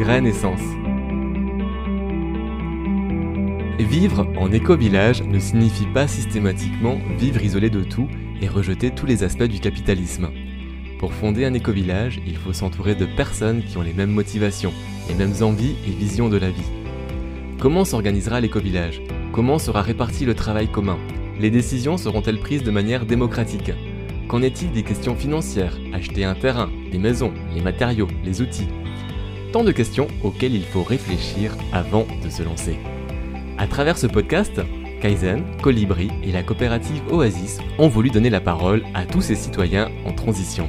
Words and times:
Graines 0.00 0.26
Essence. 0.26 0.62
Vivre 3.78 4.26
en 4.38 4.50
éco-village 4.50 5.22
ne 5.22 5.38
signifie 5.38 5.84
pas 5.92 6.08
systématiquement 6.08 6.96
vivre 7.18 7.42
isolé 7.44 7.68
de 7.68 7.84
tout 7.84 8.08
et 8.40 8.48
rejeter 8.48 8.92
tous 8.92 9.04
les 9.04 9.24
aspects 9.24 9.42
du 9.42 9.60
capitalisme. 9.60 10.30
Pour 10.98 11.12
fonder 11.12 11.44
un 11.44 11.52
éco-village, 11.52 12.22
il 12.26 12.38
faut 12.38 12.54
s'entourer 12.54 12.94
de 12.94 13.04
personnes 13.04 13.62
qui 13.62 13.76
ont 13.76 13.82
les 13.82 13.92
mêmes 13.92 14.12
motivations, 14.12 14.72
les 15.10 15.14
mêmes 15.14 15.34
envies 15.42 15.76
et 15.86 15.90
visions 15.90 16.30
de 16.30 16.38
la 16.38 16.48
vie. 16.48 16.70
Comment 17.58 17.84
s'organisera 17.84 18.40
l'éco-village? 18.40 19.02
Comment 19.32 19.58
sera 19.58 19.82
réparti 19.82 20.24
le 20.24 20.34
travail 20.34 20.68
commun? 20.68 20.96
Les 21.38 21.50
décisions 21.50 21.98
seront-elles 21.98 22.40
prises 22.40 22.64
de 22.64 22.70
manière 22.70 23.04
démocratique? 23.04 23.72
Qu'en 24.28 24.40
est-il 24.40 24.72
des 24.72 24.82
questions 24.82 25.14
financières? 25.14 25.76
Acheter 25.92 26.24
un 26.24 26.34
terrain, 26.34 26.70
les 26.90 26.98
maisons, 26.98 27.34
les 27.54 27.60
matériaux, 27.60 28.08
les 28.24 28.40
outils? 28.40 28.68
Tant 29.52 29.64
de 29.64 29.72
questions 29.72 30.06
auxquelles 30.22 30.54
il 30.54 30.62
faut 30.62 30.84
réfléchir 30.84 31.56
avant 31.72 32.06
de 32.24 32.30
se 32.30 32.44
lancer. 32.44 32.78
À 33.58 33.66
travers 33.66 33.98
ce 33.98 34.06
podcast, 34.06 34.60
Kaizen, 35.00 35.42
Colibri 35.60 36.08
et 36.22 36.30
la 36.30 36.44
coopérative 36.44 37.02
Oasis 37.10 37.58
ont 37.78 37.88
voulu 37.88 38.10
donner 38.10 38.30
la 38.30 38.40
parole 38.40 38.84
à 38.94 39.06
tous 39.06 39.22
ces 39.22 39.34
citoyens 39.34 39.90
en 40.06 40.12
transition. 40.12 40.68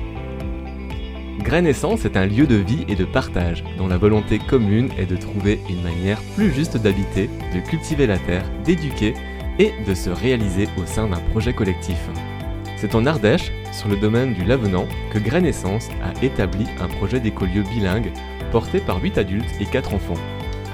Graine 1.43 1.67
Essence 1.67 2.05
est 2.05 2.17
un 2.17 2.25
lieu 2.25 2.47
de 2.47 2.55
vie 2.55 2.85
et 2.87 2.95
de 2.95 3.05
partage 3.05 3.63
dont 3.77 3.87
la 3.87 3.97
volonté 3.97 4.39
commune 4.39 4.89
est 4.97 5.05
de 5.05 5.15
trouver 5.15 5.59
une 5.69 5.83
manière 5.83 6.21
plus 6.35 6.51
juste 6.51 6.77
d'habiter, 6.77 7.29
de 7.53 7.59
cultiver 7.59 8.07
la 8.07 8.17
terre, 8.17 8.49
d'éduquer 8.63 9.13
et 9.59 9.73
de 9.87 9.93
se 9.93 10.09
réaliser 10.09 10.67
au 10.81 10.87
sein 10.87 11.07
d'un 11.07 11.19
projet 11.31 11.53
collectif. 11.53 11.99
C'est 12.77 12.95
en 12.95 13.05
Ardèche, 13.05 13.51
sur 13.71 13.89
le 13.89 13.95
domaine 13.95 14.33
du 14.33 14.43
Lavenant, 14.43 14.87
que 15.13 15.19
Graine 15.19 15.45
Essence 15.45 15.89
a 16.03 16.25
établi 16.25 16.65
un 16.79 16.87
projet 16.87 17.19
d'écolieu 17.19 17.61
bilingue 17.61 18.11
porté 18.51 18.79
par 18.79 19.01
8 19.01 19.17
adultes 19.17 19.55
et 19.59 19.65
4 19.65 19.93
enfants. 19.93 20.21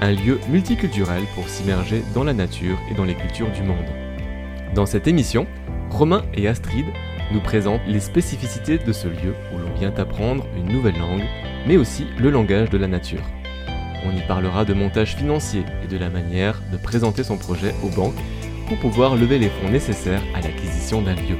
Un 0.00 0.12
lieu 0.12 0.38
multiculturel 0.48 1.22
pour 1.34 1.48
s'immerger 1.48 2.02
dans 2.14 2.24
la 2.24 2.34
nature 2.34 2.78
et 2.90 2.94
dans 2.94 3.04
les 3.04 3.14
cultures 3.14 3.50
du 3.50 3.62
monde. 3.62 3.86
Dans 4.74 4.86
cette 4.86 5.06
émission, 5.06 5.46
Romain 5.90 6.22
et 6.34 6.46
Astrid 6.46 6.86
nous 7.32 7.40
présentent 7.40 7.86
les 7.86 8.00
spécificités 8.00 8.78
de 8.78 8.92
ce 8.92 9.08
lieu 9.08 9.34
où 9.52 9.58
l'on 9.58 9.72
vient 9.74 9.94
apprendre 9.96 10.46
une 10.56 10.72
nouvelle 10.72 10.98
langue, 10.98 11.24
mais 11.66 11.76
aussi 11.76 12.06
le 12.18 12.30
langage 12.30 12.70
de 12.70 12.78
la 12.78 12.88
nature. 12.88 13.22
On 14.04 14.16
y 14.16 14.20
parlera 14.26 14.64
de 14.64 14.74
montage 14.74 15.16
financier 15.16 15.62
et 15.82 15.88
de 15.88 15.98
la 15.98 16.10
manière 16.10 16.60
de 16.72 16.76
présenter 16.76 17.24
son 17.24 17.36
projet 17.36 17.74
aux 17.82 17.94
banques 17.94 18.14
pour 18.68 18.78
pouvoir 18.78 19.16
lever 19.16 19.38
les 19.38 19.48
fonds 19.48 19.70
nécessaires 19.70 20.22
à 20.34 20.40
l'acquisition 20.40 21.02
d'un 21.02 21.14
lieu. 21.14 21.38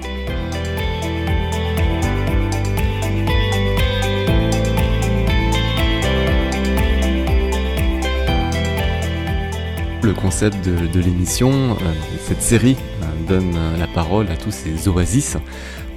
Le 10.02 10.14
concept 10.14 10.64
de, 10.64 11.00
l'émission, 11.00 11.72
euh, 11.72 11.74
cette 12.20 12.40
série 12.40 12.76
euh, 13.02 13.28
donne 13.28 13.52
euh, 13.56 13.76
la 13.76 13.88
parole 13.88 14.28
à 14.28 14.36
tous 14.36 14.52
ces 14.52 14.88
oasis. 14.88 15.36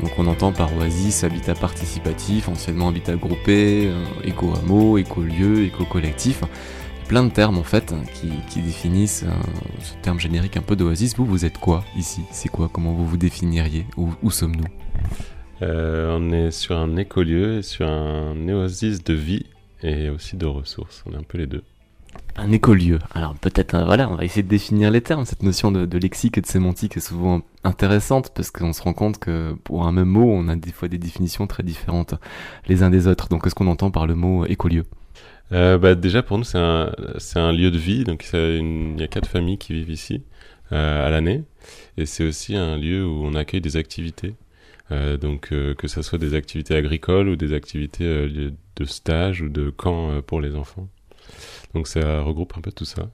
Donc 0.01 0.11
on 0.17 0.25
entend 0.25 0.51
par 0.51 0.75
oasis 0.75 1.23
habitat 1.23 1.53
participatif, 1.53 2.49
anciennement 2.49 2.89
habitat 2.89 3.15
groupé, 3.15 3.91
éco-hameau, 4.23 4.97
éco-lieu, 4.97 5.65
éco-collectif. 5.65 6.43
Plein 7.07 7.23
de 7.23 7.29
termes 7.29 7.59
en 7.59 7.63
fait 7.63 7.93
qui, 8.49 8.61
définissent 8.61 9.25
ce 9.81 9.93
terme 10.01 10.19
générique 10.19 10.57
un 10.57 10.61
peu 10.61 10.75
d'oasis. 10.75 11.15
Vous, 11.15 11.25
vous 11.25 11.45
êtes 11.45 11.59
quoi 11.59 11.83
ici? 11.95 12.21
C'est 12.31 12.49
quoi? 12.49 12.69
Comment 12.73 12.93
vous 12.93 13.05
vous 13.05 13.17
définiriez? 13.17 13.85
Où, 13.97 14.31
sommes-nous? 14.31 14.67
On 15.61 16.31
est 16.31 16.49
sur 16.49 16.75
un 16.75 16.97
écolieu 16.97 17.59
et 17.59 17.61
sur 17.61 17.87
un 17.87 18.35
oasis 18.49 19.03
de 19.03 19.13
vie 19.13 19.45
et 19.83 20.09
aussi 20.09 20.37
de 20.37 20.47
ressources. 20.47 21.03
On 21.05 21.13
est 21.13 21.17
un 21.17 21.23
peu 21.23 21.37
les 21.37 21.47
deux 21.47 21.63
un 22.35 22.51
écolieu. 22.51 22.99
Alors 23.13 23.35
peut-être, 23.35 23.75
euh, 23.75 23.85
voilà, 23.85 24.09
on 24.09 24.15
va 24.15 24.25
essayer 24.25 24.43
de 24.43 24.47
définir 24.47 24.91
les 24.91 25.01
termes. 25.01 25.25
Cette 25.25 25.43
notion 25.43 25.71
de, 25.71 25.97
lexique 25.97 26.37
et 26.37 26.41
de 26.41 26.47
sémantique 26.47 26.97
est 26.97 27.01
souvent 27.01 27.41
intéressante 27.63 28.31
parce 28.33 28.51
qu'on 28.51 28.73
se 28.73 28.81
rend 28.81 28.93
compte 28.93 29.19
que 29.19 29.53
pour 29.63 29.85
un 29.85 29.91
même 29.91 30.07
mot, 30.07 30.31
on 30.31 30.47
a 30.47 30.55
des 30.55 30.71
fois 30.71 30.87
des 30.87 30.97
définitions 30.97 31.47
très 31.47 31.63
différentes 31.63 32.15
les 32.67 32.83
uns 32.83 32.89
des 32.89 33.07
autres. 33.07 33.27
Donc 33.29 33.43
qu'est-ce 33.43 33.55
qu'on 33.55 33.67
entend 33.67 33.91
par 33.91 34.07
le 34.07 34.15
mot 34.15 34.45
écolieu? 34.45 34.85
Euh, 35.51 35.77
bah, 35.77 35.95
Déjà 35.95 36.23
pour 36.23 36.37
nous, 36.37 36.43
c'est 36.43 36.57
un, 36.57 37.51
lieu 37.51 37.71
de 37.71 37.77
vie. 37.77 38.03
Donc 38.03 38.27
il 38.33 38.95
y 38.99 39.03
a 39.03 39.07
quatre 39.07 39.27
familles 39.29 39.57
qui 39.57 39.73
vivent 39.73 39.91
ici 39.91 40.23
euh, 40.71 41.07
à 41.07 41.09
l'année. 41.09 41.43
Et 41.97 42.05
c'est 42.05 42.25
aussi 42.25 42.55
un 42.55 42.77
lieu 42.77 43.05
où 43.05 43.25
on 43.25 43.35
accueille 43.35 43.61
des 43.61 43.77
activités. 43.77 44.35
donc 44.89 45.49
que 45.49 45.87
ce 45.87 46.01
soit 46.01 46.17
des 46.17 46.33
activités 46.33 46.75
agricoles 46.75 47.29
ou 47.29 47.35
des 47.35 47.53
activités 47.53 48.05
de 48.75 48.85
stage 48.85 49.41
ou 49.41 49.49
de 49.49 49.69
camp 49.69 50.21
pour 50.25 50.41
les 50.41 50.55
enfants. 50.55 50.87
Donc 51.73 51.87
ça 51.87 52.21
regroupe 52.21 52.53
un 52.57 52.61
peu 52.61 52.71
tout 52.71 52.85
ça. 52.85 53.09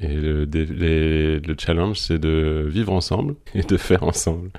Et 0.00 0.08
le, 0.08 0.44
le 0.44 1.54
challenge, 1.58 2.00
c'est 2.00 2.18
de 2.18 2.66
vivre 2.68 2.92
ensemble 2.92 3.36
et 3.54 3.62
de 3.62 3.76
faire 3.76 4.02
ensemble. 4.02 4.50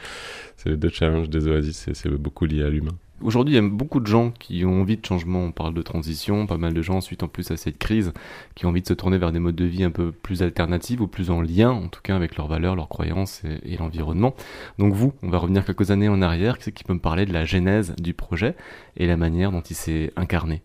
C'est 0.57 0.69
le 0.69 0.78
deux 0.78 0.89
challenges 0.89 1.29
des 1.29 1.47
oasis 1.47 1.89
c'est 1.94 2.09
beaucoup 2.09 2.45
lié 2.45 2.63
à 2.63 2.69
l'humain. 2.69 2.95
Aujourd'hui, 3.22 3.53
il 3.53 3.56
y 3.56 3.66
a 3.66 3.67
beaucoup 3.67 4.01
de 4.01 4.07
gens 4.07 4.31
qui 4.31 4.66
ont 4.66 4.81
envie 4.81 4.97
de 4.97 5.06
changement. 5.06 5.39
On 5.39 5.51
parle 5.51 5.73
de 5.73 5.81
transition, 5.81 6.45
pas 6.47 6.57
mal 6.57 6.73
de 6.73 6.81
gens, 6.81 7.00
suite 7.00 7.23
en 7.23 7.29
plus 7.29 7.50
à 7.50 7.56
cette 7.56 7.78
crise, 7.78 8.11
qui 8.56 8.66
ont 8.66 8.69
envie 8.69 8.81
de 8.81 8.88
se 8.88 8.94
tourner 8.94 9.17
vers 9.17 9.31
des 9.31 9.39
modes 9.39 9.56
de 9.56 9.63
vie 9.63 9.85
un 9.85 9.91
peu 9.91 10.12
plus 10.12 10.44
alternatifs 10.44 11.00
ou 11.00 11.07
plus 11.07 11.31
en 11.31 11.41
lien, 11.41 11.72
en 11.72 11.88
tout 11.88 12.01
cas, 12.03 12.16
avec 12.16 12.35
leurs 12.35 12.47
valeurs, 12.47 12.75
leurs 12.75 12.89
croyances 12.89 13.41
et, 13.63 13.77
l'environnement. 13.77 14.35
Donc 14.79 14.94
vous, 14.94 15.13
on 15.23 15.29
va 15.29 15.38
revenir 15.38 15.63
quelques 15.63 15.91
années 15.91 16.09
en 16.09 16.22
arrière. 16.22 16.57
C'est 16.59 16.73
qui 16.73 16.83
peut 16.83 16.94
me 16.94 17.00
parler 17.00 17.25
de 17.25 17.31
la 17.31 17.45
genèse 17.45 17.95
du 17.95 18.13
projet 18.13 18.56
et 18.97 19.07
la 19.07 19.16
manière 19.16 19.51
dont 19.51 19.62
il 19.62 19.75
s'est 19.75 20.12
incarné? 20.17 20.62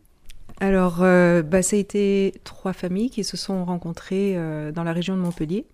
Alors, 0.61 0.99
euh, 1.01 1.43
bah, 1.43 1.63
ça 1.63 1.77
a 1.77 1.79
été 1.79 2.35
trois 2.45 2.75
familles 2.75 3.09
qui 3.09 3.25
se 3.25 3.39
sont 3.39 3.65
rencontrées 3.65 4.35
euh, 4.37 4.73
dans 4.73 4.85
la 4.85 4.93
région 4.93 5.17
de 5.17 5.23
Montpellier. 5.23 5.65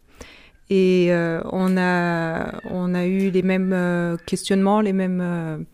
Et 0.71 1.09
euh, 1.11 1.43
on, 1.53 1.77
a, 1.77 2.61
on 2.71 2.95
a 2.95 3.07
eu 3.07 3.31
les 3.31 3.43
mêmes 3.43 4.17
questionnements, 4.27 4.81
les 4.81 4.93
mêmes 4.93 5.67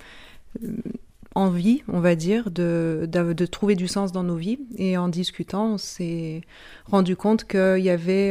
envies, 1.34 1.82
on 1.88 2.00
va 2.00 2.14
dire, 2.14 2.50
de, 2.50 3.06
de, 3.10 3.46
trouver 3.46 3.74
du 3.74 3.86
sens 3.86 4.12
dans 4.12 4.22
nos 4.22 4.36
vies. 4.36 4.58
Et 4.76 4.96
en 4.96 5.08
discutant, 5.08 5.74
on 5.74 5.78
s'est 5.78 6.42
rendu 6.90 7.16
compte 7.16 7.44
qu'il 7.44 7.82
y 7.82 7.90
avait 7.90 8.30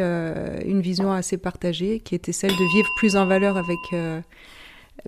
une 0.66 0.82
vision 0.82 1.12
assez 1.12 1.38
partagée, 1.38 2.00
qui 2.00 2.14
était 2.14 2.32
celle 2.32 2.52
de 2.52 2.76
vivre 2.76 2.90
plus 2.98 3.16
en 3.16 3.26
valeur 3.26 3.58
avec 3.58 4.30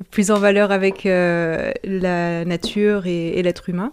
plus 0.09 0.31
en 0.31 0.39
valeur 0.39 0.71
avec 0.71 1.03
la 1.03 2.45
nature 2.45 3.05
et 3.05 3.39
l'être 3.43 3.69
humain. 3.69 3.91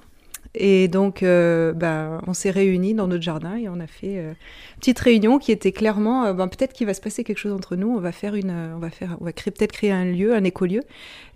Et 0.55 0.89
donc, 0.89 1.23
euh, 1.23 1.73
ben, 1.73 2.21
on 2.27 2.35
s'est 2.35 2.51
réunis 2.51 2.95
dans 2.95 3.07
notre 3.07 3.23
jardin 3.23 3.57
et 3.57 3.69
on 3.69 3.79
a 3.79 3.87
fait 3.87 4.19
euh, 4.19 4.31
une 4.31 4.81
petite 4.81 4.99
réunion 4.99 5.39
qui 5.39 5.53
était 5.53 5.71
clairement, 5.71 6.25
euh, 6.25 6.33
ben, 6.33 6.49
peut-être 6.49 6.73
qu'il 6.73 6.89
va 6.89 6.95
se 6.95 7.01
passer 7.01 7.23
quelque 7.23 7.39
chose 7.39 7.53
entre 7.53 7.77
nous. 7.77 7.89
On 7.89 8.01
va 8.01 8.11
faire 8.11 8.35
une, 8.35 8.51
on 8.51 8.79
va 8.79 8.91
faire, 8.91 9.17
on 9.21 9.25
va 9.25 9.33
créer 9.33 9.53
peut-être 9.53 9.73
créer 9.73 9.93
un 9.93 10.05
lieu, 10.05 10.35
un 10.35 10.43
écolieu. 10.43 10.83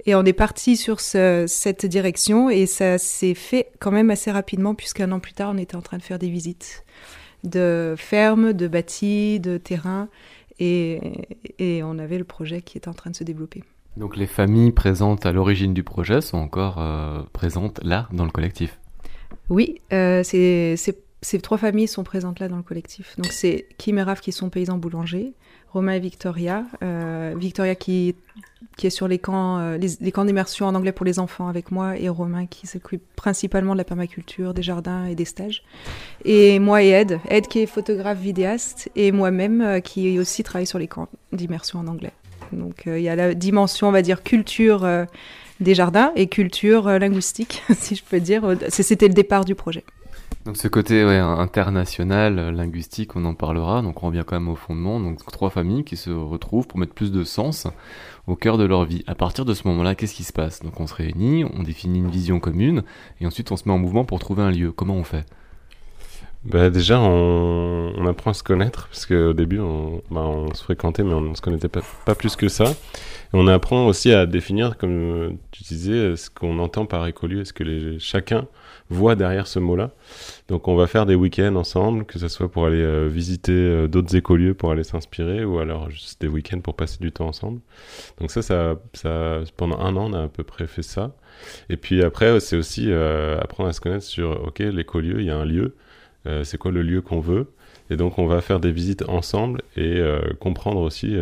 Et 0.06 0.16
on 0.16 0.24
est 0.24 0.32
parti 0.32 0.76
sur 0.76 0.98
cette 1.00 1.86
direction 1.86 2.50
et 2.50 2.66
ça 2.66 2.98
s'est 2.98 3.34
fait 3.34 3.70
quand 3.78 3.92
même 3.92 4.10
assez 4.10 4.32
rapidement 4.32 4.74
puisqu'un 4.74 5.12
an 5.12 5.20
plus 5.20 5.32
tard, 5.32 5.52
on 5.54 5.58
était 5.58 5.76
en 5.76 5.82
train 5.82 5.98
de 5.98 6.02
faire 6.02 6.18
des 6.18 6.30
visites 6.30 6.84
de 7.44 7.94
fermes, 7.98 8.54
de 8.54 8.66
bâtis, 8.66 9.38
de 9.38 9.58
terrains 9.58 10.08
et, 10.58 11.26
et 11.58 11.82
on 11.82 11.98
avait 11.98 12.16
le 12.16 12.24
projet 12.24 12.62
qui 12.62 12.78
était 12.78 12.88
en 12.88 12.94
train 12.94 13.10
de 13.10 13.16
se 13.16 13.24
développer. 13.24 13.62
Donc 13.98 14.16
les 14.16 14.26
familles 14.26 14.72
présentes 14.72 15.26
à 15.26 15.32
l'origine 15.32 15.74
du 15.74 15.84
projet 15.84 16.20
sont 16.20 16.38
encore 16.38 16.82
présentes 17.32 17.80
là 17.84 18.08
dans 18.12 18.24
le 18.24 18.30
collectif. 18.30 18.78
Oui, 19.50 19.80
euh, 19.92 20.22
ces 20.22 21.38
trois 21.42 21.58
familles 21.58 21.88
sont 21.88 22.04
présentes 22.04 22.40
là 22.40 22.48
dans 22.48 22.56
le 22.56 22.62
collectif. 22.62 23.14
Donc 23.16 23.32
c'est 23.32 23.66
Kim 23.78 23.98
et 23.98 24.02
Raph 24.02 24.20
qui 24.20 24.32
sont 24.32 24.50
paysans 24.50 24.78
boulangers, 24.78 25.32
Romain 25.70 25.92
et 25.92 26.00
Victoria. 26.00 26.64
Euh, 26.82 27.34
Victoria 27.36 27.74
qui, 27.74 28.14
est 28.82 28.90
sur 28.90 29.06
euh, 29.06 29.08
les, 29.08 29.18
camps 30.12 30.24
d'immersion 30.24 30.66
en 30.66 30.74
anglais 30.74 30.92
pour 30.92 31.04
les 31.04 31.18
enfants 31.18 31.48
avec 31.48 31.70
moi 31.70 31.98
et 31.98 32.08
Romain 32.08 32.46
qui 32.46 32.66
s'occupe 32.66 33.02
principalement 33.16 33.72
de 33.72 33.78
la 33.78 33.84
permaculture, 33.84 34.54
des 34.54 34.62
jardins 34.62 35.04
et 35.06 35.14
des 35.14 35.24
stages. 35.24 35.62
Et 36.24 36.58
moi 36.58 36.82
et 36.82 36.88
Ed, 36.88 37.20
Ed 37.28 37.46
qui 37.46 37.60
est 37.60 37.66
photographe 37.66 38.18
vidéaste 38.18 38.90
et 38.96 39.12
moi-même 39.12 39.80
qui 39.82 40.18
aussi 40.18 40.42
travaille 40.42 40.66
sur 40.66 40.78
les 40.78 40.88
camps 40.88 41.08
d'immersion 41.32 41.80
en 41.80 41.86
anglais. 41.86 42.12
Donc 42.52 42.84
il 42.86 43.00
y 43.00 43.08
a 43.08 43.16
la 43.16 43.34
dimension, 43.34 43.88
on 43.88 43.92
va 43.92 44.02
dire, 44.02 44.22
culture 44.22 44.86
des 45.60 45.74
jardins 45.74 46.12
et 46.16 46.26
culture 46.26 46.88
euh, 46.88 46.98
linguistique, 46.98 47.62
si 47.76 47.96
je 47.96 48.02
peux 48.02 48.20
dire. 48.20 48.42
C'était 48.68 49.08
le 49.08 49.14
départ 49.14 49.44
du 49.44 49.54
projet. 49.54 49.84
Donc 50.44 50.58
ce 50.58 50.68
côté 50.68 51.00
international, 51.00 52.38
euh, 52.38 52.52
linguistique, 52.52 53.16
on 53.16 53.24
en 53.24 53.34
parlera. 53.34 53.80
Donc 53.80 54.02
on 54.02 54.08
revient 54.08 54.24
quand 54.26 54.38
même 54.38 54.48
au 54.48 54.56
fondement. 54.56 55.00
Donc 55.00 55.24
trois 55.32 55.48
familles 55.50 55.84
qui 55.84 55.96
se 55.96 56.10
retrouvent 56.10 56.66
pour 56.66 56.78
mettre 56.78 56.92
plus 56.92 57.12
de 57.12 57.24
sens 57.24 57.66
au 58.26 58.36
cœur 58.36 58.58
de 58.58 58.64
leur 58.64 58.84
vie. 58.84 59.04
À 59.06 59.14
partir 59.14 59.44
de 59.44 59.54
ce 59.54 59.66
moment-là, 59.68 59.94
qu'est-ce 59.94 60.14
qui 60.14 60.24
se 60.24 60.32
passe? 60.32 60.60
Donc 60.60 60.80
on 60.80 60.86
se 60.86 60.94
réunit, 60.94 61.44
on 61.44 61.62
définit 61.62 61.98
une 61.98 62.10
vision 62.10 62.40
commune, 62.40 62.82
et 63.20 63.26
ensuite 63.26 63.52
on 63.52 63.56
se 63.56 63.66
met 63.66 63.72
en 63.72 63.78
mouvement 63.78 64.04
pour 64.04 64.18
trouver 64.18 64.42
un 64.42 64.50
lieu. 64.50 64.72
Comment 64.72 64.96
on 64.96 65.04
fait? 65.04 65.24
Bah 66.44 66.68
déjà, 66.68 67.00
on, 67.00 68.06
apprend 68.06 68.32
à 68.32 68.34
se 68.34 68.42
connaître, 68.42 68.88
parce 68.88 69.06
qu'au 69.06 69.32
début, 69.32 69.60
on, 69.60 70.02
bah, 70.10 70.20
on, 70.20 70.52
se 70.52 70.62
fréquentait, 70.62 71.02
mais 71.02 71.14
on 71.14 71.22
ne 71.22 71.34
se 71.34 71.40
connaissait 71.40 71.68
pas, 71.68 71.80
pas 72.04 72.14
plus 72.14 72.36
que 72.36 72.48
ça 72.48 72.66
on 73.34 73.48
apprend 73.48 73.86
aussi 73.86 74.12
à 74.12 74.26
définir, 74.26 74.78
comme 74.78 75.38
tu 75.50 75.64
disais, 75.64 76.14
ce 76.14 76.30
qu'on 76.30 76.60
entend 76.60 76.86
par 76.86 77.04
écolieu. 77.08 77.40
Est-ce 77.40 77.52
que 77.52 77.98
chacun 77.98 78.46
voit 78.90 79.16
derrière 79.16 79.48
ce 79.48 79.58
mot-là? 79.58 79.90
Donc 80.46 80.68
on 80.68 80.76
va 80.76 80.86
faire 80.86 81.04
des 81.04 81.16
week-ends 81.16 81.56
ensemble, 81.56 82.04
que 82.04 82.20
ce 82.20 82.28
soit 82.28 82.48
pour 82.48 82.64
aller 82.64 82.80
euh, 82.80 83.08
visiter 83.08 83.52
euh, 83.52 83.88
d'autres 83.88 84.14
écolieux 84.14 84.54
pour 84.54 84.70
aller 84.70 84.84
s'inspirer, 84.84 85.44
ou 85.44 85.58
alors 85.58 85.90
juste 85.90 86.20
des 86.20 86.28
week-ends 86.28 86.60
pour 86.60 86.76
passer 86.76 86.98
du 87.00 87.10
temps 87.10 87.26
ensemble. 87.26 87.60
Donc 88.20 88.30
ça, 88.30 88.40
ça, 88.40 88.76
ça, 88.92 89.40
pendant 89.56 89.80
un 89.80 89.96
an, 89.96 90.10
on 90.10 90.12
a 90.12 90.22
à 90.22 90.28
peu 90.28 90.44
près 90.44 90.68
fait 90.68 90.82
ça. 90.82 91.16
Et 91.68 91.76
puis 91.76 92.04
après, 92.04 92.38
c'est 92.38 92.56
aussi 92.56 92.86
euh, 92.88 93.40
apprendre 93.40 93.68
à 93.68 93.72
se 93.72 93.80
connaître 93.80 94.04
sur, 94.04 94.44
ok, 94.46 94.60
l'écolieu, 94.60 95.20
il 95.20 95.26
y 95.26 95.30
a 95.30 95.36
un 95.36 95.44
lieu, 95.44 95.74
c'est 96.42 96.56
quoi 96.56 96.70
le 96.70 96.80
lieu 96.80 97.02
qu'on 97.02 97.20
veut? 97.20 97.52
Et 97.90 97.96
donc 97.96 98.18
on 98.18 98.26
va 98.26 98.40
faire 98.40 98.58
des 98.58 98.72
visites 98.72 99.06
ensemble 99.10 99.60
et 99.76 100.02
comprendre 100.40 100.80
aussi 100.80 101.18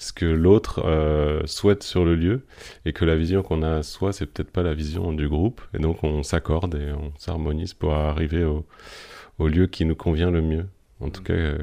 ce 0.00 0.14
que 0.14 0.24
l'autre 0.24 0.82
euh, 0.86 1.42
souhaite 1.44 1.82
sur 1.82 2.06
le 2.06 2.14
lieu 2.14 2.40
et 2.86 2.94
que 2.94 3.04
la 3.04 3.16
vision 3.16 3.42
qu'on 3.42 3.62
a 3.62 3.82
soi, 3.82 4.14
c'est 4.14 4.24
peut-être 4.24 4.50
pas 4.50 4.62
la 4.62 4.72
vision 4.72 5.12
du 5.12 5.28
groupe. 5.28 5.60
Et 5.74 5.78
donc 5.78 6.02
on 6.02 6.22
s'accorde 6.22 6.74
et 6.74 6.90
on 6.90 7.12
s'harmonise 7.18 7.74
pour 7.74 7.92
arriver 7.92 8.42
au, 8.42 8.64
au, 9.38 9.46
lieu 9.46 9.66
qui 9.66 9.84
nous 9.84 9.94
convient 9.94 10.30
le 10.30 10.40
mieux. 10.40 10.66
En 11.00 11.10
tout 11.10 11.22
cas, 11.22 11.34
euh, 11.34 11.58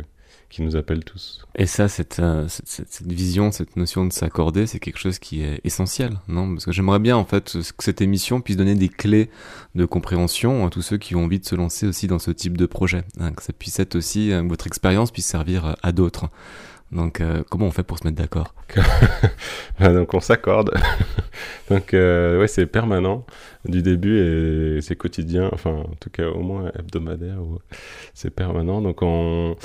qui 0.50 0.62
nous 0.62 0.76
appelle 0.76 1.04
tous. 1.04 1.48
Et 1.56 1.66
ça, 1.66 1.88
cette, 1.88 2.20
euh, 2.20 2.48
cette, 2.48 2.90
cette, 2.90 3.12
vision, 3.12 3.52
cette 3.52 3.76
notion 3.76 4.06
de 4.06 4.14
s'accorder, 4.14 4.68
c'est 4.68 4.80
quelque 4.80 5.00
chose 5.00 5.18
qui 5.18 5.42
est 5.42 5.60
essentiel, 5.64 6.20
non? 6.28 6.54
Parce 6.54 6.66
que 6.66 6.72
j'aimerais 6.72 7.00
bien, 7.00 7.18
en 7.18 7.26
fait, 7.26 7.54
que 7.54 7.84
cette 7.84 8.02
émission 8.02 8.40
puisse 8.40 8.58
donner 8.58 8.76
des 8.76 8.90
clés 8.90 9.32
de 9.74 9.86
compréhension 9.86 10.66
à 10.66 10.70
tous 10.70 10.84
ceux 10.84 10.98
qui 10.98 11.16
ont 11.16 11.26
envie 11.26 11.40
de 11.40 11.46
se 11.46 11.56
lancer 11.56 11.88
aussi 11.88 12.06
dans 12.06 12.20
ce 12.20 12.32
type 12.32 12.56
de 12.56 12.68
projet. 12.68 13.04
Hein, 13.20 13.32
que 13.34 13.42
ça 13.42 13.52
puisse 13.52 13.80
être 13.80 13.96
aussi, 13.96 14.32
votre 14.48 14.68
expérience 14.68 15.10
puisse 15.10 15.28
servir 15.28 15.76
à 15.82 15.92
d'autres. 15.92 16.30
Donc, 16.92 17.20
euh, 17.20 17.44
comment 17.50 17.66
on 17.66 17.72
fait 17.72 17.84
pour 17.84 18.00
se 18.00 18.06
mettre 18.06 18.18
d'accord 18.18 18.54
bah, 19.80 19.94
Donc, 19.94 20.14
on 20.14 20.22
s'accorde. 20.22 20.74
donc, 21.70 21.94
euh, 21.94 22.40
ouais, 22.40 22.48
c'est 22.48 22.66
permanent 22.66 23.26
du 23.66 23.82
début 23.82 24.18
et 24.20 24.82
c'est 24.82 24.96
quotidien. 24.96 25.50
Enfin, 25.52 25.72
en 25.72 25.96
tout 26.00 26.10
cas, 26.10 26.28
au 26.28 26.40
moins 26.40 26.72
hebdomadaire. 26.80 27.40
C'est 28.14 28.30
permanent. 28.30 28.82
Donc, 28.82 29.02
on, 29.02 29.58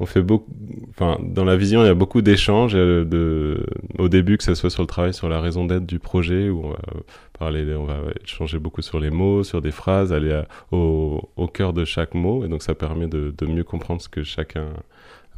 on 0.00 0.06
fait 0.06 0.22
beaucoup. 0.22 0.52
Enfin, 0.90 1.18
dans 1.22 1.44
la 1.44 1.56
vision, 1.56 1.84
il 1.84 1.86
y 1.86 1.90
a 1.90 1.94
beaucoup 1.94 2.20
d'échanges. 2.20 2.74
Euh, 2.74 3.64
au 3.98 4.08
début, 4.08 4.36
que 4.36 4.44
ce 4.44 4.56
soit 4.56 4.70
sur 4.70 4.82
le 4.82 4.88
travail, 4.88 5.14
sur 5.14 5.28
la 5.28 5.40
raison 5.40 5.66
d'être 5.66 5.86
du 5.86 6.00
projet, 6.00 6.48
où 6.48 6.64
on 6.64 6.70
va 6.70 6.78
parler, 7.38 7.76
on 7.76 7.84
va 7.84 7.98
échanger 8.24 8.58
beaucoup 8.58 8.82
sur 8.82 8.98
les 8.98 9.10
mots, 9.10 9.44
sur 9.44 9.62
des 9.62 9.70
phrases, 9.70 10.12
aller 10.12 10.42
au, 10.72 11.30
au, 11.36 11.46
cœur 11.46 11.72
de 11.72 11.84
chaque 11.84 12.14
mot. 12.14 12.44
Et 12.44 12.48
donc, 12.48 12.64
ça 12.64 12.74
permet 12.74 13.06
de, 13.06 13.32
de 13.38 13.46
mieux 13.46 13.64
comprendre 13.64 14.02
ce 14.02 14.08
que 14.08 14.24
chacun 14.24 14.66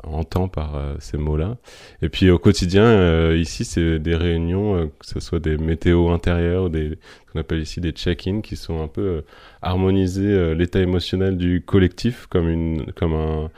entend 0.05 0.49
par 0.49 0.77
euh, 0.77 0.95
ces 1.01 1.19
mots-là. 1.19 1.57
Et 2.03 2.09
puis 2.09 2.31
au 2.31 2.39
quotidien, 2.39 2.85
euh, 2.85 3.37
ici, 3.37 3.65
c'est 3.65 3.99
des 3.99 4.15
réunions, 4.15 4.77
euh, 4.77 4.87
que 4.87 5.07
ce 5.07 5.21
soit 5.21 5.41
des 5.41 5.57
météos 5.57 6.11
intérieurs 6.11 6.65
ou 6.65 6.69
des 6.69 6.99
qu'on 7.33 7.41
appelle 7.41 7.61
ici 7.61 7.81
des 7.81 7.93
check-in, 7.93 8.41
qui 8.41 8.57
sont 8.57 8.83
un 8.83 8.89
peu 8.89 9.25
harmoniser 9.61 10.55
l'état 10.55 10.81
émotionnel 10.81 11.37
du 11.37 11.63
collectif 11.63 12.27
comme 12.27 12.49
une 12.49 12.93
comme 12.93 13.13
un, 13.13 13.51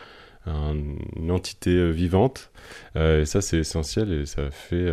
une 1.16 1.30
entité 1.30 1.90
vivante. 1.92 2.50
et 2.96 3.24
ça, 3.24 3.40
c'est 3.40 3.58
essentiel 3.58 4.12
et 4.12 4.26
ça 4.26 4.50
fait 4.50 4.90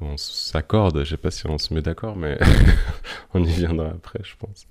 qu'on 0.00 0.16
s'accorde. 0.16 1.04
Je 1.04 1.10
sais 1.10 1.16
pas 1.16 1.30
si 1.30 1.46
on 1.46 1.58
se 1.58 1.72
met 1.72 1.82
d'accord, 1.82 2.16
mais 2.16 2.38
on 3.34 3.44
y 3.44 3.52
viendra 3.52 3.86
après, 3.86 4.20
je 4.24 4.34
pense. 4.38 4.66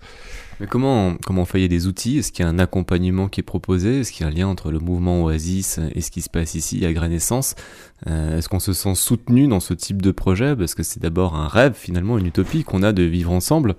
Mais 0.60 0.68
comment, 0.68 1.16
comment 1.26 1.48
on 1.54 1.68
des 1.68 1.88
outils? 1.88 2.18
Est-ce 2.18 2.32
qu'il 2.32 2.44
y 2.44 2.48
a 2.48 2.52
un 2.52 2.60
accompagnement 2.60 3.30
qui 3.30 3.40
est 3.40 3.44
proposé? 3.44 4.02
Est-ce 4.02 4.12
qu'il 4.12 4.26
y 4.26 4.30
a 4.30 4.32
un 4.32 4.36
lien 4.36 4.48
entre 4.48 4.72
le 4.72 4.80
mouvement 4.80 5.24
Oasis 5.24 5.80
et 5.96 6.02
ce 6.02 6.12
qui 6.12 6.22
se 6.22 6.30
passe 6.30 6.56
ici 6.56 6.86
à 6.86 6.92
Grainaissance 6.92 7.56
euh, 8.08 8.38
Est-ce 8.38 8.50
qu'on 8.50 8.60
se 8.60 8.74
sent 8.74 8.96
soutenu 8.96 9.48
dans 9.48 9.62
ce 9.62 9.74
type 9.74 10.02
de 10.02 10.12
projet? 10.12 10.56
Parce 10.56 10.76
que 10.76 10.84
c'est 10.84 11.00
d'abord 11.00 11.36
un 11.36 11.48
rêve, 11.48 11.76
finalement, 11.76 12.18
une 12.18 12.26
utopie 12.26 12.64
qu'on 12.64 12.84
a 12.84 12.92
de 12.92 13.04
vivre 13.04 13.32
ensemble. 13.32 13.76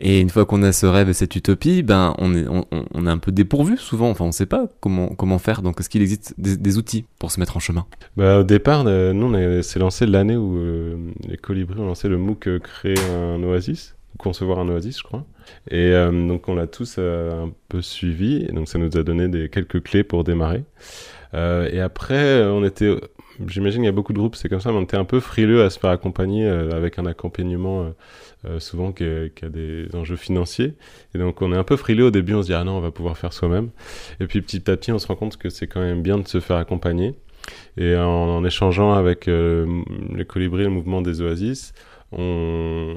Et 0.00 0.20
une 0.20 0.30
fois 0.30 0.46
qu'on 0.46 0.62
a 0.62 0.72
ce 0.72 0.86
rêve 0.86 1.08
et 1.08 1.12
cette 1.12 1.34
utopie, 1.34 1.82
ben 1.82 2.14
on 2.18 2.34
est, 2.34 2.46
on, 2.48 3.06
est 3.06 3.10
un 3.10 3.18
peu 3.18 3.32
dépourvu 3.32 3.76
souvent. 3.76 4.10
Enfin, 4.10 4.24
on 4.24 4.28
ne 4.28 4.32
sait 4.32 4.46
pas 4.46 4.68
comment, 4.80 5.08
comment 5.08 5.38
faire. 5.38 5.62
Donc, 5.62 5.80
est-ce 5.80 5.88
qu'il 5.88 6.02
existe 6.02 6.34
des, 6.38 6.78
outils 6.78 7.04
pour 7.18 7.32
se 7.32 7.40
mettre 7.40 7.56
en 7.56 7.60
chemin? 7.60 7.86
Bah, 8.16 8.40
Au 8.40 8.44
départ, 8.44 8.84
euh, 8.86 9.12
nous, 9.12 9.34
on 9.34 9.62
s'est 9.62 9.78
lancé 9.78 10.06
l'année 10.06 10.36
où 10.36 10.56
euh, 10.56 10.96
les 11.26 11.36
colibris 11.36 11.80
ont 11.80 11.86
lancé 11.86 12.08
le 12.08 12.16
MOOC 12.16 12.60
Créer 12.60 12.94
un 13.10 13.42
Oasis, 13.42 13.96
concevoir 14.18 14.58
un 14.60 14.68
Oasis, 14.68 14.98
je 14.98 15.02
crois. 15.02 15.24
Et 15.70 15.92
euh, 15.92 16.10
donc 16.28 16.48
on 16.48 16.54
l'a 16.54 16.66
tous 16.66 16.96
euh, 16.98 17.44
un 17.44 17.52
peu 17.68 17.82
suivi, 17.82 18.44
et 18.48 18.52
donc 18.52 18.68
ça 18.68 18.78
nous 18.78 18.96
a 18.96 19.02
donné 19.02 19.48
quelques 19.48 19.82
clés 19.82 20.04
pour 20.04 20.24
démarrer. 20.24 20.64
Euh, 21.34 21.68
et 21.70 21.80
après, 21.80 22.42
on 22.44 22.64
était, 22.64 22.94
j'imagine 23.46 23.80
qu'il 23.80 23.86
y 23.86 23.88
a 23.88 23.92
beaucoup 23.92 24.12
de 24.12 24.18
groupes, 24.18 24.36
c'est 24.36 24.48
comme 24.48 24.60
ça, 24.60 24.72
mais 24.72 24.78
on 24.78 24.82
était 24.82 24.96
un 24.96 25.04
peu 25.04 25.20
frileux 25.20 25.62
à 25.62 25.70
se 25.70 25.78
faire 25.78 25.90
accompagner 25.90 26.46
avec 26.46 26.98
un 26.98 27.06
accompagnement 27.06 27.92
souvent 28.58 28.92
qui 28.92 29.04
a, 29.04 29.48
des 29.48 29.88
enjeux 29.94 30.16
financiers. 30.16 30.74
Et 31.14 31.18
donc 31.18 31.42
on 31.42 31.52
est 31.52 31.56
un 31.56 31.64
peu 31.64 31.76
frileux 31.76 32.06
au 32.06 32.10
début, 32.10 32.34
on 32.34 32.42
se 32.42 32.48
dit 32.48 32.54
ah 32.54 32.64
non, 32.64 32.78
on 32.78 32.80
va 32.80 32.90
pouvoir 32.90 33.16
faire 33.16 33.32
soi-même. 33.32 33.70
Et 34.20 34.26
puis 34.26 34.42
petit 34.42 34.70
à 34.70 34.76
petit, 34.76 34.92
on 34.92 34.98
se 34.98 35.06
rend 35.06 35.16
compte 35.16 35.36
que 35.36 35.50
c'est 35.50 35.66
quand 35.66 35.80
même 35.80 36.02
bien 36.02 36.18
de 36.18 36.26
se 36.28 36.40
faire 36.40 36.56
accompagner. 36.56 37.14
Et 37.76 37.96
en, 37.96 38.44
échangeant 38.44 38.92
avec 38.92 39.26
les 39.26 40.24
colibris, 40.26 40.64
le 40.64 40.70
mouvement 40.70 41.02
des 41.02 41.20
oasis, 41.22 41.72
on 42.10 42.96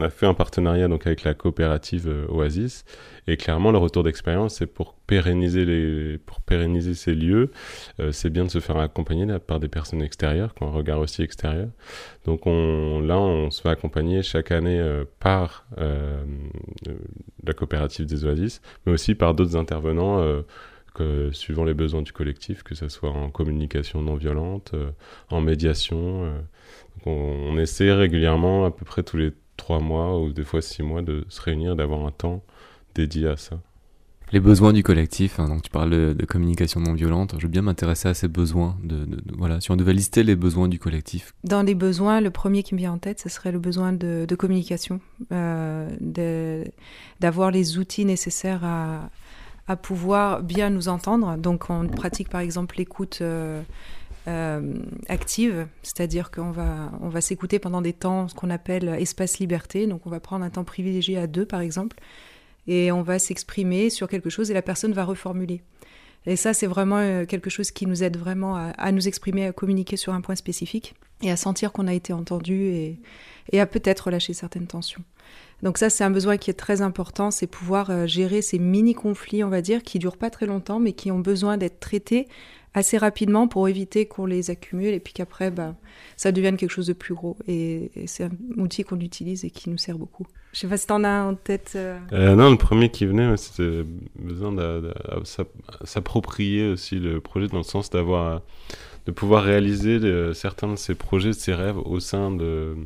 a, 0.00 0.10
fait 0.10 0.26
un 0.26 0.34
partenariat 0.34 0.88
donc 0.88 1.06
avec 1.06 1.24
la 1.24 1.34
coopérative 1.34 2.08
euh, 2.08 2.26
Oasis. 2.28 2.84
Et 3.26 3.36
clairement 3.36 3.70
le 3.70 3.78
retour 3.78 4.02
d'expérience 4.02 4.56
c'est 4.56 4.66
pour 4.66 4.94
pérenniser 4.94 5.66
les 5.66 6.18
pour 6.18 6.40
pérenniser 6.40 6.94
ces 6.94 7.14
lieux. 7.14 7.50
Euh, 8.00 8.12
c'est 8.12 8.30
bien 8.30 8.44
de 8.44 8.50
se 8.50 8.60
faire 8.60 8.78
accompagner 8.78 9.26
par 9.46 9.60
des 9.60 9.68
personnes 9.68 10.02
extérieures 10.02 10.54
qui 10.54 10.62
ont 10.62 10.68
un 10.68 10.72
regard 10.72 11.00
aussi 11.00 11.22
extérieur. 11.22 11.68
Donc 12.24 12.46
on 12.46 13.00
là 13.00 13.18
on 13.18 13.50
se 13.50 13.60
fait 13.60 13.68
accompagner 13.68 14.22
chaque 14.22 14.52
année 14.52 14.80
euh, 14.80 15.04
par 15.18 15.66
la 15.76 17.52
coopérative 17.52 18.06
des 18.06 18.24
Oasis 18.24 18.62
mais 18.86 18.92
aussi 18.92 19.14
par 19.14 19.34
d'autres 19.34 19.56
intervenants 19.56 20.42
suivant 21.32 21.64
les 21.64 21.72
besoins 21.72 22.02
du 22.02 22.12
collectif, 22.12 22.62
que 22.62 22.74
ce 22.74 22.88
soit 22.88 23.08
en 23.08 23.30
communication 23.30 24.02
non 24.02 24.16
violente, 24.16 24.74
en 25.30 25.40
médiation, 25.40 26.30
on, 27.06 27.58
essaie 27.58 27.92
régulièrement, 27.92 28.64
à 28.64 28.70
peu 28.70 28.84
près 28.84 29.02
tous 29.02 29.16
les 29.16 29.32
trois 29.56 29.80
mois 29.80 30.20
ou 30.20 30.32
des 30.32 30.44
fois 30.44 30.62
six 30.62 30.82
mois, 30.82 31.02
de 31.02 31.24
se 31.28 31.40
réunir, 31.40 31.76
d'avoir 31.76 32.04
un 32.06 32.10
temps 32.10 32.42
dédié 32.94 33.28
à 33.28 33.36
ça. 33.36 33.60
Les 34.32 34.38
besoins 34.38 34.72
du 34.72 34.84
collectif, 34.84 35.40
hein, 35.40 35.48
donc 35.48 35.62
tu 35.62 35.70
parles 35.70 36.14
de, 36.14 36.24
communication 36.24 36.78
non 36.78 36.92
violente, 36.92 37.34
je 37.38 37.42
veux 37.42 37.50
bien 37.50 37.62
m'intéresser 37.62 38.08
à 38.08 38.14
ces 38.14 38.28
besoins. 38.28 38.76
De, 38.84 39.04
voilà, 39.36 39.60
si 39.60 39.72
on 39.72 39.76
devait 39.76 39.92
lister 39.92 40.22
les 40.22 40.36
besoins 40.36 40.68
du 40.68 40.78
collectif. 40.78 41.34
Dans 41.42 41.62
les 41.62 41.74
besoins, 41.74 42.20
le 42.20 42.30
premier 42.30 42.62
qui 42.62 42.74
me 42.74 42.78
vient 42.78 42.92
en 42.92 42.98
tête, 42.98 43.18
ce 43.18 43.28
serait 43.28 43.50
le 43.50 43.58
besoin 43.58 43.92
de, 43.92 44.26
communication, 44.38 45.00
euh, 45.32 46.64
d'avoir 47.18 47.50
les 47.50 47.78
outils 47.78 48.04
nécessaires 48.04 48.64
à, 48.64 49.10
à, 49.66 49.74
pouvoir 49.74 50.44
bien 50.44 50.70
nous 50.70 50.88
entendre. 50.88 51.36
Donc 51.36 51.68
on 51.68 51.88
pratique 51.88 52.28
par 52.28 52.40
exemple 52.40 52.76
l'écoute. 52.78 53.18
Euh, 53.22 53.62
euh, 54.28 54.74
active, 55.08 55.66
c'est-à-dire 55.82 56.30
qu'on 56.30 56.50
va, 56.50 56.92
on 57.00 57.08
va 57.08 57.20
s'écouter 57.20 57.58
pendant 57.58 57.80
des 57.80 57.92
temps, 57.92 58.28
ce 58.28 58.34
qu'on 58.34 58.50
appelle 58.50 58.88
espace 58.98 59.38
liberté. 59.38 59.86
Donc 59.86 60.06
on 60.06 60.10
va 60.10 60.20
prendre 60.20 60.44
un 60.44 60.50
temps 60.50 60.64
privilégié 60.64 61.18
à 61.18 61.26
deux, 61.26 61.46
par 61.46 61.60
exemple, 61.60 61.96
et 62.66 62.92
on 62.92 63.02
va 63.02 63.18
s'exprimer 63.18 63.90
sur 63.90 64.08
quelque 64.08 64.30
chose 64.30 64.50
et 64.50 64.54
la 64.54 64.62
personne 64.62 64.92
va 64.92 65.04
reformuler. 65.04 65.62
Et 66.26 66.36
ça, 66.36 66.52
c'est 66.52 66.66
vraiment 66.66 66.98
euh, 66.98 67.24
quelque 67.24 67.48
chose 67.48 67.70
qui 67.70 67.86
nous 67.86 68.02
aide 68.02 68.18
vraiment 68.18 68.56
à, 68.56 68.92
nous 68.92 69.08
exprimer, 69.08 69.46
à 69.46 69.52
communiquer 69.52 69.96
sur 69.96 70.12
un 70.12 70.20
point 70.20 70.34
spécifique 70.34 70.94
et 71.22 71.30
à 71.30 71.36
sentir 71.36 71.72
qu'on 71.72 71.86
a 71.86 71.94
été 71.94 72.12
entendu 72.12 72.54
et, 72.54 73.00
et 73.52 73.60
à 73.60 73.66
peut-être 73.66 74.00
relâcher 74.00 74.34
certaines 74.34 74.66
tensions. 74.66 75.02
Donc 75.62 75.78
ça, 75.78 75.90
c'est 75.90 76.04
un 76.04 76.10
besoin 76.10 76.36
qui 76.36 76.50
est 76.50 76.54
très 76.54 76.82
important, 76.82 77.30
c'est 77.30 77.46
pouvoir 77.46 77.90
euh, 77.90 78.06
gérer 78.06 78.42
ces 78.42 78.58
mini-conflits, 78.58 79.44
on 79.44 79.48
va 79.48 79.60
dire, 79.60 79.82
qui 79.82 79.98
durent 79.98 80.16
pas 80.16 80.30
très 80.30 80.46
longtemps, 80.46 80.80
mais 80.80 80.92
qui 80.92 81.10
ont 81.10 81.18
besoin 81.18 81.56
d'être 81.56 81.80
traités 81.80 82.28
assez 82.74 82.98
rapidement 82.98 83.48
pour 83.48 83.68
éviter 83.68 84.06
qu'on 84.06 84.26
les 84.26 84.50
accumule 84.50 84.94
et 84.94 85.00
puis 85.00 85.12
qu'après, 85.12 85.50
bah, 85.50 85.74
ça 86.16 86.32
devienne 86.32 86.56
quelque 86.56 86.70
chose 86.70 86.86
de 86.86 86.92
plus 86.92 87.14
gros. 87.14 87.36
Et, 87.48 87.90
c'est 88.06 88.24
un 88.24 88.30
outil 88.56 88.84
qu'on 88.84 89.00
utilise 89.00 89.44
et 89.44 89.50
qui 89.50 89.70
nous 89.70 89.78
sert 89.78 89.98
beaucoup. 89.98 90.26
Je 90.52 90.60
sais 90.60 90.68
pas 90.68 90.76
si 90.76 90.86
tu 90.86 90.92
en 90.92 91.04
as 91.04 91.24
en 91.24 91.34
tête. 91.34 91.72
Euh. 91.76 91.98
Euh, 92.12 92.34
non, 92.34 92.50
le 92.50 92.56
premier 92.56 92.90
qui 92.90 93.06
venait, 93.06 93.36
c'était 93.36 93.84
besoin 94.16 94.52
de, 94.52 94.92
s'approprier 95.84 96.68
aussi 96.68 96.96
le 96.96 97.20
projet 97.20 97.48
dans 97.48 97.58
le 97.58 97.62
sens 97.62 97.90
d'avoir 97.90 98.42
de 99.06 99.12
pouvoir 99.12 99.44
réaliser 99.44 99.98
certains 100.34 100.68
de 100.68 100.76
ces 100.76 100.94
projets, 100.94 101.30
de 101.30 101.34
ces 101.34 101.54
rêves 101.54 101.78
au 101.78 102.00
sein 102.00 102.30
de, 102.30 102.76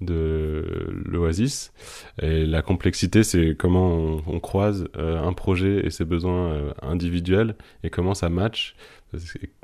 de 0.00 0.64
l'Oasis. 1.04 1.72
Et 2.20 2.44
la 2.44 2.60
complexité, 2.60 3.22
c'est 3.22 3.54
comment 3.56 4.20
on, 4.26 4.40
croise 4.40 4.88
euh, 4.96 5.22
un 5.22 5.32
projet 5.32 5.86
et 5.86 5.90
ses 5.90 6.04
besoins 6.04 6.74
individuels 6.82 7.54
et 7.84 7.90
comment 7.90 8.14
ça 8.14 8.28
match 8.28 8.74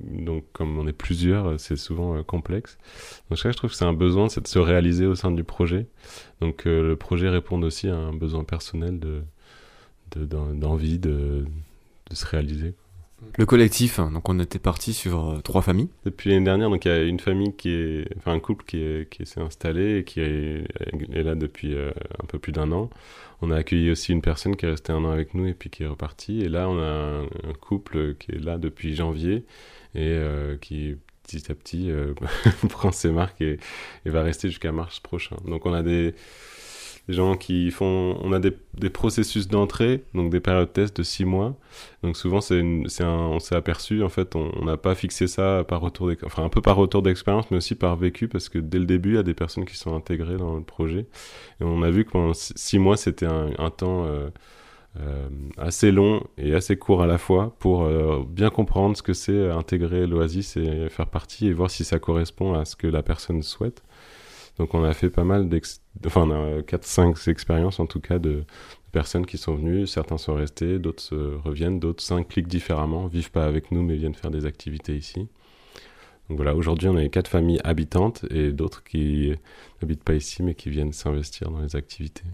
donc, 0.02 0.44
comme 0.52 0.78
on 0.78 0.86
est 0.86 0.92
plusieurs, 0.92 1.58
c'est 1.60 1.76
souvent 1.76 2.16
euh, 2.16 2.22
complexe. 2.22 2.78
Donc, 3.30 3.38
je 3.38 3.48
trouve 3.50 3.70
que 3.70 3.76
c'est 3.76 3.84
un 3.84 3.92
besoin, 3.92 4.28
c'est 4.28 4.42
de 4.42 4.48
se 4.48 4.58
réaliser 4.58 5.06
au 5.06 5.14
sein 5.14 5.30
du 5.30 5.44
projet. 5.44 5.86
Donc, 6.40 6.66
euh, 6.66 6.88
le 6.88 6.96
projet 6.96 7.28
répond 7.28 7.60
aussi 7.62 7.88
à 7.88 7.96
un 7.96 8.12
besoin 8.12 8.44
personnel 8.44 8.98
de, 8.98 9.22
d'envie 10.14 10.98
de, 10.98 11.44
de, 12.10 12.14
se 12.14 12.26
réaliser. 12.26 12.74
Le 13.38 13.46
collectif, 13.46 13.98
hein, 13.98 14.10
donc 14.12 14.28
on 14.28 14.38
était 14.38 14.58
parti 14.58 14.92
sur 14.92 15.30
euh, 15.30 15.40
trois 15.40 15.62
familles. 15.62 15.88
Depuis 16.04 16.30
l'année 16.30 16.44
dernière, 16.44 16.70
donc 16.70 16.84
il 16.84 16.88
y 16.88 16.90
a 16.90 17.02
une 17.02 17.18
famille 17.18 17.54
qui 17.56 17.70
est, 17.70 18.08
enfin 18.18 18.32
un 18.32 18.40
couple 18.40 18.64
qui, 18.66 18.78
est, 18.78 19.10
qui 19.10 19.24
s'est 19.24 19.40
installé 19.40 19.98
et 19.98 20.04
qui 20.04 20.20
est, 20.20 20.66
est 21.12 21.22
là 21.22 21.34
depuis 21.34 21.74
un 21.76 22.26
peu 22.26 22.38
plus 22.38 22.52
d'un 22.52 22.70
an. 22.72 22.90
On 23.42 23.50
a 23.50 23.56
accueilli 23.56 23.90
aussi 23.90 24.12
une 24.12 24.22
personne 24.22 24.56
qui 24.56 24.66
est 24.66 24.70
restée 24.70 24.92
un 24.92 25.04
an 25.04 25.10
avec 25.10 25.34
nous 25.34 25.46
et 25.46 25.54
puis 25.54 25.70
qui 25.70 25.82
est 25.82 25.86
repartie. 25.86 26.40
Et 26.40 26.48
là, 26.48 26.68
on 26.68 26.78
a 26.78 27.26
un, 27.48 27.52
couple 27.60 28.14
qui 28.14 28.32
est 28.32 28.42
là 28.42 28.58
depuis 28.58 28.94
janvier 28.94 29.44
et 29.94 30.08
euh, 30.08 30.56
qui 30.56 30.96
petit 31.22 31.50
à 31.50 31.54
petit 31.54 31.90
prend 32.68 32.92
ses 32.92 33.10
marques 33.10 33.40
et, 33.40 33.58
et 34.04 34.10
va 34.10 34.22
rester 34.22 34.48
jusqu'à 34.48 34.72
mars 34.72 35.00
prochain. 35.00 35.36
Donc 35.44 35.66
on 35.66 35.74
a 35.74 35.82
des 35.82 36.14
gens 37.08 37.36
qui 37.36 37.70
font. 37.70 38.18
On 38.22 38.32
a 38.32 38.40
des, 38.40 38.52
processus 38.90 39.48
d'entrée, 39.48 40.04
donc 40.14 40.30
des 40.30 40.40
périodes 40.40 40.68
de 40.68 40.72
test 40.72 40.96
de 40.96 41.02
six 41.02 41.24
mois. 41.24 41.56
Donc 42.02 42.16
souvent, 42.16 42.40
c'est 42.40 42.62
on 42.62 43.38
s'est 43.38 43.54
aperçu, 43.54 44.02
en 44.02 44.08
fait, 44.08 44.34
on 44.36 44.64
n'a 44.64 44.76
pas 44.76 44.94
fixé 44.94 45.26
ça 45.26 45.64
par 45.66 45.80
retour 45.80 46.10
un 46.36 46.48
peu 46.48 46.60
par 46.60 46.76
retour 46.76 47.02
d'expérience, 47.02 47.50
mais 47.50 47.58
aussi 47.58 47.74
par 47.74 47.96
vécu, 47.96 48.28
parce 48.28 48.48
que 48.48 48.58
dès 48.58 48.78
le 48.78 48.86
début, 48.86 49.10
il 49.10 49.16
y 49.16 49.18
a 49.18 49.22
des 49.22 49.34
personnes 49.34 49.64
qui 49.64 49.76
sont 49.76 49.94
intégrées 49.94 50.36
dans 50.36 50.56
le 50.56 50.62
projet. 50.62 51.06
Et 51.60 51.64
on 51.64 51.82
a 51.82 51.90
vu 51.90 52.04
que 52.04 52.10
pendant 52.10 52.34
six 52.34 52.78
mois, 52.78 52.96
c'était 52.96 53.26
un, 53.26 53.50
un, 53.58 53.70
temps. 53.70 54.06
Euh, 54.06 54.30
euh, 55.00 55.28
assez 55.58 55.92
long 55.92 56.26
et 56.38 56.54
assez 56.54 56.78
court 56.78 57.02
à 57.02 57.06
la 57.06 57.18
fois 57.18 57.54
pour 57.58 57.84
euh, 57.84 58.24
bien 58.26 58.48
comprendre 58.48 58.96
ce 58.96 59.02
que 59.02 59.12
c'est 59.12 59.50
intégrer 59.50 60.06
l'Oasis 60.06 60.56
et 60.56 60.88
faire 60.88 61.08
partie 61.08 61.48
et 61.48 61.52
voir 61.52 61.70
si 61.70 61.84
ça 61.84 61.98
correspond 61.98 62.54
à 62.54 62.64
ce 62.64 62.76
que 62.76 62.86
la 62.86 63.02
personne 63.02 63.42
souhaite. 63.42 63.82
Donc 64.58 64.74
on 64.74 64.84
a 64.84 64.94
fait 64.94 65.10
pas 65.10 65.24
mal 65.24 65.48
enfin 66.06 66.22
on 66.22 66.30
a 66.30 66.60
4-5 66.62 67.28
expériences 67.28 67.78
en 67.78 67.86
tout 67.86 68.00
cas 68.00 68.18
de, 68.18 68.44
personnes 68.96 69.26
qui 69.26 69.36
sont 69.36 69.54
venues, 69.56 69.86
certains 69.86 70.16
sont 70.16 70.34
restés, 70.34 70.78
d'autres 70.78 71.14
reviennent, 71.44 71.78
d'autres 71.78 72.02
s'impliquent 72.02 72.48
différemment, 72.48 73.08
vivent 73.08 73.30
pas 73.30 73.44
avec 73.44 73.70
nous 73.70 73.82
mais 73.82 73.94
viennent 73.94 74.14
faire 74.14 74.30
des 74.30 74.46
activités 74.46 74.96
ici. 74.96 75.28
Donc 76.28 76.38
voilà, 76.38 76.56
aujourd'hui 76.56 76.88
on 76.88 76.96
a 76.96 77.06
quatre 77.08 77.28
familles 77.28 77.60
habitantes 77.62 78.24
et 78.30 78.52
d'autres 78.52 78.82
qui 78.82 79.34
n'habitent 79.82 80.02
pas 80.02 80.14
ici 80.14 80.42
mais 80.42 80.54
qui 80.54 80.70
viennent 80.70 80.94
s'investir 80.94 81.50
dans 81.50 81.60
les 81.60 81.76
activités. 81.76 82.24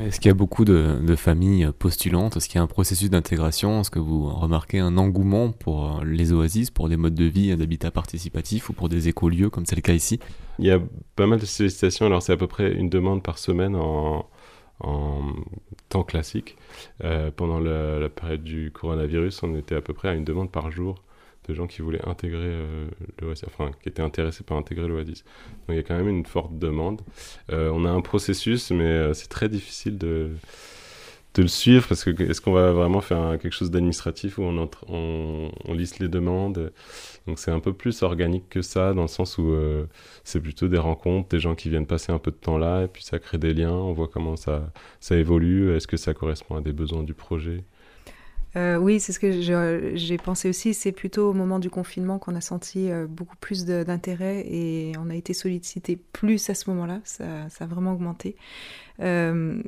Est-ce 0.00 0.20
qu'il 0.20 0.28
y 0.28 0.30
a 0.30 0.34
beaucoup 0.34 0.64
de, 0.64 1.16
familles 1.16 1.70
postulantes? 1.78 2.36
Est-ce 2.36 2.48
qu'il 2.48 2.56
y 2.56 2.58
a 2.58 2.62
un 2.62 2.66
processus 2.66 3.10
d'intégration? 3.10 3.80
Est-ce 3.80 3.90
que 3.90 3.98
vous 3.98 4.28
remarquez 4.28 4.78
un 4.78 4.96
engouement 4.96 5.52
pour 5.52 5.98
euh, 5.98 6.04
les 6.04 6.32
oasis, 6.32 6.70
pour 6.70 6.88
des 6.88 6.96
modes 6.96 7.14
de 7.14 7.24
vie 7.24 7.54
d'habitat 7.56 7.90
participatif 7.90 8.70
ou 8.70 8.72
pour 8.72 8.88
des 8.88 9.08
écolieux 9.08 9.50
comme 9.50 9.66
c'est 9.66 9.76
le 9.76 9.82
cas 9.82 9.92
ici? 9.92 10.18
Il 10.58 10.66
y 10.66 10.70
a 10.70 10.80
pas 11.16 11.26
mal 11.26 11.38
de 11.38 11.46
sollicitations. 11.46 12.06
Alors 12.06 12.22
c'est 12.22 12.32
à 12.32 12.36
peu 12.36 12.46
près 12.46 12.72
une 12.72 12.88
demande 12.88 13.22
par 13.22 13.38
semaine 13.38 13.76
en, 13.76 14.26
temps 15.88 16.02
classique. 16.02 16.56
Euh, 17.04 17.30
pendant 17.30 17.60
la, 17.60 18.08
période 18.08 18.42
du 18.42 18.72
coronavirus, 18.72 19.42
on 19.42 19.54
était 19.56 19.76
à 19.76 19.80
peu 19.80 19.92
près 19.92 20.08
à 20.08 20.14
une 20.14 20.24
demande 20.24 20.50
par 20.50 20.70
jour 20.70 20.96
de 21.48 21.54
gens 21.54 21.66
qui 21.66 21.82
voulaient 21.82 22.06
intégrer 22.06 22.40
euh, 22.44 22.86
l'Oasis, 23.20 23.44
enfin 23.46 23.72
qui 23.82 23.88
étaient 23.88 24.02
intéressés 24.02 24.44
par 24.44 24.56
intégrer 24.56 24.86
l'Oasis. 24.86 25.24
Donc 25.24 25.70
il 25.70 25.76
y 25.76 25.78
a 25.78 25.82
quand 25.82 25.96
même 25.96 26.08
une 26.08 26.26
forte 26.26 26.58
demande. 26.58 27.02
Euh, 27.50 27.70
on 27.72 27.84
a 27.84 27.90
un 27.90 28.00
processus, 28.00 28.70
mais 28.70 28.84
euh, 28.84 29.14
c'est 29.14 29.28
très 29.28 29.48
difficile 29.48 29.98
de, 29.98 30.30
de 31.34 31.42
le 31.42 31.48
suivre 31.48 31.86
parce 31.88 32.04
que 32.04 32.10
est-ce 32.22 32.40
qu'on 32.40 32.52
va 32.52 32.72
vraiment 32.72 33.00
faire 33.00 33.38
quelque 33.40 33.54
chose 33.54 33.70
d'administratif 33.70 34.38
où 34.38 34.42
on, 34.42 34.68
on, 34.88 35.50
on, 35.64 35.74
liste 35.74 35.98
les 35.98 36.08
demandes? 36.08 36.72
Donc 37.26 37.38
c'est 37.38 37.50
un 37.50 37.60
peu 37.60 37.72
plus 37.72 38.02
organique 38.02 38.48
que 38.48 38.62
ça, 38.62 38.94
dans 38.94 39.02
le 39.02 39.08
sens 39.08 39.38
où 39.38 39.56
c'est 40.24 40.40
plutôt 40.40 40.68
des 40.68 40.78
rencontres, 40.78 41.28
des 41.28 41.40
gens 41.40 41.54
qui 41.54 41.70
viennent 41.70 41.86
passer 41.86 42.12
un 42.12 42.18
peu 42.18 42.30
de 42.30 42.36
temps 42.36 42.58
là, 42.58 42.84
et 42.84 42.88
puis 42.88 43.04
ça 43.04 43.18
crée 43.18 43.38
des 43.38 43.54
liens, 43.54 43.72
on 43.72 43.92
voit 43.92 44.08
comment 44.08 44.36
ça, 44.36 44.72
ça 45.00 45.16
évolue, 45.16 45.74
est-ce 45.74 45.86
que 45.86 45.96
ça 45.96 46.14
correspond 46.14 46.56
à 46.56 46.60
des 46.60 46.72
besoins 46.72 47.04
du 47.04 47.14
projet? 47.14 47.64
Euh, 48.56 48.76
oui, 48.76 49.00
c'est 49.00 49.12
ce 49.12 49.18
que 49.18 49.40
j'ai 49.94 50.18
pensé 50.18 50.48
aussi. 50.48 50.74
C'est 50.74 50.92
plutôt 50.92 51.30
au 51.30 51.32
moment 51.32 51.58
du 51.58 51.70
confinement 51.70 52.18
qu'on 52.18 52.34
a 52.34 52.40
senti 52.40 52.90
euh, 52.90 53.06
beaucoup 53.06 53.36
plus 53.36 53.64
d'intérêt 53.64 54.44
et 54.46 54.92
on 54.98 55.08
a 55.08 55.14
été 55.14 55.32
sollicité 55.32 55.96
plus 55.96 56.50
à 56.50 56.54
ce 56.54 56.68
moment-là. 56.70 57.00
Ça, 57.04 57.24
a 57.60 57.66
vraiment 57.66 57.92
augmenté. 57.92 58.36
Euh, 59.00 59.62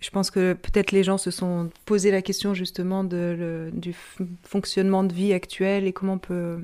je 0.00 0.10
pense 0.10 0.30
que 0.32 0.54
peut-être 0.54 0.90
les 0.90 1.04
gens 1.04 1.18
se 1.18 1.30
sont 1.30 1.70
posé 1.84 2.10
la 2.10 2.22
question 2.22 2.54
justement 2.54 3.04
de, 3.04 3.70
du 3.72 3.94
fonctionnement 4.42 5.04
de 5.04 5.12
vie 5.12 5.32
actuel 5.32 5.86
et 5.86 5.92
comment 5.92 6.14
on 6.14 6.18
peut 6.18 6.58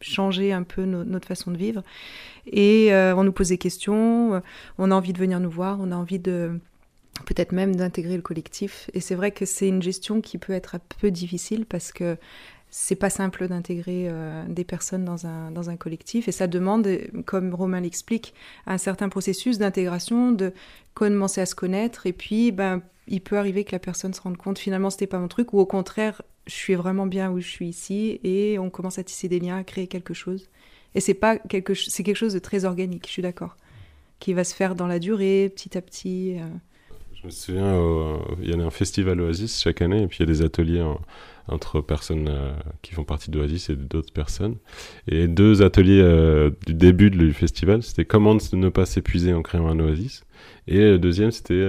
changer 0.00 0.50
un 0.50 0.62
peu 0.62 0.86
notre 0.86 1.28
façon 1.28 1.50
de 1.50 1.58
vivre. 1.58 1.82
Et 2.46 2.88
on 2.94 3.24
nous 3.24 3.32
pose 3.32 3.50
des 3.50 3.58
questions, 3.58 4.40
on 4.78 4.90
a 4.90 4.94
envie 4.94 5.12
de 5.12 5.18
venir 5.18 5.38
nous 5.38 5.50
voir, 5.50 5.78
on 5.82 5.92
a 5.92 5.96
envie 5.96 6.18
de 6.18 6.58
peut-être 7.26 7.52
même 7.52 7.76
d'intégrer 7.76 8.16
le 8.16 8.22
collectif. 8.22 8.90
Et 8.94 9.00
c'est 9.00 9.14
vrai 9.14 9.30
que 9.30 9.44
c'est 9.44 9.68
une 9.68 9.82
gestion 9.82 10.20
qui 10.20 10.38
peut 10.38 10.52
être 10.52 10.76
un 10.76 10.80
peu 11.00 11.10
difficile 11.10 11.66
parce 11.66 11.92
que 11.92 12.16
c'est 12.70 12.94
pas 12.94 13.10
simple 13.10 13.48
d'intégrer 13.48 14.06
euh, 14.08 14.44
des 14.48 14.64
personnes 14.64 15.04
dans 15.04 15.26
un, 15.26 15.50
dans 15.50 15.70
un 15.70 15.76
collectif 15.76 16.28
et 16.28 16.32
ça 16.32 16.46
demande, 16.46 16.88
comme 17.26 17.52
Romain 17.52 17.80
l'explique, 17.80 18.32
un 18.66 18.78
certain 18.78 19.08
processus 19.08 19.58
d'intégration, 19.58 20.30
de 20.30 20.52
commencer 20.94 21.40
à 21.40 21.46
se 21.46 21.56
connaître 21.56 22.06
et 22.06 22.12
puis 22.12 22.52
ben, 22.52 22.80
il 23.08 23.22
peut 23.22 23.38
arriver 23.38 23.64
que 23.64 23.72
la 23.72 23.80
personne 23.80 24.14
se 24.14 24.20
rende 24.20 24.36
compte 24.36 24.58
finalement 24.58 24.90
c'était 24.90 25.08
pas 25.08 25.18
mon 25.18 25.26
truc 25.26 25.52
ou 25.52 25.58
au 25.58 25.66
contraire 25.66 26.22
je 26.46 26.54
suis 26.54 26.74
vraiment 26.74 27.06
bien 27.06 27.30
où 27.30 27.40
je 27.40 27.48
suis 27.48 27.68
ici 27.68 28.20
et 28.24 28.58
on 28.58 28.70
commence 28.70 28.98
à 28.98 29.04
tisser 29.04 29.28
des 29.28 29.40
liens, 29.40 29.58
à 29.58 29.64
créer 29.64 29.86
quelque 29.86 30.14
chose. 30.14 30.48
Et 30.94 31.00
c'est 31.00 31.14
pas 31.14 31.38
quelque 31.38 31.74
c'est 31.74 32.02
quelque 32.02 32.16
chose 32.16 32.34
de 32.34 32.38
très 32.38 32.64
organique, 32.64 33.06
je 33.06 33.12
suis 33.12 33.22
d'accord, 33.22 33.56
qui 34.18 34.32
va 34.32 34.44
se 34.44 34.54
faire 34.54 34.74
dans 34.74 34.88
la 34.88 34.98
durée, 34.98 35.50
petit 35.54 35.78
à 35.78 35.82
petit. 35.82 36.36
Euh. 36.38 36.48
Je 37.20 37.26
me 37.26 37.30
souviens, 37.30 38.18
il 38.40 38.48
y 38.48 38.54
a 38.54 38.56
un 38.64 38.70
festival 38.70 39.20
Oasis 39.20 39.60
chaque 39.60 39.82
année, 39.82 40.02
et 40.02 40.06
puis 40.06 40.18
il 40.18 40.20
y 40.20 40.30
a 40.30 40.32
des 40.32 40.42
ateliers 40.42 40.82
entre 41.48 41.80
personnes 41.82 42.28
euh, 42.28 42.52
qui 42.80 42.94
font 42.94 43.04
partie 43.04 43.30
d'Oasis 43.30 43.68
et 43.68 43.76
d'autres 43.76 44.12
personnes. 44.12 44.56
Et 45.06 45.28
deux 45.28 45.62
ateliers 45.62 46.00
euh, 46.00 46.50
du 46.66 46.72
début 46.72 47.10
du 47.10 47.32
festival, 47.34 47.82
c'était 47.82 48.06
comment 48.06 48.34
ne 48.34 48.68
pas 48.70 48.86
s'épuiser 48.86 49.34
en 49.34 49.42
créant 49.42 49.68
un 49.68 49.78
Oasis. 49.80 50.24
Et 50.66 50.78
le 50.78 50.98
deuxième, 50.98 51.30
c'était 51.30 51.66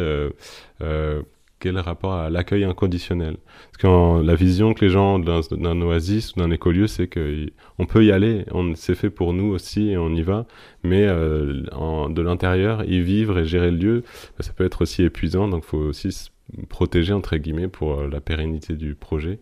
euh, 1.65 1.71
quel 1.71 1.79
rapport 1.79 2.13
à 2.13 2.29
l'accueil 2.29 2.63
inconditionnel 2.63 3.37
Parce 3.71 3.77
que 3.77 4.21
la 4.21 4.35
vision 4.35 4.73
que 4.73 4.83
les 4.83 4.91
gens 4.91 5.19
d'un 5.19 5.81
oasis 5.81 6.33
ou 6.33 6.39
d'un 6.39 6.51
écolieu, 6.51 6.87
c'est 6.87 7.07
qu'on 7.07 7.85
peut 7.85 8.05
y 8.05 8.11
aller, 8.11 8.45
c'est 8.75 8.95
fait 8.95 9.09
pour 9.09 9.33
nous 9.33 9.51
aussi 9.51 9.89
et 9.89 9.97
on 9.97 10.09
y 10.09 10.21
va, 10.21 10.45
mais 10.83 11.05
euh, 11.07 11.63
de 12.09 12.21
l'intérieur, 12.21 12.83
y 12.85 13.01
vivre 13.01 13.39
et 13.39 13.45
gérer 13.45 13.71
le 13.71 13.77
lieu, 13.77 14.03
bah, 14.37 14.43
ça 14.43 14.53
peut 14.53 14.65
être 14.65 14.81
aussi 14.81 15.03
épuisant, 15.03 15.47
donc 15.47 15.63
il 15.65 15.69
faut 15.69 15.77
aussi 15.77 16.11
se 16.11 16.29
protéger, 16.69 17.13
entre 17.13 17.37
guillemets, 17.37 17.67
pour 17.67 17.99
euh, 17.99 18.09
la 18.09 18.21
pérennité 18.21 18.75
du 18.75 18.95
projet. 18.95 19.39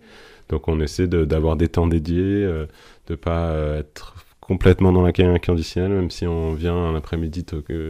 Donc 0.50 0.68
on 0.68 0.80
essaie 0.80 1.08
d'avoir 1.08 1.56
des 1.56 1.68
temps 1.68 1.88
dédiés, 1.88 2.24
euh, 2.24 2.66
de 3.08 3.16
pas 3.16 3.54
être 3.78 4.16
complètement 4.40 4.92
dans 4.92 5.04
l'accueil 5.04 5.28
inconditionnel, 5.28 5.92
même 5.92 6.10
si 6.10 6.26
on 6.26 6.54
vient 6.54 6.76
un 6.76 6.96
après-midi 6.96 7.46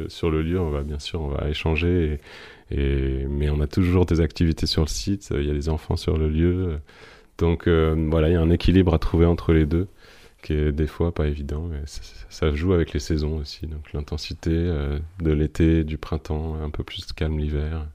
sur 0.10 0.30
le 0.30 0.42
lieu, 0.42 0.60
on 0.60 0.70
va 0.70 0.82
bien 0.84 1.00
sûr, 1.00 1.22
on 1.22 1.30
va 1.30 1.50
échanger 1.50 2.14
et, 2.14 2.20
mais 2.78 3.50
on 3.50 3.62
a 3.62 3.68
toujours 3.68 4.06
des 4.06 4.22
activités 4.22 4.68
sur 4.68 4.82
le 4.82 4.88
site, 4.88 5.30
il 5.32 5.46
y 5.46 5.52
a 5.52 5.54
des 5.54 5.70
enfants 5.70 5.98
sur 5.98 6.18
le 6.18 6.30
lieu. 6.30 6.80
Donc 7.40 7.68
euh, 7.68 7.96
voilà, 8.10 8.30
il 8.30 8.34
y 8.34 8.36
a 8.36 8.42
un 8.42 8.52
équilibre 8.52 8.94
à 8.94 9.00
trouver 9.00 9.26
entre 9.26 9.54
les 9.54 9.66
deux 9.66 9.88
qui 10.42 10.54
est 10.54 10.72
des 10.72 10.88
fois 10.88 11.14
pas 11.14 11.28
évident. 11.28 11.68
Mais 11.70 11.82
ça, 11.86 12.52
joue 12.54 12.74
avec 12.74 12.94
les 12.94 13.00
saisons 13.00 13.38
aussi. 13.38 13.66
Donc 13.66 13.92
l'intensité 13.94 14.52
euh, 14.54 15.00
de 15.22 15.32
l'été, 15.32 15.84
du 15.84 15.98
printemps, 15.98 16.56
un 16.62 16.70
peu 16.70 16.84
plus 16.84 17.06
calme 17.14 17.40
l'hiver. 17.40 17.88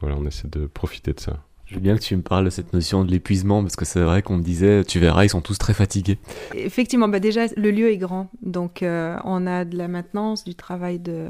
Voilà, 0.00 0.16
on 0.16 0.26
essaie 0.26 0.48
de 0.48 0.66
profiter 0.66 1.12
de 1.12 1.20
ça. 1.20 1.42
Je 1.66 1.76
veux 1.76 1.80
bien 1.80 1.96
que 1.96 2.02
tu 2.02 2.14
me 2.14 2.20
parles 2.20 2.44
de 2.44 2.50
cette 2.50 2.74
notion 2.74 3.04
de 3.04 3.10
l'épuisement, 3.10 3.62
parce 3.62 3.74
que 3.74 3.86
c'est 3.86 4.00
vrai 4.00 4.20
qu'on 4.20 4.36
me 4.36 4.42
disait, 4.42 4.84
tu 4.84 4.98
verras, 4.98 5.24
ils 5.24 5.30
sont 5.30 5.40
tous 5.40 5.56
très 5.56 5.72
fatigués. 5.72 6.18
Effectivement, 6.54 7.08
bah 7.08 7.20
déjà, 7.20 7.46
le 7.56 7.70
lieu 7.70 7.90
est 7.90 7.96
grand. 7.96 8.28
Donc, 8.42 8.82
euh, 8.82 9.16
on 9.24 9.46
a 9.46 9.64
de 9.64 9.78
la 9.78 9.88
maintenance, 9.88 10.44
du 10.44 10.54
travail 10.54 10.98
de, 10.98 11.28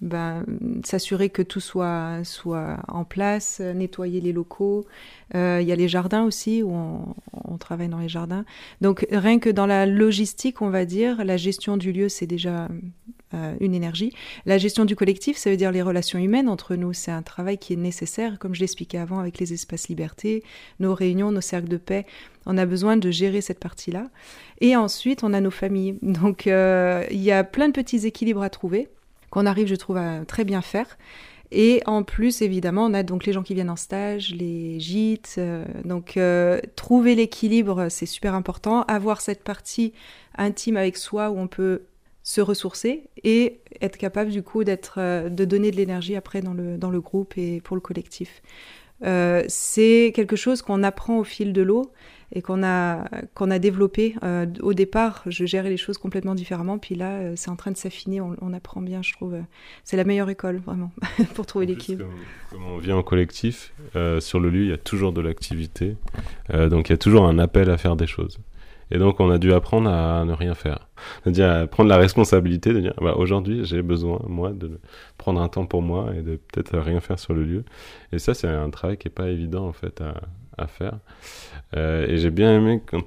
ben, 0.00 0.44
s'assurer 0.84 1.30
que 1.30 1.42
tout 1.42 1.60
soit, 1.60 2.22
soit 2.24 2.78
en 2.88 3.04
place, 3.04 3.60
nettoyer 3.60 4.20
les 4.20 4.32
locaux. 4.32 4.86
Euh, 5.34 5.58
il 5.62 5.66
y 5.66 5.72
a 5.72 5.76
les 5.76 5.88
jardins 5.88 6.24
aussi, 6.24 6.62
où 6.62 6.72
on, 6.72 7.58
travaille 7.58 7.88
dans 7.88 7.98
les 7.98 8.08
jardins. 8.08 8.44
Donc 8.82 9.06
rien 9.10 9.38
que 9.38 9.48
dans 9.48 9.64
la 9.64 9.86
logistique, 9.86 10.60
on 10.60 10.68
va 10.68 10.84
dire, 10.84 11.24
la 11.24 11.38
gestion 11.38 11.78
du 11.78 11.90
lieu, 11.90 12.10
c'est 12.10 12.26
déjà 12.26 12.68
euh, 13.34 13.54
une 13.60 13.74
énergie. 13.74 14.12
La 14.44 14.58
gestion 14.58 14.84
du 14.84 14.94
collectif, 14.94 15.36
ça 15.36 15.50
veut 15.50 15.56
dire 15.56 15.72
les 15.72 15.82
relations 15.82 16.18
humaines 16.18 16.48
entre 16.48 16.76
nous. 16.76 16.92
C'est 16.92 17.10
un 17.10 17.22
travail 17.22 17.56
qui 17.56 17.72
est 17.72 17.76
nécessaire, 17.76 18.38
comme 18.38 18.54
je 18.54 18.60
l'expliquais 18.60 18.98
avant, 18.98 19.18
avec 19.18 19.38
les 19.38 19.52
espaces 19.52 19.88
liberté, 19.88 20.44
nos 20.78 20.94
réunions, 20.94 21.32
nos 21.32 21.40
cercles 21.40 21.68
de 21.68 21.78
paix. 21.78 22.06
On 22.44 22.56
a 22.58 22.66
besoin 22.66 22.96
de 22.96 23.10
gérer 23.10 23.40
cette 23.40 23.58
partie-là. 23.58 24.10
Et 24.60 24.76
ensuite, 24.76 25.24
on 25.24 25.32
a 25.32 25.40
nos 25.40 25.50
familles. 25.50 25.98
Donc, 26.02 26.46
euh, 26.46 27.04
il 27.10 27.22
y 27.22 27.32
a 27.32 27.42
plein 27.42 27.68
de 27.68 27.72
petits 27.72 28.06
équilibres 28.06 28.42
à 28.42 28.50
trouver 28.50 28.88
qu'on 29.36 29.44
arrive, 29.44 29.66
je 29.66 29.74
trouve, 29.74 29.98
à 29.98 30.24
très 30.24 30.44
bien 30.44 30.62
faire. 30.62 30.96
Et 31.52 31.82
en 31.84 32.04
plus, 32.04 32.40
évidemment, 32.40 32.86
on 32.86 32.94
a 32.94 33.02
donc 33.02 33.26
les 33.26 33.34
gens 33.34 33.42
qui 33.42 33.52
viennent 33.52 33.68
en 33.68 33.76
stage, 33.76 34.34
les 34.34 34.80
gîtes. 34.80 35.34
Euh, 35.36 35.66
donc, 35.84 36.16
euh, 36.16 36.58
trouver 36.74 37.14
l'équilibre, 37.14 37.88
c'est 37.90 38.06
super 38.06 38.34
important. 38.34 38.84
Avoir 38.84 39.20
cette 39.20 39.44
partie 39.44 39.92
intime 40.38 40.78
avec 40.78 40.96
soi 40.96 41.28
où 41.28 41.38
on 41.38 41.48
peut 41.48 41.82
se 42.22 42.40
ressourcer 42.40 43.10
et 43.24 43.60
être 43.82 43.98
capable, 43.98 44.30
du 44.30 44.42
coup, 44.42 44.64
d'être, 44.64 44.94
euh, 44.96 45.28
de 45.28 45.44
donner 45.44 45.70
de 45.70 45.76
l'énergie 45.76 46.16
après 46.16 46.40
dans 46.40 46.54
le, 46.54 46.78
dans 46.78 46.90
le 46.90 47.02
groupe 47.02 47.36
et 47.36 47.60
pour 47.60 47.76
le 47.76 47.82
collectif. 47.82 48.40
c'est 49.02 50.12
quelque 50.14 50.36
chose 50.36 50.62
qu'on 50.62 50.82
apprend 50.82 51.18
au 51.18 51.24
fil 51.24 51.52
de 51.52 51.60
l'eau. 51.60 51.92
Et 52.32 52.42
qu'on 52.42 52.62
a, 52.62 53.04
qu'on 53.34 53.50
a 53.50 53.58
développé. 53.58 54.14
Euh, 54.22 54.46
au 54.60 54.74
départ, 54.74 55.22
je 55.26 55.46
gérais 55.46 55.70
les 55.70 55.76
choses 55.76 55.98
complètement 55.98 56.34
différemment, 56.34 56.78
puis 56.78 56.94
là, 56.94 57.12
euh, 57.12 57.32
c'est 57.36 57.50
en 57.50 57.56
train 57.56 57.70
de 57.70 57.76
s'affiner, 57.76 58.20
on, 58.20 58.52
apprend 58.52 58.80
bien, 58.80 59.02
je 59.02 59.12
trouve. 59.12 59.36
c'est 59.84 59.96
la 59.96 60.04
meilleure 60.04 60.30
école, 60.30 60.56
vraiment, 60.58 60.92
pour 61.34 61.46
trouver 61.46 61.66
l'équipe. 61.66 62.02
Comme, 62.50 62.64
on 62.64 62.78
vient 62.78 62.96
en 62.96 63.02
collectif, 63.02 63.72
euh, 63.94 64.20
sur 64.20 64.40
le 64.40 64.50
lieu, 64.50 64.62
il 64.62 64.68
y 64.68 64.72
a 64.72 64.78
toujours 64.78 65.12
de 65.12 65.20
l'activité, 65.20 65.96
donc 66.52 66.88
il 66.88 66.92
y 66.92 66.94
a 66.94 66.98
toujours 66.98 67.26
un 67.26 67.38
appel 67.38 67.70
à 67.70 67.76
faire 67.76 67.96
des 67.96 68.06
choses. 68.06 68.38
Et 68.90 68.98
donc, 68.98 69.18
on 69.18 69.30
a 69.30 69.38
dû 69.38 69.52
apprendre 69.52 69.90
à 69.90 70.24
ne 70.24 70.32
rien 70.32 70.54
faire. 70.54 70.88
C'est-à-dire 71.22 71.50
à 71.50 71.66
prendre 71.66 71.88
la 71.88 71.96
responsabilité 71.96 72.72
de 72.72 72.80
dire, 72.80 72.94
bah, 73.00 73.14
aujourd'hui, 73.16 73.64
j'ai 73.64 73.82
besoin, 73.82 74.20
moi, 74.28 74.52
de 74.52 74.78
prendre 75.18 75.40
un 75.40 75.48
temps 75.48 75.66
pour 75.66 75.82
moi 75.82 76.12
et 76.16 76.22
de 76.22 76.36
peut-être 76.36 76.78
rien 76.78 77.00
faire 77.00 77.18
sur 77.18 77.34
le 77.34 77.44
lieu. 77.44 77.64
Et 78.12 78.20
ça, 78.20 78.32
c'est 78.32 78.46
un 78.46 78.70
travail 78.70 78.96
qui 78.96 79.08
n'est 79.08 79.12
pas 79.12 79.28
évident, 79.28 79.66
en 79.66 79.72
fait, 79.72 80.00
à, 80.00 80.14
à 80.58 80.66
faire. 80.66 80.98
Euh, 81.76 82.06
et 82.06 82.18
j'ai 82.18 82.30
bien 82.30 82.56
aimé 82.56 82.80
quand 82.84 83.02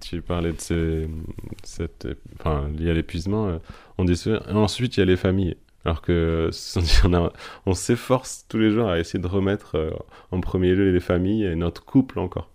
tu 0.00 0.22
parlais 0.22 0.52
de 0.52 0.60
ces, 0.60 1.08
cette, 1.62 2.08
enfin, 2.38 2.68
lié 2.76 2.90
à 2.90 2.94
l'épuisement, 2.94 3.48
euh, 3.48 3.58
on 3.98 4.04
dit 4.04 4.22
ensuite 4.48 4.96
il 4.96 5.00
y 5.00 5.02
a 5.02 5.06
les 5.06 5.16
familles. 5.16 5.56
Alors 5.84 6.02
que 6.02 6.50
on, 7.04 7.30
on 7.66 7.74
s'efforce 7.74 8.44
tous 8.48 8.58
les 8.58 8.70
jours 8.70 8.88
à 8.88 8.98
essayer 8.98 9.20
de 9.20 9.28
remettre 9.28 9.76
euh, 9.76 9.90
en 10.32 10.40
premier 10.40 10.74
lieu 10.74 10.90
les 10.90 11.00
familles 11.00 11.44
et 11.44 11.54
notre 11.54 11.84
couple 11.84 12.18
encore. 12.18 12.50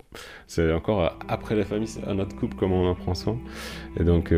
C'est 0.47 0.73
encore 0.73 1.17
après 1.29 1.55
la 1.55 1.63
famille, 1.63 1.87
c'est 1.87 2.03
à 2.05 2.13
notre 2.13 2.35
couple 2.35 2.57
comment 2.57 2.83
on 2.83 2.89
en 2.89 2.95
prend 2.95 3.15
soin. 3.15 3.39
Et 3.97 4.03
donc 4.03 4.33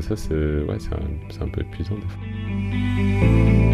ça 0.00 0.16
c'est 0.16 0.34
ouais, 0.34 0.78
un, 0.90 1.44
un 1.44 1.48
peu 1.48 1.60
épuisant 1.60 1.96
des 1.96 2.08
fois. 2.08 3.71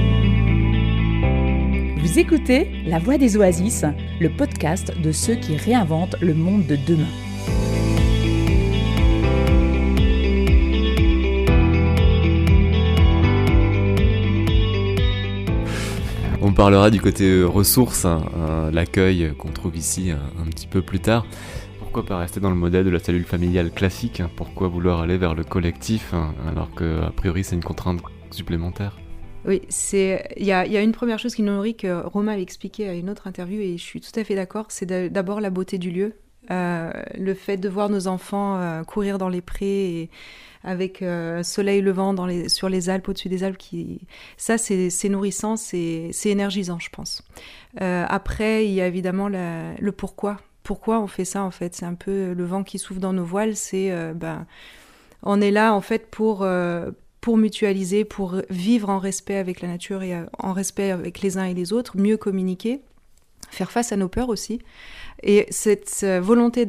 Vous 2.01 2.21
écoutez 2.21 2.71
La 2.87 3.01
Voix 3.01 3.19
des 3.19 3.37
Oasis, 3.37 3.85
le 4.21 4.31
podcast 4.31 4.97
de 5.01 5.11
ceux 5.11 5.35
qui 5.35 5.57
réinventent 5.57 6.15
le 6.21 6.33
monde 6.33 6.65
de 6.65 6.77
demain. 6.77 7.09
On 16.41 16.53
parlera 16.53 16.91
du 16.91 17.01
côté 17.01 17.43
ressources, 17.43 18.05
hein, 18.05 18.23
hein, 18.37 18.71
l'accueil 18.71 19.33
qu'on 19.37 19.51
trouve 19.51 19.77
ici 19.77 20.13
un, 20.13 20.49
petit 20.51 20.69
peu 20.69 20.83
plus 20.83 21.01
tard. 21.01 21.27
Pourquoi 21.81 22.07
pas 22.07 22.19
rester 22.19 22.39
dans 22.39 22.51
le 22.51 22.57
modèle 22.57 22.85
de 22.85 22.91
la 22.91 23.01
cellule 23.01 23.25
familiale 23.25 23.73
classique 23.73 24.21
hein 24.21 24.31
Pourquoi 24.37 24.69
vouloir 24.69 25.01
aller 25.01 25.17
vers 25.17 25.35
le 25.35 25.43
collectif 25.43 26.15
alors 26.49 26.73
que 26.77 27.03
a 27.03 27.11
priori 27.11 27.43
c'est 27.43 27.57
une 27.57 27.65
contrainte 27.65 28.01
supplémentaire? 28.31 28.97
Oui, 29.49 29.63
c'est 29.71 30.29
il 30.37 30.45
y 30.45 30.53
a, 30.53 30.83
une 30.83 30.93
première 30.93 31.19
chose 31.19 31.35
qui 31.35 31.43
nous 31.43 31.55
nourrit 31.55 31.75
que 31.75 32.03
Romain 32.05 32.33
a 32.33 32.39
expliqué 32.39 32.87
à 32.87 32.93
une 32.93 33.09
autre 33.09 33.27
interview 33.27 33.59
et 33.61 33.79
je 33.79 33.83
suis 33.83 34.03
tout 34.03 34.13
à 34.15 34.23
fait 34.23 34.35
d'accord, 34.35 34.67
c'est 34.69 34.85
d'abord 35.11 35.41
la 35.41 35.49
beauté 35.49 35.79
du 35.79 35.91
lieu. 35.91 36.13
Euh, 36.51 36.93
le 37.15 37.33
fait 37.33 37.57
de 37.57 37.69
voir 37.69 37.89
nos 37.89 38.09
enfants 38.09 38.59
euh, 38.59 38.83
courir 38.83 39.17
dans 39.19 39.29
les 39.29 39.41
prés 39.41 40.09
avec 40.65 41.01
euh, 41.01 41.43
soleil 41.43 41.81
levant 41.81 42.15
sur 42.49 42.69
les 42.69 42.91
Alpes, 42.91 43.09
au-dessus 43.09 43.31
des 43.31 43.43
Alpes, 43.43 43.57
qui, 43.57 44.01
ça 44.37 44.59
c'est 44.59 45.09
nourrissant, 45.09 45.57
c'est 45.57 46.11
énergisant, 46.27 46.79
je 46.79 46.91
pense. 46.91 47.23
après, 47.81 48.67
il 48.67 48.73
y 48.73 48.83
a 48.83 48.87
évidemment 48.87 49.29
le 49.29 49.91
pourquoi. 49.93 50.37
Pourquoi 50.63 51.01
on 51.01 51.07
fait 51.07 51.25
ça 51.25 51.43
en 51.43 51.51
fait? 51.51 51.75
C'est 51.75 51.87
un 51.87 51.95
peu 51.95 52.35
le 52.35 52.45
vent 52.45 52.65
qui 52.65 52.79
souffle 52.79 53.01
dans 53.01 53.15
nos 53.15 53.25
voiles. 53.25 53.57
C'est 53.57 53.91
ben, 54.15 54.47
on 55.23 55.41
est 55.41 55.51
là 55.51 55.73
en 55.73 55.81
fait 55.81 56.11
pour 56.11 56.47
pour 57.21 57.37
mutualiser, 57.37 58.05
pour 58.05 58.37
vivre 58.51 58.89
en 58.91 58.99
respect 58.99 59.37
avec 59.37 59.61
la 59.61 59.69
nature 59.69 60.03
et 60.03 60.15
euh, 60.15 60.25
en 60.39 60.53
respect 60.53 60.91
avec 60.91 61.21
les 61.21 61.39
uns 61.39 61.45
et 61.45 61.55
les 61.55 61.73
autres, 61.73 61.97
mieux 61.97 62.17
communiquer, 62.17 62.81
faire 63.51 63.71
face 63.71 63.93
à 63.93 63.97
nos 63.97 64.09
peurs 64.09 64.29
aussi. 64.29 64.61
Et 65.23 65.47
cette 65.51 66.01
euh, 66.05 66.21
volonté 66.21 66.65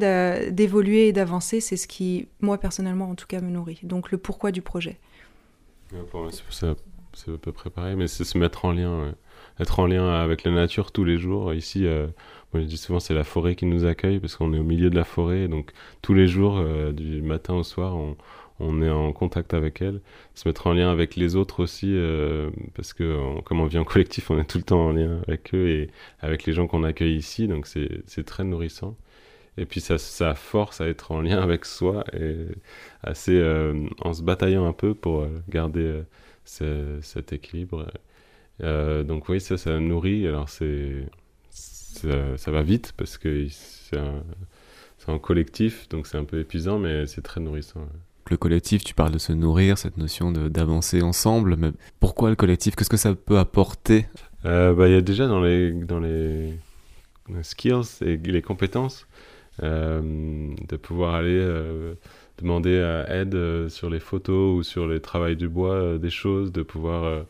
d'évoluer 0.50 1.08
et 1.08 1.12
d'avancer, 1.12 1.60
c'est 1.60 1.76
ce 1.76 1.86
qui, 1.86 2.26
moi 2.40 2.58
personnellement 2.58 3.10
en 3.10 3.14
tout 3.14 3.26
cas, 3.26 3.40
me 3.40 3.50
nourrit. 3.50 3.80
Donc 3.82 4.10
le 4.10 4.18
pourquoi 4.18 4.50
du 4.50 4.62
projet. 4.62 4.98
c'est 6.48 6.66
à 6.66 7.38
peu 7.40 7.52
près 7.52 7.70
mais 7.96 8.06
c'est 8.06 8.24
se 8.24 8.38
mettre 8.38 8.64
en 8.64 8.72
lien, 8.72 9.14
être 9.60 9.78
en 9.78 9.86
lien 9.86 10.08
avec 10.20 10.42
la 10.44 10.50
nature 10.50 10.90
tous 10.90 11.04
les 11.04 11.18
jours. 11.18 11.54
Ici, 11.54 11.86
euh, 11.86 12.08
moi 12.52 12.60
je 12.62 12.66
dis 12.66 12.76
souvent 12.76 12.98
c'est 12.98 13.14
la 13.14 13.24
forêt 13.24 13.54
qui 13.54 13.66
nous 13.66 13.84
accueille 13.84 14.18
parce 14.18 14.34
qu'on 14.34 14.52
est 14.52 14.58
au 14.58 14.64
milieu 14.64 14.90
de 14.90 14.96
la 14.96 15.04
forêt, 15.04 15.46
donc 15.46 15.70
tous 16.02 16.14
les 16.14 16.26
jours, 16.26 16.60
du 16.92 17.22
matin 17.22 17.54
au 17.54 17.62
soir, 17.62 17.94
on, 17.96 18.16
on 18.60 18.82
est 18.82 18.90
en 18.90 19.12
contact 19.12 19.54
avec 19.54 19.82
elle, 19.82 20.00
se 20.34 20.48
mettre 20.48 20.66
en 20.66 20.74
lien 20.74 20.90
avec 20.90 21.16
les 21.16 21.36
autres 21.36 21.60
aussi, 21.62 21.88
euh, 21.92 22.50
parce 22.74 22.92
que 22.92 23.40
comme 23.42 23.60
on 23.60 23.66
vit 23.66 23.78
en 23.78 23.84
collectif, 23.84 24.30
on 24.30 24.38
est 24.38 24.44
tout 24.44 24.58
le 24.58 24.64
temps 24.64 24.86
en 24.88 24.92
lien 24.92 25.20
avec 25.26 25.54
eux 25.54 25.68
et 25.68 25.90
avec 26.20 26.44
les 26.44 26.52
gens 26.52 26.66
qu'on 26.66 26.84
accueille 26.84 27.16
ici, 27.16 27.48
donc 27.48 27.66
c'est 27.66 28.24
très 28.24 28.44
nourrissant. 28.44 28.96
Et 29.58 29.66
puis 29.66 29.80
ça, 29.80 29.98
ça, 29.98 30.34
force 30.34 30.80
à 30.80 30.88
être 30.88 31.12
en 31.12 31.20
lien 31.22 31.40
avec 31.40 31.64
soi 31.64 32.04
et 32.14 32.36
assez 33.02 33.36
euh, 33.38 33.88
en 34.00 34.12
se 34.14 34.22
bataillant 34.22 34.66
un 34.66 34.72
peu 34.72 34.94
pour 34.94 35.22
euh, 35.22 35.28
garder 35.48 36.02
cet 36.44 37.32
équilibre. 37.32 37.86
donc 38.60 39.28
oui, 39.28 39.40
ça, 39.40 39.56
ça 39.58 39.78
nourrit. 39.80 40.26
Alors 40.26 40.48
c'est 40.48 41.06
ça, 41.50 42.50
va 42.50 42.62
vite 42.62 42.92
parce 42.96 43.18
que 43.18 43.46
c'est 43.48 43.98
un, 43.98 44.22
un, 45.08 45.18
collectif, 45.18 45.88
donc 45.88 46.06
c'est 46.06 46.18
un 46.18 46.24
peu 46.24 46.40
épuisant, 46.40 46.78
mais 46.78 47.06
c'est 47.06 47.22
très 47.22 47.40
nourrissant 47.40 47.88
le 48.30 48.36
collectif, 48.36 48.84
tu 48.84 48.94
parles 48.94 49.12
de 49.12 49.18
se 49.18 49.32
nourrir, 49.32 49.76
cette 49.76 49.96
notion 49.96 50.30
d'avancer 50.30 51.02
ensemble, 51.02 51.56
mais 51.56 51.72
pourquoi 51.98 52.30
le 52.30 52.36
collectif? 52.36 52.76
Qu'est-ce 52.76 52.90
que 52.90 52.96
ça 52.96 53.14
peut 53.14 53.38
apporter? 53.38 54.06
Euh, 54.46 54.72
bah, 54.72 54.88
Il 54.88 54.94
y 54.94 54.96
a 54.96 55.00
déjà 55.00 55.26
dans 55.26 55.40
les, 55.40 55.72
dans 55.72 55.98
les, 55.98 56.54
skills 57.42 58.02
et 58.02 58.16
les 58.16 58.42
compétences 58.42 59.06
euh, 59.62 60.54
de 60.68 60.76
pouvoir 60.76 61.16
aller 61.16 61.38
euh, 61.38 61.94
demander 62.40 63.02
aide 63.08 63.68
sur 63.68 63.90
les 63.90 64.00
photos 64.00 64.58
ou 64.58 64.62
sur 64.62 64.86
les 64.86 65.00
travails 65.00 65.36
du 65.36 65.48
bois 65.48 65.98
des 65.98 66.10
choses, 66.10 66.52
de 66.52 66.62
pouvoir 66.62 67.24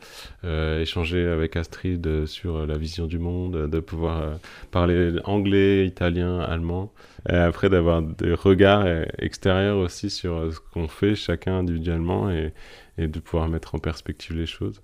échanger 0.45 1.27
avec 1.27 1.57
Astrid 1.57 2.27
sur 2.27 2.67
la 2.67 2.77
vision 2.77 3.07
du 3.07 3.19
monde, 3.19 3.69
de 3.69 3.81
pouvoir 3.81 4.39
parler 4.71 5.13
anglais, 5.25 5.87
italien, 5.87 6.41
allemand. 6.41 6.93
Et 7.29 7.35
après 7.35 7.69
d'avoir 7.69 8.03
des 8.03 8.33
regards 8.33 8.87
extérieurs 9.19 9.79
aussi 9.79 10.11
sur 10.11 10.37
euh, 10.37 10.51
ce 10.53 10.61
qu'on 10.73 10.89
fait 10.89 11.15
chacun 11.15 11.59
individuellement 11.59 12.31
et, 12.31 12.53
et, 12.99 13.09
de 13.09 13.21
pouvoir 13.21 13.49
mettre 13.49 13.75
en 13.75 13.79
perspective 13.79 14.37
les 14.37 14.47
choses. 14.47 14.81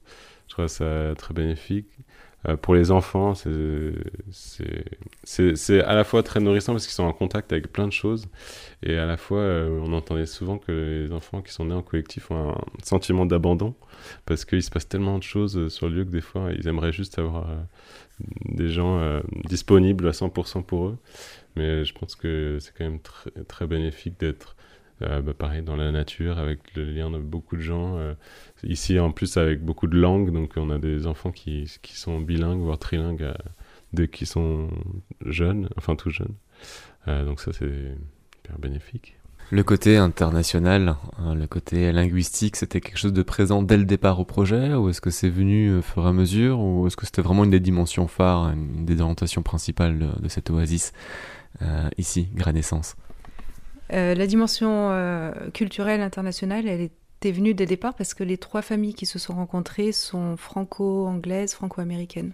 Je 0.49 0.55
trouve 0.55 0.67
ça 0.67 1.15
très 1.17 1.35
bénéfique. 1.35 1.89
Euh, 2.47 2.57
pour 2.57 2.75
les 2.75 2.91
enfants, 2.91 3.33
c'est 4.33 5.81
à 5.83 5.95
la 5.95 6.05
fois 6.05 6.23
très 6.23 6.39
nourrissant 6.41 6.73
parce 6.73 6.87
qu'ils 6.87 6.95
sont 6.95 7.05
en 7.05 7.13
contact 7.13 7.53
avec 7.53 7.73
plein 7.73 7.87
de 7.89 7.93
choses 7.93 8.29
et 8.83 8.97
à 8.99 9.07
la 9.07 9.17
fois 9.17 9.41
euh, 9.41 9.81
on 9.83 9.93
entendait 9.93 10.27
souvent 10.27 10.59
que 10.59 10.71
les 11.07 11.13
enfants 11.13 11.41
qui 11.43 11.53
sont 11.53 11.65
nés 11.65 11.75
en 11.75 11.83
collectif 11.83 12.31
ont 12.31 12.51
un 12.51 12.57
sentiment 12.85 13.27
d'abandon 13.27 13.75
parce 14.27 14.45
qu'il 14.45 14.63
se 14.63 14.71
passe 14.71 14.87
tellement 14.87 15.19
de 15.19 15.23
choses 15.23 15.69
sur 15.69 15.89
le 15.89 15.97
lieu 15.97 16.05
que 16.05 16.11
des 16.11 16.21
fois 16.21 16.51
ils 16.53 16.69
aimeraient 16.69 16.93
juste 16.93 17.19
avoir 17.19 17.49
des 18.45 18.69
gens 18.69 19.21
disponibles 19.49 20.07
à 20.07 20.13
100% 20.13 20.63
pour 20.63 20.89
eux. 20.89 20.99
Mais 21.57 21.85
je 21.85 21.95
pense 21.95 22.15
que 22.15 22.59
c'est 22.61 22.73
quand 22.77 22.85
même 22.85 23.01
très, 23.01 23.31
très 23.49 23.67
bénéfique 23.67 24.21
d'être 24.21 24.57
euh, 24.59 24.66
bah, 25.01 25.35
pareil 25.37 25.63
dans 25.63 25.77
la 25.77 25.93
nature 25.93 26.39
avec 26.39 26.75
le 26.75 26.85
lien 26.85 27.11
de 27.11 27.19
beaucoup 27.19 27.57
de 27.57 27.63
gens. 27.63 27.99
Euh, 27.99 28.15
ici 28.65 28.99
en 28.99 29.13
plus 29.13 29.37
avec 29.37 29.63
beaucoup 29.63 29.87
de 29.87 29.99
langues, 29.99 30.33
donc 30.33 30.53
on 30.57 30.71
a 30.71 30.79
des 30.79 31.07
enfants 31.07 31.33
qui, 31.33 31.71
qui 31.83 31.97
sont 31.97 32.21
bilingues, 32.21 32.61
voire 32.61 32.79
trilingues, 32.79 33.23
euh, 33.23 33.35
dès 33.93 34.09
qu'ils 34.09 34.27
sont 34.27 34.71
jeunes, 35.25 35.69
enfin 35.77 35.97
tout 35.97 36.11
jeunes. 36.11 36.35
donc 37.07 37.41
ça 37.41 37.53
c'est 37.53 37.95
hyper 38.39 38.59
bénéfique. 38.59 39.17
Le 39.53 39.63
côté 39.63 39.97
international, 39.97 40.97
hein, 41.19 41.37
le 41.37 41.47
côté 41.47 41.93
linguistique, 41.93 42.57
c'était 42.57 42.81
quelque 42.81 42.99
chose 42.99 43.13
de 43.13 43.23
présent 43.23 43.63
dès 43.63 43.77
le 43.77 43.85
départ 43.85 44.19
au 44.19 44.25
projet 44.25 44.75
ou 44.75 44.89
est-ce 44.89 45.01
que 45.01 45.11
c'est 45.11 45.31
venu 45.31 45.77
au 45.77 45.83
fur 45.83 46.05
et 46.05 46.09
à 46.09 46.13
mesure 46.13 46.59
ou 46.59 46.85
est-ce 46.89 46.97
que 46.97 47.07
c'était 47.07 47.23
vraiment 47.23 47.45
une 47.45 47.51
des 47.51 47.61
dimensions 47.61 48.09
phares, 48.09 48.51
une 48.51 48.85
des 48.85 49.01
orientations 49.01 49.43
principales 49.43 50.01
de, 50.01 50.21
de 50.21 50.29
cette 50.29 50.51
oasis 50.51 50.93
euh, 51.63 51.89
ici, 51.97 52.29
Granescence 52.35 52.97
euh, 53.93 54.15
La 54.15 54.27
dimension 54.27 54.91
euh, 54.91 55.33
culturelle 55.53 56.01
internationale, 56.01 56.67
elle 56.67 56.81
était 56.81 57.33
venue 57.33 57.55
dès 57.55 57.65
le 57.65 57.69
départ 57.69 57.95
parce 57.95 58.15
que 58.15 58.25
les 58.25 58.39
trois 58.39 58.63
familles 58.63 58.95
qui 58.95 59.07
se 59.07 59.19
sont 59.19 59.35
rencontrées 59.35 59.93
sont 59.93 60.37
franco-anglaises, 60.37 61.55
franco-américaines. 61.55 62.33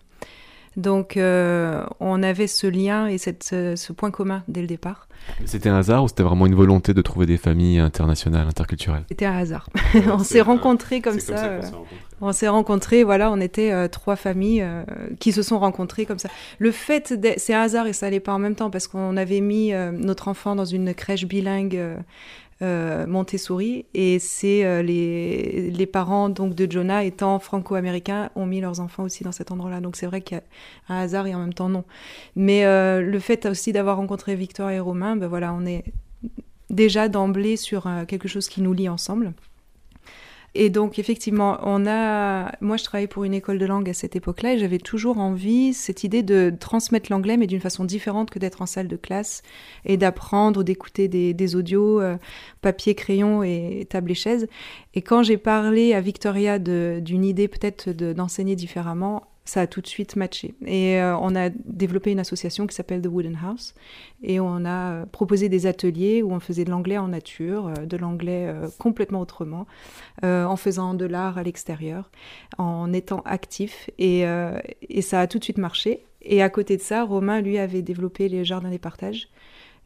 Donc 0.77 1.15
on 1.17 2.23
avait 2.23 2.47
ce 2.47 2.67
lien 2.67 3.07
et 3.07 3.19
cette, 3.19 3.45
ce 3.45 3.93
point 3.93 4.11
commun 4.11 4.43
dès 4.49 4.61
le 4.61 4.67
départ. 4.67 5.09
C'était 5.45 5.69
un 5.69 5.77
hasard 5.77 6.05
ou 6.05 6.09
c'était 6.09 6.25
vraiment 6.25 6.47
une 6.47 6.55
volonté 6.55 6.95
de 6.95 7.03
trouver 7.03 7.27
des 7.27 7.37
familles 7.37 7.79
internationales, 7.79 8.49
interculturelles? 8.49 9.05
C'était 9.09 9.27
un 9.27 9.37
hasard. 9.37 9.69
on 10.13 10.19
s'est 10.19 10.41
rencontrés 10.41 11.01
comme 11.01 11.21
ça 11.21 11.61
on 12.23 12.33
s'est 12.33 12.49
rencontrés, 12.49 13.03
voilà, 13.03 13.33
on 13.33 13.41
était 13.41 13.73
euh, 13.73 13.89
trois 13.89 14.15
familles 14.15 14.63
euh, 14.63 14.85
qui 15.19 15.33
se 15.33 15.43
sont 15.43 15.59
rencontrées 15.59 16.07
comme 16.07 16.21
ça. 16.21 16.29
Le 16.59 16.71
fait, 16.71 17.15
c'est 17.37 17.53
un 17.53 17.61
hasard 17.61 17.89
et 17.89 17.93
ça 17.93 18.07
n'allait 18.07 18.21
pas 18.21 18.33
en 18.33 18.39
même 18.39 18.55
temps 18.55 18.71
parce 18.71 18.87
qu'on 18.87 19.17
avait 19.17 19.41
mis 19.41 19.73
euh, 19.73 19.91
notre 19.91 20.29
enfant 20.29 20.55
dans 20.55 20.65
une 20.65 20.95
crèche 20.95 21.27
bilingue 21.27 21.81
Montessori 22.63 23.87
et 23.95 24.19
c'est 24.19 24.83
les, 24.83 25.71
les, 25.71 25.87
parents 25.87 26.29
donc 26.29 26.55
de 26.55 26.71
Jonah 26.71 27.05
étant 27.05 27.39
franco-américains 27.39 28.31
ont 28.37 28.47
mis 28.47 28.61
leurs 28.61 28.81
enfants 28.81 29.03
aussi 29.03 29.25
dans 29.25 29.33
cet 29.33 29.51
endroit-là. 29.51 29.81
Donc 29.81 29.97
c'est 29.97 30.07
vrai 30.07 30.21
qu'il 30.21 30.39
y 30.39 30.41
a 30.41 30.95
un 30.95 31.01
hasard 31.01 31.27
et 31.27 31.35
en 31.35 31.41
même 31.41 31.55
temps 31.55 31.69
non. 31.69 31.85
Mais 32.37 32.63
le 32.65 33.19
fait 33.19 33.47
aussi 33.47 33.73
d'avoir 33.73 33.97
rencontré 33.97 34.37
Victor 34.37 34.71
et 34.71 34.81
Romain, 34.81 35.17
ben 35.17 35.27
voilà, 35.27 35.53
on 35.53 35.67
est 35.67 35.85
déjà 36.71 37.09
d'emblée 37.09 37.57
sur 37.57 37.89
quelque 38.07 38.29
chose 38.29 38.49
qui 38.49 38.63
nous 38.63 38.73
lie 38.73 38.89
ensemble. 38.89 39.33
Et 40.55 40.69
donc, 40.69 40.99
effectivement, 40.99 41.59
on 41.63 41.87
a. 41.87 42.53
Moi, 42.61 42.77
je 42.77 42.85
travaillais 42.85 43.07
pour 43.07 43.25
une 43.25 43.33
école 43.33 43.59
de 43.59 43.65
langue 43.65 43.89
à 43.89 43.95
cette 43.95 44.17
époque-là 44.17 44.55
et 44.55 44.59
j'avais 44.59 44.79
toujours 44.79 45.19
envie, 45.19 45.73
cette 45.73 46.05
idée 46.05 46.23
de 46.23 46.53
transmettre 46.59 47.11
l'anglais, 47.11 47.39
mais 47.39 47.47
d'une 47.47 47.61
façone 47.61 47.87
différente 47.87 48.31
que 48.31 48.39
d'être 48.39 48.61
en 48.61 48.67
salle 48.67 48.89
de 48.89 48.97
classe 48.97 49.43
et 49.87 49.97
d'apprendre 49.97 50.61
ou 50.61 50.63
d'écouter 50.63 51.09
des, 51.09 51.57
audios, 51.57 52.01
euh, 52.01 52.19
papier, 52.61 52.95
crayon 52.95 53.43
et 53.43 53.87
table 53.89 54.11
et 54.11 54.15
chaise. 54.15 54.47
Et 54.95 55.01
quand 55.01 55.23
j'ai 55.23 55.39
parlé 55.39 55.95
à 55.95 56.01
Victoria 56.01 56.59
d'une 56.59 57.25
idée 57.25 57.49
peut-être 57.49 57.91
d'enseigner 57.91 58.55
différemment, 58.55 59.32
ça 59.45 59.63
a 59.63 59.67
tout 59.67 59.81
de 59.81 59.87
suite 59.87 60.17
matché. 60.17 60.55
Et 60.67 61.01
euh, 61.01 61.17
on 61.17 61.35
a 61.35 61.49
développé 61.51 62.13
une 62.13 62.21
association 62.21 62.67
qui 62.67 62.75
s'appelle 62.75 63.03
The 63.03 63.09
Wooden 63.09 63.37
House. 63.43 63.75
Et 64.23 64.39
on 64.39 64.65
a 64.65 64.93
euh, 64.93 65.07
proposé 65.07 65.49
des 65.49 65.67
ateliers 65.67 66.23
où 66.23 66.33
on 66.33 66.41
faisait 66.41 66.65
de 66.65 66.71
l'anglais 66.71 66.99
en 66.99 67.09
nature, 67.09 67.69
euh, 67.69 67.87
de 67.87 67.97
l'anglais 67.97 68.53
complètement 68.79 69.21
autrement, 69.21 69.67
en 70.23 70.57
faisant 70.57 70.95
de 70.95 71.05
l'art 71.05 71.39
à 71.39 71.43
l'extérieur, 71.43 72.11
en 72.59 72.93
étant 72.93 73.21
actif. 73.25 73.91
Et, 73.99 74.25
et, 74.89 75.03
ça 75.03 75.21
a 75.21 75.27
tout 75.27 75.39
de 75.39 75.45
suite 75.45 75.59
marché. 75.59 76.05
Et 76.23 76.43
à 76.43 76.49
côté 76.49 76.77
de 76.77 76.83
ça, 76.83 77.05
Romain, 77.05 77.41
lui, 77.41 77.59
avait 77.59 77.83
développé 77.83 78.29
les 78.29 78.45
jardins 78.45 78.71
des 78.71 78.79
partages. 78.79 79.29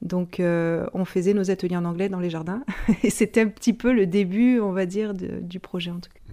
Donc, 0.03 0.41
on 0.41 1.05
faisait 1.05 1.35
nos 1.35 1.51
ateliers 1.51 1.77
en 1.77 1.85
anglais 1.85 2.09
dans 2.09 2.21
les 2.21 2.31
jardins. 2.31 2.63
et 3.03 3.11
c'était 3.11 3.41
un 3.41 3.49
petit 3.49 3.73
peu 3.73 3.93
le 3.93 4.07
début, 4.07 4.61
on 4.61 4.73
va 4.73 4.87
dire, 4.87 5.15
du 5.15 5.61
projet 5.61 5.91
en 5.91 6.01
tout 6.01 6.11
cas. 6.13 6.26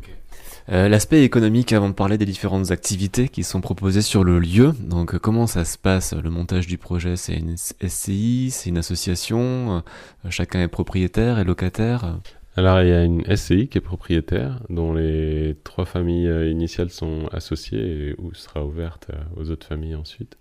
Euh, 0.72 0.88
l'aspect 0.88 1.24
économique 1.24 1.74
avant 1.74 1.90
de 1.90 1.94
parler 1.94 2.18
des 2.18 2.26
différentes 2.26 2.72
activités 2.72 3.28
qui 3.28 3.44
sont 3.44 3.60
proposées 3.60 4.02
sur 4.02 4.24
le 4.24 4.40
lieu. 4.40 4.74
Donc 4.80 5.18
comment 5.18 5.46
ça 5.46 5.66
se 5.66 5.78
passe? 5.78 6.14
Le 6.14 6.30
montage 6.30 6.68
du 6.68 6.78
projet 6.78 7.18
C'est 7.18 7.36
une 7.36 7.58
SCI, 7.58 8.50
c'est 8.52 8.70
une 8.70 8.78
association, 8.78 9.84
euh, 10.26 10.30
chacun 10.30 10.62
est 10.62 10.70
propriétaire 10.70 11.38
et 11.40 11.44
locataire? 11.44 12.18
Alors 12.56 12.82
il 12.82 12.88
y 12.88 12.94
a 12.94 13.04
une 13.04 13.24
SCI 13.36 13.68
qui 13.68 13.80
est 13.80 13.82
propriétaire, 13.82 14.60
dont 14.70 14.94
les 14.94 15.58
trois 15.64 15.86
familles 15.86 16.28
euh, 16.28 16.50
initiales 16.50 16.92
sont 16.92 17.28
associées 17.34 18.10
et 18.10 18.16
où 18.20 18.34
sera 18.34 18.64
ouverte 18.64 19.08
aux 19.36 19.50
autres 19.50 19.66
familles 19.68 19.96
ensuite. 19.96 20.38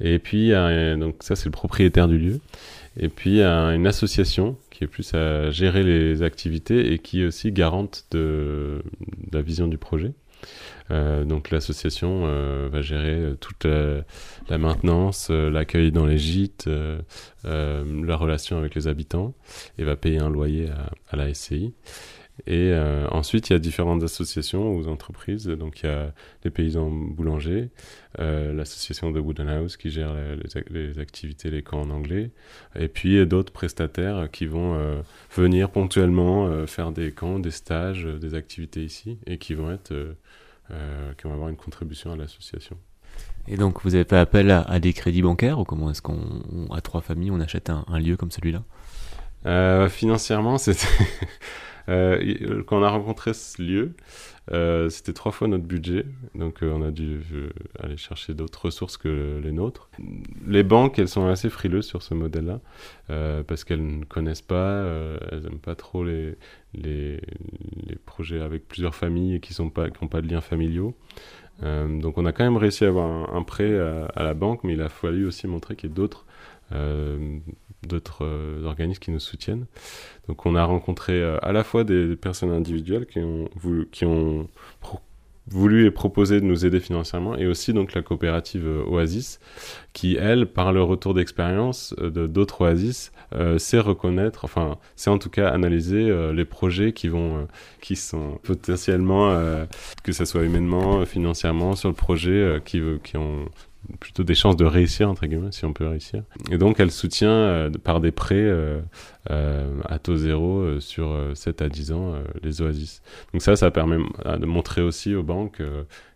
Et 0.00 0.18
puis 0.18 0.50
donc 0.98 1.22
ça 1.22 1.34
c'est 1.34 1.46
le 1.46 1.52
propriétaire 1.52 2.08
du 2.08 2.18
lieu. 2.18 2.40
Et 2.98 3.08
puis 3.08 3.40
une 3.40 3.86
association 3.86 4.56
plus 4.86 5.14
à 5.14 5.50
gérer 5.50 5.82
les 5.82 6.22
activités 6.22 6.92
et 6.92 6.98
qui 6.98 7.22
est 7.22 7.26
aussi 7.26 7.52
garante 7.52 8.06
de, 8.10 8.82
la 9.32 9.42
vision 9.42 9.68
du 9.68 9.78
projet. 9.78 10.12
Euh, 10.90 11.24
donc 11.24 11.50
l'association 11.50 12.22
euh, 12.24 12.68
va 12.70 12.82
gérer 12.82 13.14
euh, 13.14 13.34
toute 13.36 13.64
la, 13.64 14.58
maintenance, 14.58 15.30
l'accueil 15.30 15.92
dans 15.92 16.06
les 16.06 16.18
gîtes, 16.18 16.68
la 17.44 18.16
relation 18.16 18.58
avec 18.58 18.74
les 18.74 18.88
habitants 18.88 19.34
et 19.78 19.84
va 19.84 19.96
payer 19.96 20.18
un 20.18 20.30
loyer 20.30 20.68
à 21.10 21.16
la 21.16 21.32
SCI. 21.32 21.72
Et 22.46 22.72
euh, 22.72 23.06
ensuite, 23.10 23.50
il 23.50 23.52
y 23.52 23.56
a 23.56 23.60
différentes 23.60 24.02
associations 24.02 24.74
ou 24.74 24.88
entreprises. 24.88 25.46
Donc, 25.46 25.82
il 25.82 25.86
y 25.86 25.88
a 25.88 26.12
les 26.44 26.50
paysans 26.50 26.90
boulangers, 26.90 27.70
euh, 28.18 28.52
l'association 28.52 29.12
de 29.12 29.20
Wooden 29.20 29.48
House 29.48 29.76
qui 29.76 29.90
gère 29.90 30.14
les, 30.70 30.98
activités, 30.98 31.50
les 31.50 31.62
camps 31.62 31.82
en 31.82 31.90
anglais, 31.90 32.30
et 32.74 32.88
puis 32.88 33.24
d'autres 33.26 33.52
prestataires 33.52 34.28
qui 34.30 34.46
vont 34.46 34.74
euh, 34.74 35.02
venir 35.36 35.70
ponctuellement 35.70 36.66
faire 36.66 36.90
des 36.90 37.12
camps, 37.12 37.38
des 37.38 37.52
stages, 37.52 38.04
des 38.04 38.34
activités 38.34 38.82
ici, 38.82 39.18
et 39.26 39.38
qui 39.38 39.54
vont 39.54 39.70
être, 39.70 39.94
qui 40.68 41.24
vont 41.24 41.34
avoir 41.34 41.48
une 41.48 41.56
contribution 41.56 42.12
à 42.12 42.16
l'association. 42.16 42.76
Et 43.46 43.56
donc, 43.56 43.82
vous 43.82 43.94
avez 43.94 44.04
fait 44.04 44.16
appel 44.16 44.50
à, 44.50 44.80
des 44.80 44.92
crédits 44.92 45.22
bancaires 45.22 45.58
ou 45.60 45.64
comment 45.64 45.90
est-ce 45.90 46.02
qu'on, 46.02 46.42
à 46.72 46.80
trois 46.80 47.02
familles, 47.02 47.30
on 47.30 47.40
achète 47.40 47.70
un, 47.70 47.84
un 47.86 48.00
lieu 48.00 48.16
comme 48.16 48.32
celui-là? 48.32 48.62
Financièrement, 49.88 50.58
c'était 50.58 50.86
Euh, 51.88 52.62
quand 52.66 52.78
on 52.78 52.82
a 52.82 52.88
rencontré 52.88 53.34
ce 53.34 53.60
lieu, 53.60 53.94
euh, 54.52 54.88
c'était 54.88 55.12
trois 55.12 55.32
fois 55.32 55.48
notre 55.48 55.64
budget, 55.64 56.04
donc 56.34 56.62
euh, 56.62 56.72
on 56.74 56.82
a 56.82 56.90
dû 56.90 57.20
aller 57.78 57.96
chercher 57.96 58.34
d'autres 58.34 58.66
ressources 58.66 58.96
que 58.96 59.40
les 59.42 59.52
nôtres. 59.52 59.88
Les 60.46 60.62
banques, 60.62 60.98
elles 60.98 61.08
sont 61.08 61.26
assez 61.26 61.50
frileuses 61.50 61.86
sur 61.86 62.02
ce 62.02 62.14
modèle-là, 62.14 62.60
parce 63.46 63.64
qu'elles 63.64 63.98
ne 63.98 64.04
connaissent 64.04 64.42
pas, 64.42 64.84
elles 65.30 65.42
n'aiment 65.42 65.58
pas 65.58 65.74
trop 65.74 66.04
les, 66.04 66.36
projets 68.06 68.40
avec 68.40 68.66
plusieurs 68.66 68.94
familles 68.94 69.36
et 69.36 69.40
qui 69.40 69.60
n'ont 69.60 69.70
pas 69.70 69.88
de 69.90 70.28
liens 70.28 70.40
familiaux. 70.40 70.94
donc 71.62 72.18
on 72.18 72.26
a 72.26 72.32
quand 72.32 72.44
même 72.44 72.56
réussi 72.56 72.84
à 72.84 72.88
avoir 72.88 73.34
un, 73.34 73.42
prêt 73.42 73.78
à, 73.78 74.22
la 74.22 74.34
banque, 74.34 74.64
mais 74.64 74.74
il 74.74 74.82
a 74.82 74.88
fallu 74.88 75.26
aussi 75.26 75.46
montrer 75.46 75.76
qu'il 75.76 75.90
y 75.90 75.92
a 75.92 75.96
d'autres 75.96 76.26
d'autres 77.86 78.24
euh, 78.24 78.64
organismes 78.64 79.00
qui 79.00 79.10
nous 79.10 79.20
soutiennent. 79.20 79.66
Donc 80.28 80.46
on 80.46 80.54
a 80.54 80.64
rencontré 80.64 81.14
euh, 81.14 81.38
à 81.42 81.52
la 81.52 81.64
fois 81.64 81.84
des 81.84 82.16
personnes 82.16 82.50
individuelles 82.50 83.06
qui 83.06 83.20
ont 84.04 84.48
voulu, 85.50 85.86
et 85.86 85.90
proposé 85.90 86.40
de 86.40 86.46
nous 86.46 86.64
aider 86.64 86.78
financièrement 86.78 87.36
et 87.36 87.46
aussi 87.46 87.72
donc 87.72 87.94
la 87.94 88.02
coopérative 88.02 88.64
euh, 88.64 88.84
Oasis 88.86 89.40
qui 89.92 90.16
elle 90.16 90.46
par 90.46 90.72
le 90.72 90.82
retour 90.82 91.14
d'expérience 91.14 91.94
de 91.98 92.28
d'autres 92.28 92.62
Oasis 92.62 93.12
sait 93.58 93.80
reconnaître 93.80 94.44
enfin 94.44 94.78
sait 94.94 95.10
en 95.10 95.18
tout 95.18 95.30
cas 95.30 95.48
analyser 95.48 96.32
les 96.32 96.44
projets 96.44 96.92
qui 96.92 97.08
vont 97.08 97.48
qui 97.80 97.96
sont 97.96 98.38
potentiellement 98.44 99.34
que 100.04 100.12
ce 100.12 100.24
soit 100.24 100.44
humainement 100.44 101.04
financièrement 101.06 101.74
sur 101.74 101.88
le 101.88 101.94
projet 101.94 102.60
qui 102.64 102.80
qui 103.02 103.16
ont 103.16 103.46
plutôt 104.00 104.22
des 104.22 104.34
chances 104.34 104.56
de 104.56 104.64
réussir, 104.64 105.08
entre 105.08 105.26
guillemets, 105.26 105.52
si 105.52 105.64
on 105.64 105.72
peut 105.72 105.86
réussir. 105.86 106.22
Et 106.50 106.58
donc, 106.58 106.80
elle 106.80 106.90
soutient 106.90 107.30
euh, 107.30 107.70
par 107.70 108.00
des 108.00 108.12
prêts 108.12 108.34
euh, 108.36 108.80
euh, 109.30 109.80
à 109.88 109.98
taux 109.98 110.16
zéro 110.16 110.80
sur 110.80 111.16
7 111.34 111.62
à 111.62 111.68
10 111.68 111.92
ans 111.92 112.14
les 112.42 112.62
oasis. 112.62 113.02
Donc 113.32 113.42
ça, 113.42 113.56
ça 113.56 113.70
permet 113.70 113.96
de 113.96 114.46
montrer 114.46 114.82
aussi 114.82 115.14
aux 115.14 115.22
banques 115.22 115.62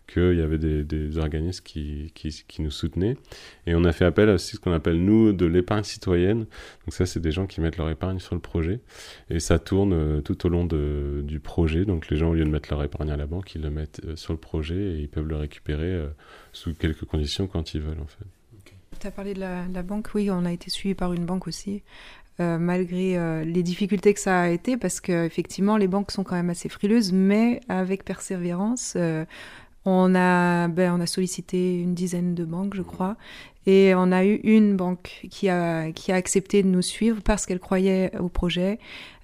qu'il 0.07 0.37
y 0.37 0.41
avait 0.41 0.57
des, 0.57 1.17
organismes 1.17 1.63
qui, 1.63 2.11
nous 2.59 2.71
soutenaient. 2.71 3.17
Et 3.65 3.75
on 3.75 3.83
a 3.83 3.91
fait 3.91 4.05
appel 4.05 4.29
à 4.29 4.37
ce 4.37 4.57
qu'on 4.57 4.71
appelle, 4.71 5.03
nous, 5.03 5.33
de 5.33 5.45
l'épargne 5.45 5.83
citoyenne. 5.83 6.39
Donc 6.85 6.93
ça, 6.93 7.05
c'est 7.05 7.19
des 7.19 7.31
gens 7.31 7.45
qui 7.45 7.61
mettent 7.61 7.77
leur 7.77 7.89
épargne 7.89 8.19
sur 8.19 8.35
le 8.35 8.41
projet. 8.41 8.79
Et 9.29 9.39
ça 9.39 9.59
tourne 9.59 10.21
tout 10.23 10.45
au 10.45 10.49
long 10.49 10.65
du 10.65 11.39
projet. 11.39 11.85
Donc 11.85 12.09
les 12.09 12.17
gens, 12.17 12.29
au 12.29 12.33
lieu 12.33 12.45
de 12.45 12.49
mettre 12.49 12.69
leur 12.71 12.83
épargne 12.83 13.11
à 13.11 13.17
la 13.17 13.25
banque, 13.25 13.53
ils 13.55 13.61
le 13.61 13.69
mettent 13.69 14.15
sur 14.15 14.33
le 14.33 14.39
projet 14.39 14.75
et 14.75 14.99
ils 14.99 15.09
peuvent 15.09 15.27
le 15.27 15.35
récupérer 15.35 16.07
sous 16.53 16.73
quelques 16.73 17.05
conditions 17.05 17.47
quand 17.47 17.73
ils 17.73 17.81
veulent 17.81 18.01
en 18.01 18.07
fait. 18.07 18.25
Tu 18.99 19.05
as 19.05 19.11
parlé 19.11 19.33
de 19.33 19.39
la, 19.39 19.83
banque, 19.83 20.09
oui, 20.15 20.29
on 20.31 20.43
a 20.45 20.51
été 20.51 20.69
suivi 20.69 20.95
par 20.95 21.13
une 21.13 21.25
banque 21.25 21.47
aussi, 21.47 21.83
euh, 22.39 22.57
malgré 22.57 23.17
euh, 23.17 23.43
les 23.43 23.61
difficultés 23.61 24.13
que 24.13 24.19
ça 24.19 24.41
a 24.41 24.49
été, 24.49 24.75
parce 24.75 24.99
qu'effectivement, 25.01 25.77
les 25.77 25.87
banques 25.87 26.11
sont 26.11 26.23
quand 26.23 26.35
même 26.35 26.49
assez 26.49 26.67
frileuses, 26.67 27.11
mais 27.11 27.59
avec 27.69 28.03
persévérance, 28.03 28.93
euh, 28.95 29.25
on, 29.87 30.15
a, 30.15 30.67
ben, 30.67 30.93
on 30.93 30.99
a 30.99 31.05
sollicité 31.05 31.79
une 31.79 31.95
dizaine 31.95 32.35
de 32.35 32.43
banques, 32.43 32.75
je 32.75 32.81
crois, 32.81 33.15
et 33.65 33.93
on 33.95 34.11
a 34.11 34.25
eu 34.25 34.35
une 34.43 34.75
banque 34.75 35.27
qui 35.31 35.49
a, 35.49 35.91
qui 35.91 36.11
a 36.11 36.15
accepté 36.15 36.61
de 36.61 36.67
nous 36.67 36.81
suivre 36.81 37.21
parce 37.23 37.45
qu'elle 37.45 37.59
croyait 37.59 38.11
au 38.19 38.27
projet. 38.27 38.79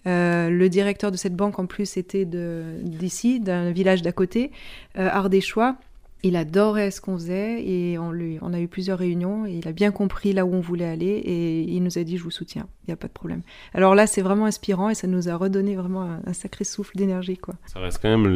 le 0.06 0.68
directeur 0.68 1.12
de 1.12 1.18
cette 1.18 1.36
banque, 1.36 1.60
en 1.60 1.66
plus, 1.66 1.98
était 1.98 2.26
d'ici, 2.26 3.40
d'un 3.40 3.72
village 3.72 4.02
d'à 4.02 4.12
côté, 4.12 4.52
Ardéchois 4.96 5.76
il 6.24 6.38
adorait 6.38 6.90
ce 6.90 7.02
qu'on 7.02 7.16
faisait 7.16 7.64
et 7.66 7.98
on, 7.98 8.12
lui, 8.12 8.38
on 8.42 8.54
a 8.54 8.60
eu 8.60 8.70
plusieurs 8.70 8.98
réunions 8.98 9.46
et 9.46 9.52
il 9.52 9.68
a 9.68 9.74
bien 9.74 9.92
compris 9.92 10.32
là 10.32 10.46
où 10.46 10.54
on 10.54 10.62
voulait 10.62 10.86
aller 10.86 11.06
et 11.06 11.62
il 11.64 11.84
nous 11.84 11.98
a 11.98 12.04
dit 12.04 12.18
je 12.18 12.24
vous 12.24 12.32
soutiens, 12.32 12.68
il 12.84 12.92
n'y 12.92 12.94
a 12.94 12.98
pas 12.98 13.08
de 13.08 13.14
problème. 13.14 13.42
Alors 13.74 13.94
là 13.94 14.08
c'est 14.08 14.22
vraiment 14.22 14.46
inspirant 14.46 14.90
et 14.90 14.96
ça 14.96 15.08
nous 15.08 15.28
a 15.28 15.36
redonné 15.36 15.76
vraiment 15.76 16.04
un, 16.26 16.34
sacré 16.34 16.64
souffle 16.64 16.96
d'énergie. 16.96 17.38
quoi. 17.38 17.56
Ça 17.66 17.80
reste 17.80 18.02
quand 18.02 18.10
même 18.10 18.28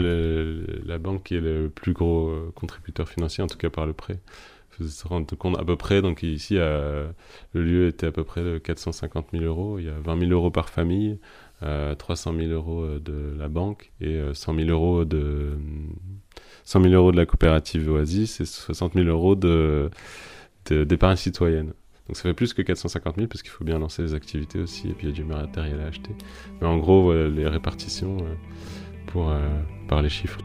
la 0.86 0.98
banque 0.98 1.24
qui 1.24 1.36
est 1.36 1.42
le 1.42 1.70
plus 1.70 1.94
gros 1.94 2.28
euh, 2.28 2.52
contributeur 2.56 3.08
financier, 3.08 3.42
en 3.44 3.48
tout 3.48 3.58
cas 3.58 3.70
par 3.70 3.86
le 3.86 3.94
prêt. 3.94 4.20
Il 4.80 4.84
faut 4.86 4.90
se 4.92 5.08
rendre 5.08 5.36
compte 5.36 5.58
à 5.58 5.64
peu 5.64 5.76
près, 5.78 6.02
donc 6.02 6.22
ici 6.24 6.56
le 6.56 7.14
lieu 7.54 7.88
était 7.88 8.08
à 8.08 8.12
peu 8.12 8.24
près 8.24 8.44
de 8.44 8.58
450 8.60 9.30
000 9.32 9.44
euros, 9.44 9.80
il 9.80 9.86
y 9.86 9.90
a 9.90 9.98
20 10.04 10.20
000 10.20 10.32
euros 10.32 10.52
par 10.52 10.70
famille, 10.70 11.18
300 11.62 12.34
euh, 12.34 12.40
000 12.40 12.52
euros 12.52 13.00
de 13.00 13.36
la 13.38 13.48
banque 13.48 13.92
et 14.02 14.20
100 14.34 14.54
euh, 14.54 14.66
000 14.66 14.70
euros 14.70 15.06
de 15.06 15.58
100 16.68 16.82
000 16.82 16.94
euros 16.96 17.14
de 17.14 17.18
la 17.18 17.26
coopérative 17.26 17.90
Oasis 17.90 18.42
et 18.42 18.46
60 18.46 18.96
000 18.96 19.06
euros 19.06 19.36
de, 19.36 19.90
d'épargne 20.70 21.16
citoyenne. 21.16 21.72
Donc 22.08 22.18
ça 22.18 22.24
fait 22.24 22.34
plus 22.34 22.54
que 22.54 22.62
450 22.62 23.16
000 23.16 23.28
parce 23.28 23.42
qu'il 23.42 23.52
faut 23.52 23.64
bien 23.64 23.80
lancer 23.80 24.02
les 24.02 24.14
activités 24.14 24.60
aussi 24.60 24.90
et 24.90 24.92
puis 24.92 25.08
il 25.08 25.10
y 25.12 25.14
a 25.14 25.16
du 25.16 25.24
matériel 25.24 25.80
à 25.80 25.88
acheter. 25.88 26.12
Mais 26.60 26.68
en 26.68 26.78
gros, 26.78 27.04
voilà 27.04 27.30
les 27.30 27.48
répartitions 27.48 28.18
euh, 28.18 28.34
pour, 29.08 29.30
euh, 29.30 29.48
par 29.88 30.02
les 30.02 30.10
chiffres. 30.10 30.40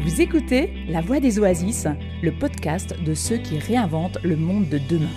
Vous 0.00 0.20
écoutez 0.22 0.72
La 0.88 1.02
Voix 1.02 1.20
des 1.20 1.38
Oasis, 1.38 1.86
le 2.22 2.32
podcast 2.32 2.96
de 3.04 3.12
ceux 3.12 3.36
qui 3.36 3.58
réinventent 3.58 4.22
le 4.24 4.36
monde 4.36 4.70
de 4.70 4.78
demain. 4.88 5.12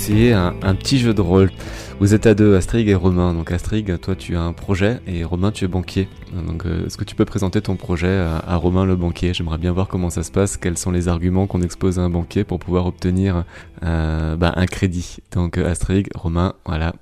Essayer 0.00 0.32
un, 0.32 0.74
petit 0.76 0.98
jeu 0.98 1.12
de 1.12 1.20
rôle. 1.20 1.50
Vous 1.98 2.14
êtes 2.14 2.24
à 2.24 2.32
deux, 2.32 2.56
Astrid 2.56 2.88
et 2.88 2.94
Romain. 2.94 3.34
Donc 3.34 3.52
Astrid, 3.52 4.00
toi 4.00 4.16
tu 4.16 4.34
as 4.34 4.40
un 4.40 4.54
projet 4.54 4.98
et 5.06 5.24
Romain 5.24 5.52
tu 5.52 5.66
es 5.66 5.68
banquier. 5.68 6.08
Donc 6.32 6.64
euh, 6.64 6.86
est-ce 6.86 6.96
que 6.96 7.04
tu 7.04 7.14
peux 7.14 7.26
présenter 7.26 7.60
ton 7.60 7.76
projet 7.76 8.18
à, 8.18 8.56
Romain 8.56 8.86
le 8.86 8.96
banquier? 8.96 9.34
J'aimerais 9.34 9.58
bien 9.58 9.72
voir 9.72 9.88
comment 9.88 10.08
ça 10.08 10.22
se 10.22 10.30
passe, 10.30 10.56
quels 10.56 10.78
sont 10.78 10.90
les 10.90 11.08
arguments 11.08 11.46
qu'on 11.46 11.60
expose 11.60 11.98
à 11.98 12.02
un 12.02 12.08
banquier 12.08 12.44
pour 12.44 12.58
pouvoir 12.58 12.86
obtenir 12.86 13.44
euh, 13.82 14.36
bah, 14.36 14.54
un 14.56 14.64
crédit? 14.64 15.18
Donc 15.32 15.58
euh, 15.58 15.70
Astrid, 15.70 16.08
Romain, 16.14 16.54
voilà, 16.64 16.94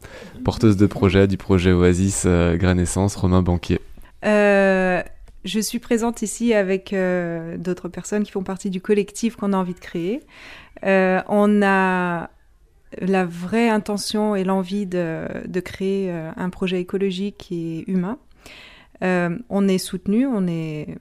porteuse 0.45 0.77
de 0.77 0.87
projet 0.87 1.29
du 1.29 1.37
projet 1.37 1.71
Oasis 1.71 2.27
Granescence, 2.27 3.15
Romain 3.15 3.43
banquier. 3.43 3.79
je 4.25 5.61
suis 5.61 5.79
présente 5.79 6.23
ici 6.23 6.53
avec 6.53 6.93
d'autres 7.59 7.89
personnes 7.89 8.25
qui 8.25 8.33
font 8.33 8.43
partie 8.43 8.71
du 8.71 8.81
collectif 8.81 9.37
qu'on 9.37 9.53
a 9.53 9.57
envie 9.57 9.75
de 9.75 9.79
créer. 9.79 10.21
on 10.83 11.63
a 11.63 12.31
la 13.01 13.25
vraie 13.25 13.69
intention 13.69 14.35
et 14.35 14.45
l'envie 14.45 14.87
de, 14.87 15.61
créer 15.61 16.11
euh, 16.11 16.31
un 16.37 16.51
projet 16.51 16.81
écologique 16.81 17.49
et 17.51 17.85
humain. 17.91 18.19
Euh, 19.03 19.37
on 19.49 19.69
est 19.69 19.79
soutenu, 19.79 20.27
on 20.27 20.47
est, 20.47 20.97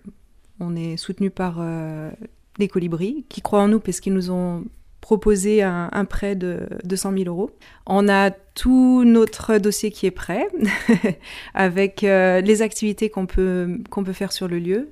on 0.60 0.76
est 0.76 0.98
soutenu 0.98 1.30
par 1.30 1.58
euh, 1.60 2.12
les 2.58 2.68
colibris 2.68 3.26
qui 3.30 3.42
croient 3.42 3.62
en 3.62 3.68
nous 3.68 3.80
parce 3.80 4.00
qu'ils 4.00 4.14
nous 4.14 4.32
ont 4.32 4.66
proposé 5.02 5.64
un, 5.64 6.06
prêt 6.06 6.36
de 6.36 6.68
200 6.84 7.14
000 7.14 7.24
euros. 7.28 7.52
On 7.86 8.10
a 8.10 8.30
tout 8.30 9.06
notre 9.06 9.58
dossier 9.58 9.90
qui 9.90 10.06
est 10.06 10.12
prêt 10.12 10.50
avec 11.54 12.02
les 12.02 12.62
activités 12.62 13.10
qu'on 13.10 13.26
peut, 13.26 13.80
qu'on 13.90 14.04
peut 14.04 14.12
faire 14.12 14.34
sur 14.34 14.50
le 14.50 14.60
lieu, 14.60 14.90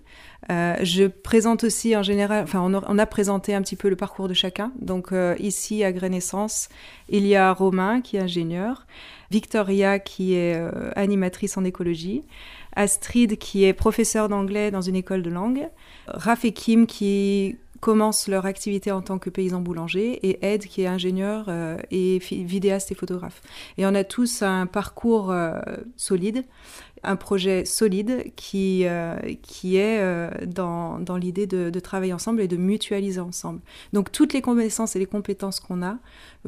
euh, 0.51 0.75
je 0.84 1.05
présente 1.05 1.63
aussi 1.63 1.95
en 1.95 2.03
général, 2.03 2.43
enfin 2.43 2.60
on 2.62 2.99
a, 2.99 3.05
présenté 3.05 3.55
un 3.55 3.62
petit 3.62 3.75
peu 3.75 3.89
le 3.89 3.95
parcours 3.95 4.27
de 4.27 4.34
chacun. 4.34 4.71
Donc 4.79 5.12
euh, 5.12 5.36
ici 5.39 5.84
à 5.84 5.91
Grenaissance, 5.91 6.69
il 7.10 7.25
y 7.25 7.36
a 7.36 7.51
Romain 7.51 8.01
qui 8.01 8.17
est 8.17 8.19
ingénieur, 8.19 8.86
Victoria 9.31 9.99
qui 9.99 10.36
est 10.36 10.55
euh, 10.55 10.91
animatrice 10.95 11.58
en 11.58 11.63
écologie, 11.63 12.23
Astrid 12.75 13.38
qui 13.38 13.63
est 13.63 13.73
professeur 13.73 14.29
d'anglais 14.29 14.69
dans 14.69 14.81
une 14.81 14.95
école 14.95 15.23
de 15.23 15.29
langue, 15.29 15.67
Raph 16.08 16.45
et 16.45 16.51
Kim 16.51 16.86
qui 16.86 17.58
commencent 17.79 18.27
leur 18.27 18.45
activité 18.45 18.91
en 18.91 19.01
tant 19.01 19.19
que 19.19 19.29
paysan 19.29 19.62
boulanger 19.62 20.19
et 20.27 20.45
Ed 20.45 20.65
qui 20.65 20.81
est 20.81 20.88
ingénieur 20.88 21.49
et 21.91 22.17
vidéaste 22.17 22.91
et 22.91 22.95
photographe. 22.95 23.41
Et 23.77 23.86
on 23.86 23.93
a 23.93 24.03
tous 24.03 24.41
un 24.41 24.65
parcours 24.65 25.31
solide 25.95 26.45
un 27.06 27.15
projet 27.15 27.65
solide 27.65 28.32
qui, 28.36 28.86
euh, 28.86 29.15
qui 29.41 29.78
est 29.78 30.00
euh, 30.02 30.30
dans, 30.46 31.00
dans 31.00 31.18
l'idée 31.18 31.48
de, 31.48 31.80
travailler 31.80 32.13
ensemble 32.13 32.41
et 32.41 32.48
de 32.48 32.58
mutualiser 32.58 33.20
ensemble. 33.20 33.60
Donc 33.94 34.12
toutes 34.12 34.34
les 34.34 34.41
connaissances 34.41 34.96
et 34.96 35.00
les 35.00 35.06
compétences 35.06 35.60
qu'on 35.60 35.84
a 35.84 35.98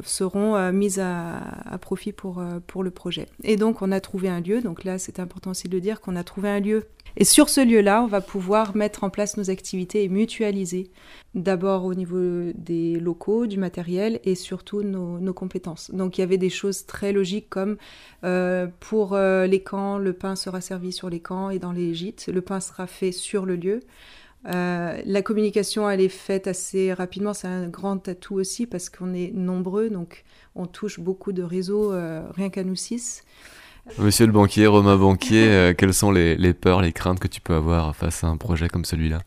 seront 0.02 0.56
euh, 0.56 0.72
mises 0.72 0.98
à, 0.98 1.38
à, 1.64 1.78
profit 1.78 2.12
pour, 2.12 2.42
pour 2.66 2.82
le 2.82 2.90
projet. 2.90 3.28
Et 3.44 3.56
donc 3.56 3.82
on 3.82 3.92
a 3.92 4.00
trouvé 4.00 4.28
un 4.28 4.40
lieu, 4.40 4.60
donc 4.60 4.84
là 4.84 4.98
c'est 4.98 5.20
important 5.20 5.52
aussi 5.52 5.68
de 5.68 5.74
le 5.74 5.80
dire 5.80 6.00
qu'on 6.00 6.16
a 6.16 6.24
trouvé 6.24 6.48
un 6.48 6.60
lieu 6.60 6.86
et 7.16 7.24
sur 7.24 7.48
ce 7.48 7.64
lieu-là, 7.64 8.02
on 8.02 8.06
va 8.06 8.20
pouvoir 8.20 8.76
mettre 8.76 9.04
en 9.04 9.10
place 9.10 9.36
nos 9.36 9.50
activités 9.50 10.04
et 10.04 10.08
mutualiser 10.08 10.90
d'abord 11.34 11.84
au 11.84 11.94
niveau 11.94 12.52
des 12.54 12.98
locaux, 12.98 13.46
du 13.46 13.58
matériel 13.58 14.20
et 14.24 14.34
surtout 14.34 14.82
nos, 14.82 15.32
compétences. 15.32 15.90
Donc 15.90 16.18
il 16.18 16.22
y 16.22 16.24
avait 16.24 16.38
des 16.38 16.50
choses 16.50 16.86
très 16.86 17.12
logiques 17.12 17.48
comme 17.48 17.76
euh, 18.24 18.66
pour 18.80 19.14
euh, 19.14 19.46
les 19.46 19.62
camps, 19.62 19.98
le 19.98 20.12
pain 20.12 20.36
sera 20.36 20.60
servi 20.60 20.92
sur 20.92 21.10
les 21.10 21.20
camps 21.20 21.50
et 21.50 21.58
dans 21.58 21.72
les 21.72 21.94
gîtes, 21.94 22.28
le 22.32 22.40
pain 22.40 22.60
sera 22.60 22.86
fait 22.86 23.12
sur 23.12 23.46
le 23.46 23.56
lieu. 23.56 23.80
Euh, 24.46 25.00
la 25.04 25.22
communication, 25.22 25.90
elle 25.90 26.00
est 26.00 26.08
faite 26.08 26.46
assez 26.46 26.92
rapidement. 26.92 27.34
C'est 27.34 27.48
un 27.48 27.68
grand 27.68 28.06
atout 28.08 28.36
aussi 28.36 28.66
parce 28.66 28.88
qu'on 28.88 29.12
est 29.12 29.32
nombreux, 29.32 29.90
donc 29.90 30.24
on 30.54 30.66
touche 30.66 31.00
beaucoup 31.00 31.32
de 31.32 31.42
réseaux 31.42 31.90
rien 31.90 32.48
qu'à 32.48 32.64
nous 32.64 32.76
six. 32.76 33.22
Monsieur 33.96 34.26
le 34.26 34.32
banquier, 34.32 34.66
Romain 34.66 34.96
Banquier, 34.96 35.48
euh, 35.48 35.74
quelles 35.74 35.94
sont 35.94 36.10
les, 36.10 36.54
peurs, 36.54 36.82
les 36.82 36.92
craintes 36.92 37.18
que 37.18 37.28
tu 37.28 37.40
peux 37.40 37.54
avoir 37.54 37.96
face 37.96 38.22
à 38.22 38.28
un 38.28 38.36
projet 38.36 38.68
comme 38.68 38.84
celui-là? 38.84 39.22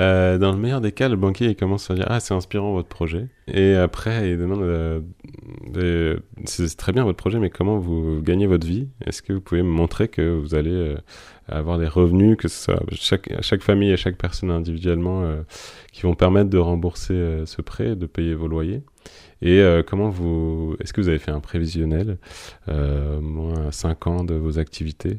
Euh, 0.00 0.36
dans 0.36 0.52
le 0.52 0.58
meilleur 0.58 0.80
des 0.80 0.92
cas, 0.92 1.08
le 1.08 1.16
banquier 1.16 1.54
commence 1.54 1.90
à 1.90 1.94
dire 1.94 2.06
ah 2.08 2.18
c'est 2.18 2.34
inspirant 2.34 2.72
votre 2.72 2.88
projet. 2.88 3.28
Et 3.46 3.74
après 3.74 4.30
il 4.30 4.38
demande 4.38 4.62
euh, 4.62 6.18
c'est 6.44 6.76
très 6.76 6.92
bien 6.92 7.04
votre 7.04 7.16
projet 7.16 7.38
mais 7.38 7.50
comment 7.50 7.78
vous 7.78 8.20
gagnez 8.20 8.46
votre 8.46 8.66
vie? 8.66 8.88
Est-ce 9.04 9.22
que 9.22 9.32
vous 9.32 9.40
pouvez 9.40 9.62
me 9.62 9.70
montrer 9.70 10.08
que 10.08 10.36
vous 10.36 10.56
allez 10.56 10.96
avoir 11.48 11.78
des 11.78 11.86
revenus 11.86 12.36
que 12.36 12.48
ce 12.48 12.64
soit 12.64 12.82
chaque 12.92 13.30
chaque 13.42 13.62
famille 13.62 13.92
et 13.92 13.96
chaque 13.96 14.16
personne 14.16 14.50
individuellement 14.50 15.22
qui 15.92 16.02
vont 16.02 16.14
permettre 16.14 16.50
de 16.50 16.58
rembourser 16.58 17.44
ce 17.46 17.62
prêt, 17.62 17.94
de 17.94 18.06
payer 18.06 18.34
vos 18.34 18.48
loyers? 18.48 18.82
Et 19.42 19.60
euh, 19.60 19.82
comment 19.82 20.08
vous, 20.08 20.76
est-ce 20.80 20.92
que 20.92 21.00
vous 21.00 21.08
avez 21.08 21.18
fait 21.18 21.30
un 21.30 21.40
prévisionnel, 21.40 22.18
euh, 22.68 23.20
moins 23.20 23.70
5 23.70 24.06
ans 24.06 24.24
de 24.24 24.34
vos 24.34 24.58
activités, 24.58 25.18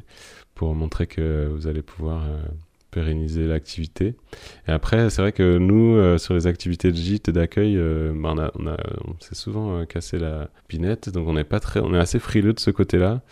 pour 0.54 0.74
montrer 0.74 1.06
que 1.06 1.48
vous 1.52 1.68
allez 1.68 1.82
pouvoir 1.82 2.24
euh, 2.24 2.42
pérenniser 2.90 3.46
l'activité? 3.46 4.16
Et 4.66 4.72
après, 4.72 5.08
c'est 5.10 5.22
vrai 5.22 5.32
que 5.32 5.58
nous, 5.58 5.96
euh, 5.96 6.18
sur 6.18 6.34
les 6.34 6.46
activités 6.48 6.90
de 6.90 6.96
gîte 6.96 7.28
et 7.28 7.32
d'accueil, 7.32 7.76
bah, 7.76 8.34
on, 8.34 8.38
a, 8.38 8.76
on, 9.06 9.14
s'est 9.20 9.36
souvent 9.36 9.84
cassé 9.86 10.18
la 10.18 10.50
pinette, 10.66 11.10
donc 11.10 11.28
on 11.28 11.36
est 11.36 11.44
pas 11.44 11.60
très, 11.60 11.80
on 11.80 11.94
est 11.94 11.98
assez 11.98 12.18
frileux 12.18 12.52
de 12.52 12.60
ce 12.60 12.70
côté-là. 12.70 13.22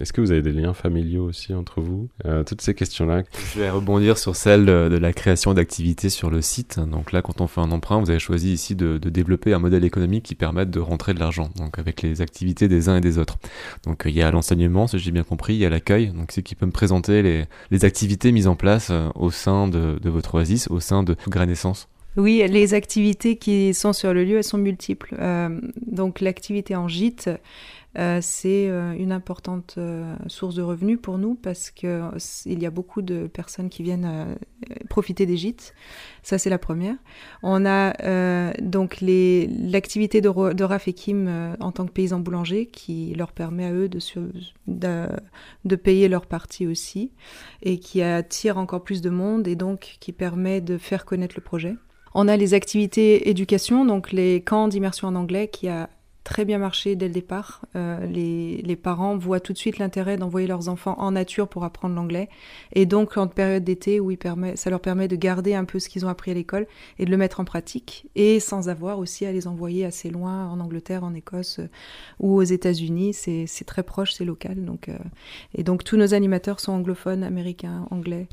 Est-ce 0.00 0.12
que 0.12 0.20
vous 0.20 0.32
avez 0.32 0.42
des 0.42 0.52
liens 0.52 0.74
familiaux 0.74 1.24
aussi 1.24 1.54
entre 1.54 1.80
vous 1.80 2.08
Toutes 2.46 2.60
ces 2.60 2.74
questions-là. 2.74 3.22
Je 3.54 3.60
vais 3.60 3.70
rebondir 3.70 4.18
sur 4.18 4.36
celle 4.36 4.66
de, 4.66 4.98
la 5.00 5.12
création 5.12 5.54
d'activités 5.54 6.08
sur 6.08 6.30
le 6.30 6.40
site. 6.40 6.78
Donc 6.80 7.12
là, 7.12 7.22
quand 7.22 7.40
on 7.40 7.46
fait 7.46 7.60
un 7.60 7.70
emprunt, 7.70 8.00
vous 8.00 8.10
avez 8.10 8.18
choisi 8.18 8.52
ici 8.52 8.74
de, 8.74 8.98
de 8.98 9.10
développer 9.10 9.52
un 9.52 9.58
modèle 9.58 9.84
économique 9.84 10.24
qui 10.24 10.34
permette 10.34 10.70
de 10.70 10.80
rentrer 10.80 11.14
de 11.14 11.20
l'argent, 11.20 11.50
donc 11.56 11.78
avec 11.78 12.02
les 12.02 12.20
activités 12.20 12.68
des 12.68 12.88
uns 12.88 12.96
et 12.96 13.00
des 13.00 13.18
autres. 13.18 13.38
Donc 13.84 14.02
il 14.06 14.12
y 14.12 14.22
a 14.22 14.30
l'enseignement, 14.30 14.86
si 14.86 14.98
j'ai 14.98 15.10
bien 15.10 15.24
compris, 15.24 15.54
il 15.54 15.60
y 15.60 15.66
a 15.66 15.70
l'accueil, 15.70 16.08
donc 16.08 16.32
c'est 16.32 16.42
qui 16.42 16.54
peut 16.54 16.66
me 16.66 16.72
présenter 16.72 17.22
les, 17.22 17.44
les 17.70 17.84
activités 17.84 18.32
mises 18.32 18.48
en 18.48 18.56
place 18.56 18.92
au 19.14 19.30
sein 19.30 19.68
de, 19.68 19.98
votre 20.04 20.34
oasis, 20.34 20.68
au 20.68 20.80
sein 20.80 21.02
de 21.02 21.16
Granescence 21.28 21.88
Oui, 22.16 22.44
les 22.48 22.74
activités 22.74 23.36
qui 23.36 23.74
sont 23.74 23.92
sur 23.92 24.14
le 24.14 24.24
lieu, 24.24 24.38
elles 24.38 24.44
sont 24.44 24.58
multiples. 24.58 25.16
Euh, 25.18 25.60
donc 25.86 26.20
l'activité 26.20 26.76
en 26.76 26.88
gîte, 26.88 27.30
euh, 27.98 28.20
c'est 28.22 28.68
euh, 28.68 28.94
une 28.94 29.12
importante 29.12 29.74
euh, 29.76 30.14
source 30.26 30.54
de 30.54 30.62
revenus 30.62 30.98
pour 31.00 31.18
nous 31.18 31.34
parce 31.34 31.70
qu'il 31.70 32.00
y 32.46 32.66
a 32.66 32.70
beaucoup 32.70 33.02
de 33.02 33.26
personnes 33.26 33.68
qui 33.68 33.82
viennent 33.82 34.36
profiter 34.88 35.26
des 35.26 35.36
gîtes. 35.36 35.74
Ça, 36.22 36.38
c'est 36.38 36.50
la 36.50 36.58
première. 36.58 36.96
On 37.42 37.66
a 37.66 37.92
donc 38.60 38.98
l'activité 39.00 40.20
de, 40.20 40.52
de 40.52 40.64
Raph 40.64 40.88
et 40.88 40.92
Kim 40.92 41.56
en 41.60 41.72
tant 41.72 41.86
que 41.86 41.92
paysans 41.92 42.20
boulangers 42.20 42.66
qui 42.66 43.14
leur 43.14 43.32
permet 43.32 43.66
à 43.66 43.72
eux 43.72 43.88
de, 43.88 43.98
de, 44.66 45.08
de, 45.64 45.76
payer 45.76 46.08
leur 46.08 46.26
partie 46.26 46.66
aussi 46.66 47.12
et 47.62 47.78
qui 47.78 48.02
attire 48.02 48.58
encore 48.58 48.84
plus 48.84 49.00
de 49.00 49.10
monde 49.10 49.48
et 49.48 49.56
donc 49.56 49.96
qui 50.00 50.12
permet 50.12 50.60
de 50.60 50.78
faire 50.78 51.04
connaître 51.04 51.34
le 51.36 51.42
projet. 51.42 51.76
On 52.14 52.28
a 52.28 52.36
les 52.36 52.54
activités 52.54 53.30
éducation, 53.30 53.84
donc 53.84 54.12
les 54.12 54.42
camps 54.42 54.68
d'immersion 54.68 55.08
en 55.08 55.14
anglais 55.14 55.48
qui 55.48 55.68
a 55.68 55.88
très 56.24 56.44
bien 56.44 56.58
marché 56.58 56.96
dès 56.96 57.08
le 57.08 57.14
départ. 57.14 57.62
Euh, 57.74 58.06
les, 58.06 58.62
les, 58.62 58.76
parents 58.76 59.16
voient 59.16 59.40
tout 59.40 59.52
de 59.52 59.58
suite 59.58 59.78
l'intérêt 59.78 60.16
d'envoyer 60.16 60.46
leurs 60.46 60.68
enfants 60.68 60.94
en 60.98 61.12
nature 61.12 61.48
pour 61.48 61.64
apprendre 61.64 61.94
l'anglais. 61.94 62.28
Et 62.72 62.86
donc, 62.86 63.16
en 63.16 63.26
période 63.26 63.64
d'été, 63.64 64.00
où 64.00 64.12
ça 64.54 64.70
leur 64.70 64.80
permet 64.80 65.08
de 65.08 65.16
garder 65.16 65.54
un 65.54 65.64
peu 65.64 65.78
ce 65.78 65.88
qu'ils 65.88 66.06
ont 66.06 66.08
appris 66.08 66.30
à 66.30 66.34
l'école 66.34 66.66
et 66.98 67.04
de 67.04 67.10
le 67.10 67.16
mettre 67.16 67.40
en 67.40 67.44
pratique, 67.44 68.06
et 68.14 68.40
sans 68.40 68.68
avoir 68.68 68.98
aussi 68.98 69.26
à 69.26 69.32
les 69.32 69.46
envoyer 69.46 69.84
assez 69.84 70.10
loin, 70.10 70.48
en 70.48 70.60
Angleterre, 70.60 71.04
en 71.04 71.14
Écosse 71.14 71.58
euh, 71.58 71.68
ou 72.20 72.36
aux 72.36 72.42
États-Unis. 72.42 73.14
C'est 73.14 73.64
très 73.66 73.82
proche, 73.82 74.12
c'est 74.12 74.24
local. 74.24 74.64
Donc, 74.64 74.88
euh, 74.88 74.98
et 75.54 75.64
donc, 75.64 75.84
tous 75.84 75.96
nos 75.96 76.14
animateurs 76.14 76.60
sont 76.60 76.72
anglophones, 76.72 77.24
américains, 77.24 77.86
anglais. 77.90 78.28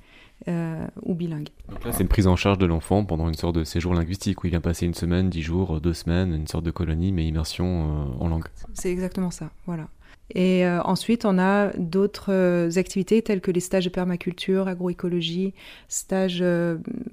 Euh, 0.48 0.88
ou 1.04 1.16
bilingue. 1.16 1.50
Donc 1.68 1.84
là, 1.84 1.92
c'est 1.92 2.02
une 2.02 2.08
prise 2.08 2.26
en 2.26 2.38
charge 2.38 2.58
de 2.58 2.66
l'enfant 2.66 3.04
pendant 3.04 3.28
une 3.28 3.34
sorte 3.34 3.56
de 3.56 3.66
séjour 3.66 3.94
linguistique 3.94 4.42
où 4.42 4.48
il 4.48 4.52
vient 4.52 4.62
passer 4.62 4.86
une 4.86 4.94
semaine, 4.94 5.30
dix 5.30 5.42
jours, 5.42 5.82
deux 5.82 5.94
semaines, 5.94 6.34
une 6.34 6.48
sorte 6.48 6.64
de 6.64 6.72
colonie, 6.72 7.12
mais 7.12 7.26
immersion 7.26 7.66
euh, 7.66 8.24
en 8.24 8.30
langue. 8.30 8.46
C'est 8.74 8.90
exactement 8.90 9.32
ça, 9.32 9.52
voilà. 9.66 9.90
Et 10.34 10.66
euh, 10.66 10.82
ensuite, 10.84 11.26
on 11.26 11.40
a 11.40 11.74
d'autres 11.78 12.70
activités 12.78 13.22
telles 13.22 13.42
que 13.42 13.52
les 13.52 13.60
stages 13.60 13.84
de 13.84 13.90
permaculture, 13.90 14.70
agroécologie, 14.70 15.54
stages 15.90 16.42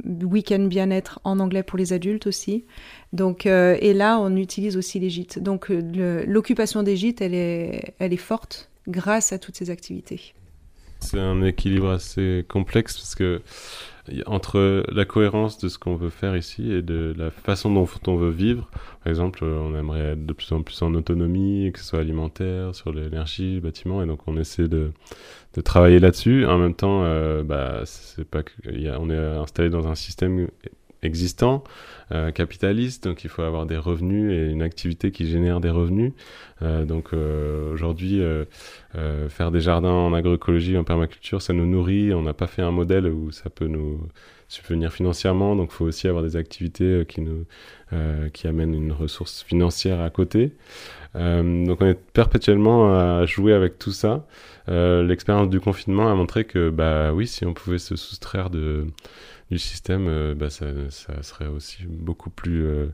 week-end 0.04 0.66
bien-être 0.66 1.18
en 1.24 1.40
anglais 1.40 1.64
pour 1.64 1.78
les 1.78 1.92
adultes 1.92 2.28
aussi. 2.28 2.64
Donc, 3.12 3.46
et 3.46 3.92
là, 3.92 4.20
on 4.20 4.36
utilise 4.36 4.76
aussi 4.76 5.00
les 5.00 5.10
gîtes. 5.10 5.40
Donc, 5.40 5.68
l'occupation 5.68 6.84
des 6.84 6.94
gîtes, 6.94 7.22
elle 7.22 7.34
est, 7.34 7.94
elle 7.98 8.12
est 8.12 8.18
forte 8.18 8.70
grâce 8.86 9.32
à 9.32 9.38
toutes 9.38 9.56
ces 9.56 9.70
activités. 9.70 10.34
C'est 11.00 11.20
un 11.20 11.42
équilibre 11.42 11.90
assez 11.90 12.44
complexe 12.48 12.96
parce 12.96 13.14
que 13.14 13.42
entre 14.26 14.84
la 14.92 15.04
cohérence 15.04 15.58
de 15.58 15.68
ce 15.68 15.78
qu'on 15.78 15.96
veut 15.96 16.10
faire 16.10 16.36
ici 16.36 16.72
et 16.72 16.82
de 16.82 17.14
la 17.16 17.30
façon 17.30 17.72
dont 17.72 17.88
on 18.06 18.16
veut 18.16 18.30
vivre, 18.30 18.68
par 19.02 19.10
exemple, 19.10 19.44
on 19.44 19.76
aimerait 19.76 20.12
être 20.12 20.26
de 20.26 20.32
plus 20.32 20.52
en 20.52 20.62
plus 20.62 20.80
en 20.82 20.94
autonomie, 20.94 21.70
que 21.72 21.80
ce 21.80 21.86
soit 21.86 22.00
alimentaire, 22.00 22.74
sur 22.74 22.92
l'énergie, 22.92 23.56
le 23.56 23.60
bâtiment, 23.60 24.02
et 24.02 24.06
donc 24.06 24.20
on 24.26 24.36
essaie 24.36 24.68
de, 24.68 24.92
de 25.54 25.60
travailler 25.60 25.98
là-dessus. 25.98 26.46
En 26.46 26.58
même 26.58 26.74
temps, 26.74 27.02
euh, 27.04 27.42
bah, 27.42 27.82
c'est 27.84 28.28
pas 28.28 28.42
que, 28.42 28.52
on 28.98 29.10
est 29.10 29.16
installé 29.16 29.70
dans 29.70 29.88
un 29.88 29.94
système 29.94 30.48
existant, 31.02 31.64
euh, 32.12 32.30
capitaliste, 32.30 33.04
donc 33.04 33.24
il 33.24 33.30
faut 33.30 33.42
avoir 33.42 33.66
des 33.66 33.76
revenus 33.76 34.32
et 34.32 34.50
une 34.50 34.62
activité 34.62 35.10
qui 35.10 35.26
génère 35.26 35.60
des 35.60 35.70
revenus. 35.70 36.12
Euh, 36.62 36.84
donc 36.84 37.08
euh, 37.12 37.72
aujourd'hui, 37.72 38.22
faire 39.28 39.50
des 39.50 39.60
jardins 39.60 39.90
en 39.90 40.14
agroécologie, 40.14 40.76
en 40.76 40.84
permaculture, 40.84 41.42
ça 41.42 41.52
nous 41.52 41.66
nourrit. 41.66 42.14
On 42.14 42.22
n'a 42.22 42.32
pas 42.32 42.46
fait 42.46 42.62
un 42.62 42.70
modèle 42.70 43.06
où 43.06 43.30
ça 43.30 43.50
peut 43.50 43.66
nous 43.66 44.08
subvenir 44.48 44.92
financièrement, 44.92 45.56
donc 45.56 45.70
il 45.72 45.74
faut 45.74 45.84
aussi 45.84 46.06
avoir 46.06 46.22
des 46.22 46.36
activités 46.36 47.04
qui 47.08 47.20
nous 47.20 47.44
qui 48.32 48.48
amènent 48.48 48.74
une 48.74 48.92
ressource 48.92 49.42
financière 49.42 50.00
à 50.00 50.10
côté. 50.10 50.52
donc 51.14 51.80
on 51.80 51.86
est 51.86 51.98
perpétuellement 52.12 52.94
à 52.94 53.26
jouer 53.26 53.52
avec 53.52 53.78
tout 53.78 53.92
ça. 53.92 54.26
L'expérience 54.68 55.50
du 55.50 55.60
confinement 55.60 56.10
a 56.10 56.14
montré 56.14 56.44
que 56.44 56.70
bah 56.70 57.12
oui, 57.12 57.26
si 57.26 57.44
on 57.44 57.52
pouvait 57.52 57.78
se 57.78 57.96
soustraire 57.96 58.48
de 58.50 58.86
du 59.50 59.58
système, 59.58 60.08
euh, 60.08 60.34
bah, 60.34 60.50
ça, 60.50 60.66
serait 61.22 61.46
aussi 61.46 61.84
beaucoup 61.88 62.30
plus 62.30 62.66
euh, 62.66 62.86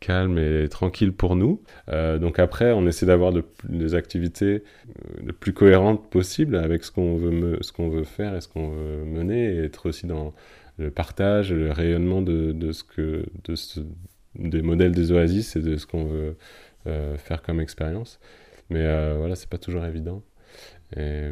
calme 0.00 0.38
et 0.38 0.68
tranquille 0.68 1.12
pour 1.12 1.36
nous. 1.36 1.62
Euh, 1.88 2.18
donc 2.18 2.38
après, 2.38 2.72
on 2.72 2.86
essaie 2.86 3.06
d'avoir 3.06 3.32
des 3.64 3.94
activités 3.94 4.64
le 5.24 5.32
plus 5.32 5.52
cohérentes 5.52 6.10
possible 6.10 6.56
avec 6.56 6.84
ce 6.84 6.90
qu'on 6.90 7.16
veut, 7.16 7.58
veut 7.78 8.04
faire 8.04 8.34
et 8.34 8.40
ce 8.40 8.48
qu'on 8.48 8.70
veut 8.70 9.04
mener, 9.04 9.54
et 9.54 9.58
être 9.58 9.88
aussi 9.88 10.06
dans 10.06 10.34
le 10.78 10.90
partage, 10.90 11.52
le 11.52 11.70
rayonnement 11.70 12.22
de 12.22 12.72
ce 12.72 12.82
que, 12.82 13.24
de 13.44 13.54
ce, 13.54 13.80
des 14.34 14.62
modèles 14.62 14.92
des 14.92 15.12
oasis 15.12 15.56
et 15.56 15.60
de 15.60 15.76
ce 15.76 15.86
qu'on 15.86 16.04
veut 16.04 16.36
faire 17.18 17.42
comme 17.42 17.60
expérience. 17.60 18.18
Mais 18.70 18.84
voilà, 19.16 19.36
c'est 19.36 19.48
pas 19.48 19.58
toujours 19.58 19.84
évident. 19.84 20.22
Et 20.96 21.30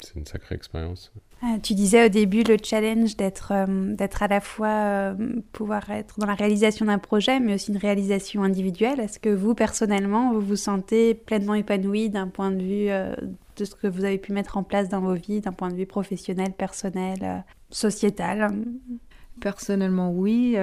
c'est 0.00 0.16
une 0.16 0.26
sacrée 0.26 0.54
expérience. 0.54 1.12
Ah, 1.40 1.56
tu 1.62 1.74
disais 1.74 2.06
au 2.06 2.08
début 2.08 2.42
le 2.42 2.56
challenge 2.62 3.16
d'être 3.16 3.52
euh, 3.52 3.94
d'être 3.94 4.22
à 4.22 4.28
la 4.28 4.40
fois 4.40 4.68
euh, 4.68 5.14
pouvoir 5.52 5.88
être 5.90 6.18
dans 6.18 6.26
la 6.26 6.34
réalisation 6.34 6.86
d'un 6.86 6.98
projet, 6.98 7.38
mais 7.38 7.54
aussi 7.54 7.70
une 7.70 7.78
réalisation 7.78 8.42
individuelle. 8.42 8.98
Est-ce 8.98 9.18
que 9.20 9.28
vous 9.28 9.54
personnellement 9.54 10.32
vous 10.32 10.40
vous 10.40 10.56
sentez 10.56 11.14
pleinement 11.14 11.54
épanoui 11.54 12.10
d'un 12.10 12.26
point 12.26 12.50
de 12.50 12.62
vue 12.62 12.90
euh, 12.90 13.14
de 13.56 13.64
ce 13.64 13.74
que 13.74 13.86
vous 13.86 14.04
avez 14.04 14.18
pu 14.18 14.32
mettre 14.32 14.56
en 14.56 14.62
place 14.62 14.88
dans 14.88 15.00
vos 15.00 15.14
vies, 15.14 15.40
d'un 15.40 15.52
point 15.52 15.68
de 15.68 15.76
vue 15.76 15.86
professionnel, 15.86 16.52
personnel, 16.52 17.44
sociétal? 17.70 18.52
Personnellement, 19.40 20.12
oui. 20.12 20.56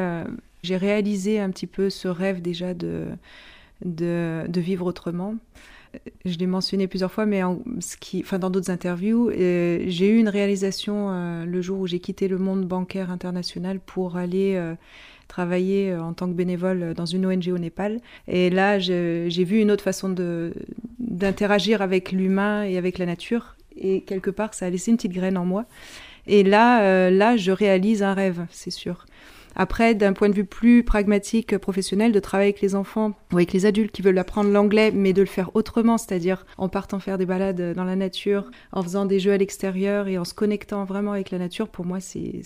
J'ai 0.64 0.78
réalisé 0.78 1.40
un 1.40 1.50
petit 1.50 1.68
peu 1.68 1.90
ce 1.90 2.08
rêve 2.08 2.42
déjà 2.42 2.74
de, 2.74 3.08
de, 3.84 4.46
de 4.48 4.62
vivre 4.62 4.86
autrement 4.86 5.36
je 6.26 6.38
l'ai 6.38 6.48
mentionné 6.48 6.88
plusieurs 6.88 7.12
fois, 7.12 7.26
mais 7.26 7.42
qui, 8.00 8.22
enfin, 8.22 8.40
dans 8.40 8.50
d'autres 8.50 8.72
interviews, 8.72 9.30
euh, 9.30 9.84
j'ai 9.88 10.10
eu 10.10 10.18
une 10.18 10.30
réalisation 10.30 11.10
euh, 11.10 11.46
le 11.46 11.62
jour 11.62 11.80
où 11.80 11.88
j'ai 11.88 12.00
quitté 12.00 12.28
le 12.28 12.38
monde 12.38 12.66
bancaire 12.66 13.12
international 13.12 13.80
pour 13.80 14.18
aller 14.18 14.56
euh, 14.56 14.76
travailler 15.28 15.96
en 15.96 16.14
tant 16.14 16.28
que 16.28 16.34
bénévole 16.34 16.94
dans 16.94 17.06
une 17.06 17.26
ONG 17.26 17.50
au 17.50 17.58
Népal. 17.58 18.00
Et 18.28 18.50
là, 18.50 18.80
j'ai 18.80 19.44
vu 19.44 19.60
une 19.60 19.72
autre 19.72 19.84
façon 19.84 20.14
d'interagir 21.00 21.82
avec 21.82 22.12
l'humain 22.12 22.64
et 22.64 22.78
avec 22.78 22.98
la 22.98 23.06
nature. 23.06 23.56
Et 23.78 24.02
quelque 24.02 24.30
part, 24.30 24.54
ça 24.54 24.68
a 24.68 24.70
laissé 24.70 24.92
une 24.92 24.98
petite 24.98 25.14
graine 25.14 25.38
en 25.38 25.46
moi. 25.46 25.66
Et 26.28 26.44
là, 26.44 27.10
là, 27.10 27.38
je 27.38 27.52
réalise 27.52 28.04
un 28.04 28.14
rêve, 28.14 28.46
c'est 28.52 28.72
sûr. 28.72 29.06
Après, 29.56 29.96
d'un 29.96 30.14
point 30.14 30.30
de 30.30 30.34
vue 30.34 30.46
plus 30.46 30.84
pragmatique, 30.84 31.58
professionnel, 31.58 32.12
de 32.12 32.20
travailler 32.20 32.50
avec 32.50 32.62
les 32.62 32.76
enfants 32.76 33.14
ou 33.32 33.38
avec 33.38 33.54
les 33.54 33.66
adultes 33.66 33.92
qui 33.92 34.02
veulent 34.02 34.18
apprendre 34.18 34.50
l'anglais, 34.50 34.92
mais 34.92 35.14
de 35.14 35.22
le 35.22 35.28
faire 35.28 35.52
autrement, 35.56 35.98
c'est-à-dire 35.98 36.46
en 36.58 36.68
partant 36.68 37.00
faire 37.00 37.18
des 37.18 37.26
balades 37.26 37.74
dans 37.74 37.84
la 37.84 37.96
nature, 37.96 38.52
en 38.72 38.84
faisant 38.84 39.06
des 39.06 39.20
jeux 39.20 39.32
à 39.32 39.38
l'extérieur 39.38 40.08
et 40.08 40.18
en 40.18 40.26
se 40.26 40.34
connectant 40.34 40.84
vraiment 40.84 41.14
avec 41.14 41.32
la 41.32 41.38
nature, 41.38 41.70
pour 41.70 41.86
moi, 41.86 42.00
c'est 42.00 42.42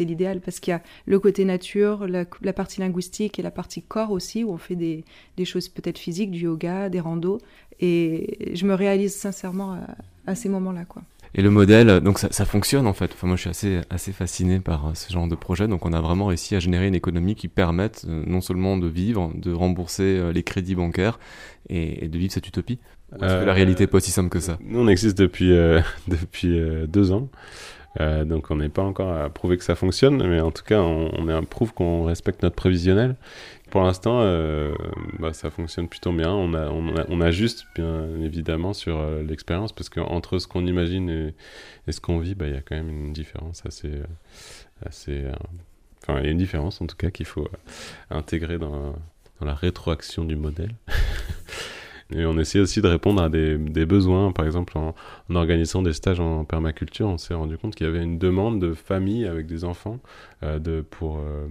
l'idéal 0.00 0.40
parce 0.40 0.60
qu'il 0.60 0.72
y 0.72 0.74
a 0.74 0.82
le 1.06 1.18
côté 1.20 1.44
nature, 1.44 2.06
la, 2.06 2.24
partie 2.52 2.80
linguistique 2.80 3.38
et 3.38 3.42
la 3.42 3.50
partie 3.50 3.82
corps 3.82 4.10
aussi, 4.10 4.44
où 4.44 4.50
on 4.52 4.58
fait 4.58 4.76
des, 4.76 5.04
des 5.36 5.44
choses 5.44 5.68
peut-être 5.68 5.98
physiques, 5.98 6.30
du 6.30 6.40
yoga, 6.40 6.88
des 6.88 7.00
randos. 7.00 7.38
Et 7.80 8.54
je 8.54 8.66
me 8.66 8.74
réalise 8.74 9.14
sincèrement 9.14 9.72
à, 9.72 9.80
à 10.26 10.34
ces 10.34 10.48
moments-là, 10.48 10.84
quoi. 10.84 11.02
Et 11.34 11.40
le 11.40 11.48
modèle, 11.48 12.00
donc 12.00 12.18
ça, 12.18 12.28
ça, 12.30 12.44
fonctionne 12.44 12.86
en 12.86 12.92
fait. 12.92 13.10
Enfin, 13.14 13.26
moi, 13.26 13.36
je 13.36 13.42
suis 13.42 13.50
assez, 13.50 13.80
assez 13.88 14.12
fasciné 14.12 14.60
par 14.60 14.88
euh, 14.88 14.90
ce 14.94 15.10
genre 15.10 15.26
de 15.26 15.34
projet. 15.34 15.66
Donc, 15.66 15.86
on 15.86 15.92
a 15.92 16.00
vraiment 16.00 16.26
réussi 16.26 16.54
à 16.54 16.58
générer 16.58 16.86
une 16.86 16.94
économie 16.94 17.34
qui 17.34 17.48
permette 17.48 18.04
euh, 18.06 18.22
non 18.26 18.42
seulement 18.42 18.76
de 18.76 18.86
vivre, 18.86 19.32
de 19.34 19.52
rembourser 19.52 20.18
euh, 20.18 20.32
les 20.32 20.42
crédits 20.42 20.74
bancaires 20.74 21.18
et, 21.70 22.08
de 22.08 22.18
vivre 22.18 22.32
cette 22.32 22.46
utopie. 22.46 22.78
Est-ce 23.14 23.40
que 23.40 23.44
la 23.44 23.52
réalité 23.52 23.84
n'est 23.84 23.88
pas 23.88 23.98
aussi 23.98 24.10
simple 24.10 24.30
que 24.30 24.40
ça? 24.40 24.58
Nous, 24.62 24.80
on 24.80 24.88
existe 24.88 25.18
depuis, 25.18 25.50
depuis 26.08 26.58
deux 26.88 27.12
ans. 27.12 27.28
donc 28.00 28.50
on 28.50 28.56
n'est 28.56 28.70
pas 28.70 28.82
encore 28.82 29.12
à 29.14 29.28
prouver 29.28 29.58
que 29.58 29.64
ça 29.64 29.74
fonctionne, 29.74 30.26
mais 30.26 30.40
en 30.40 30.50
tout 30.50 30.64
cas 30.64 30.80
on, 30.80 31.10
on 31.18 31.44
prouve 31.44 31.74
qu'on 31.74 32.04
respecte 32.04 32.42
notre 32.42 32.56
prévisionnel 32.56 33.16
pour 33.72 33.80
l'instant, 33.80 34.20
euh, 34.20 34.74
bah, 35.18 35.32
ça 35.32 35.48
fonctionne 35.48 35.88
plutôt 35.88 36.12
bien. 36.12 36.30
On, 36.30 36.52
a, 36.52 36.68
on, 36.68 37.20
ajuste 37.22 37.64
bien 37.74 38.06
évidemment 38.20 38.74
sur 38.74 38.98
euh, 38.98 39.22
l'expérience 39.22 39.72
parce 39.72 39.88
qu'entre 39.88 40.38
ce 40.38 40.46
qu'on 40.46 40.66
imagine 40.66 41.32
et, 41.86 41.90
ce 41.90 41.98
qu'on 41.98 42.18
vit, 42.18 42.34
bah, 42.34 42.48
il 42.48 42.52
y 42.52 42.56
a 42.58 42.60
quand 42.60 42.76
même 42.76 42.90
une 42.90 43.14
différence 43.14 43.64
assez. 43.64 43.88
Euh, 43.88 44.04
assez 44.84 45.24
enfin, 46.02 46.20
il 46.20 46.26
y 46.26 46.28
a 46.28 46.32
une 46.32 46.36
différence 46.36 46.82
en 46.82 46.86
tout 46.86 46.96
cas 46.96 47.10
qu'il 47.10 47.24
faut 47.24 47.48
intégrer 48.10 48.58
dans 48.58 48.94
la 49.40 49.54
rétroaction 49.54 50.26
du 50.26 50.36
modèle. 50.36 50.74
Et 52.14 52.26
on 52.26 52.38
essaie 52.38 52.60
aussi 52.60 52.82
de 52.82 52.88
répondre 52.88 53.22
à 53.22 53.28
des, 53.28 53.56
des 53.56 53.86
besoins. 53.86 54.32
Par 54.32 54.44
exemple, 54.44 54.76
en, 54.76 54.94
organisant 55.34 55.82
des 55.82 55.92
stages 55.92 56.20
en 56.20 56.44
permaculture, 56.44 57.08
on 57.08 57.18
s'est 57.18 57.34
rendu 57.34 57.56
compte 57.56 57.74
qu'il 57.74 57.86
y 57.86 57.88
avait 57.88 58.02
une 58.02 58.18
demande 58.18 58.60
de 58.60 58.74
familles 58.74 59.26
avec 59.26 59.46
des 59.46 59.64
enfants 59.64 59.98
euh, 60.42 60.58
de, 60.58 60.82
pour 60.82 61.18
euh, 61.18 61.46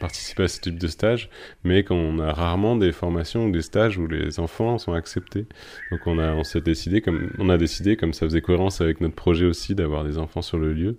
participer 0.00 0.44
à 0.44 0.48
ce 0.48 0.60
type 0.60 0.78
de 0.78 0.86
stage, 0.86 1.30
mais 1.64 1.84
qu'on 1.84 2.18
a 2.18 2.32
rarement 2.32 2.76
des 2.76 2.92
formations 2.92 3.46
ou 3.46 3.50
des 3.50 3.62
stages 3.62 3.98
où 3.98 4.06
les 4.06 4.40
enfants 4.40 4.78
sont 4.78 4.92
acceptés. 4.92 5.46
Donc 5.90 6.06
on 6.06 6.18
a, 6.18 6.32
on 6.34 6.44
s'est 6.44 6.60
décidé 6.60 7.00
comme, 7.00 7.30
on 7.38 7.48
a 7.48 7.58
décidé 7.58 7.96
comme 7.96 8.12
ça 8.12 8.26
faisait 8.26 8.42
cohérence 8.42 8.80
avec 8.80 9.00
notre 9.00 9.14
projet 9.14 9.46
aussi 9.46 9.74
d'avoir 9.74 10.04
des 10.04 10.18
enfants 10.18 10.42
sur 10.42 10.58
le 10.58 10.72
lieu. 10.72 10.98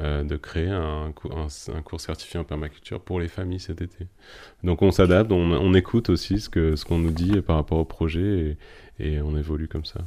Euh, 0.00 0.22
de 0.22 0.36
créer 0.36 0.70
un, 0.70 1.12
cours 1.12 2.00
certifié 2.00 2.40
en 2.40 2.44
permaculture 2.44 3.00
pour 3.00 3.20
les 3.20 3.28
familles 3.28 3.60
cet 3.60 3.82
été. 3.82 4.06
Donc 4.64 4.80
on 4.80 4.90
s'adapte, 4.92 5.30
on, 5.30 5.74
écoute 5.74 6.08
aussi 6.08 6.40
ce 6.40 6.48
qu'on 6.48 6.76
ce 6.76 6.94
nous 6.94 7.10
dit 7.10 7.42
par 7.42 7.56
rapport 7.56 7.78
au 7.78 7.84
projet 7.84 8.56
et, 8.98 9.14
et 9.14 9.20
on 9.20 9.36
évolue 9.36 9.68
comme 9.68 9.84
ça. 9.84 10.00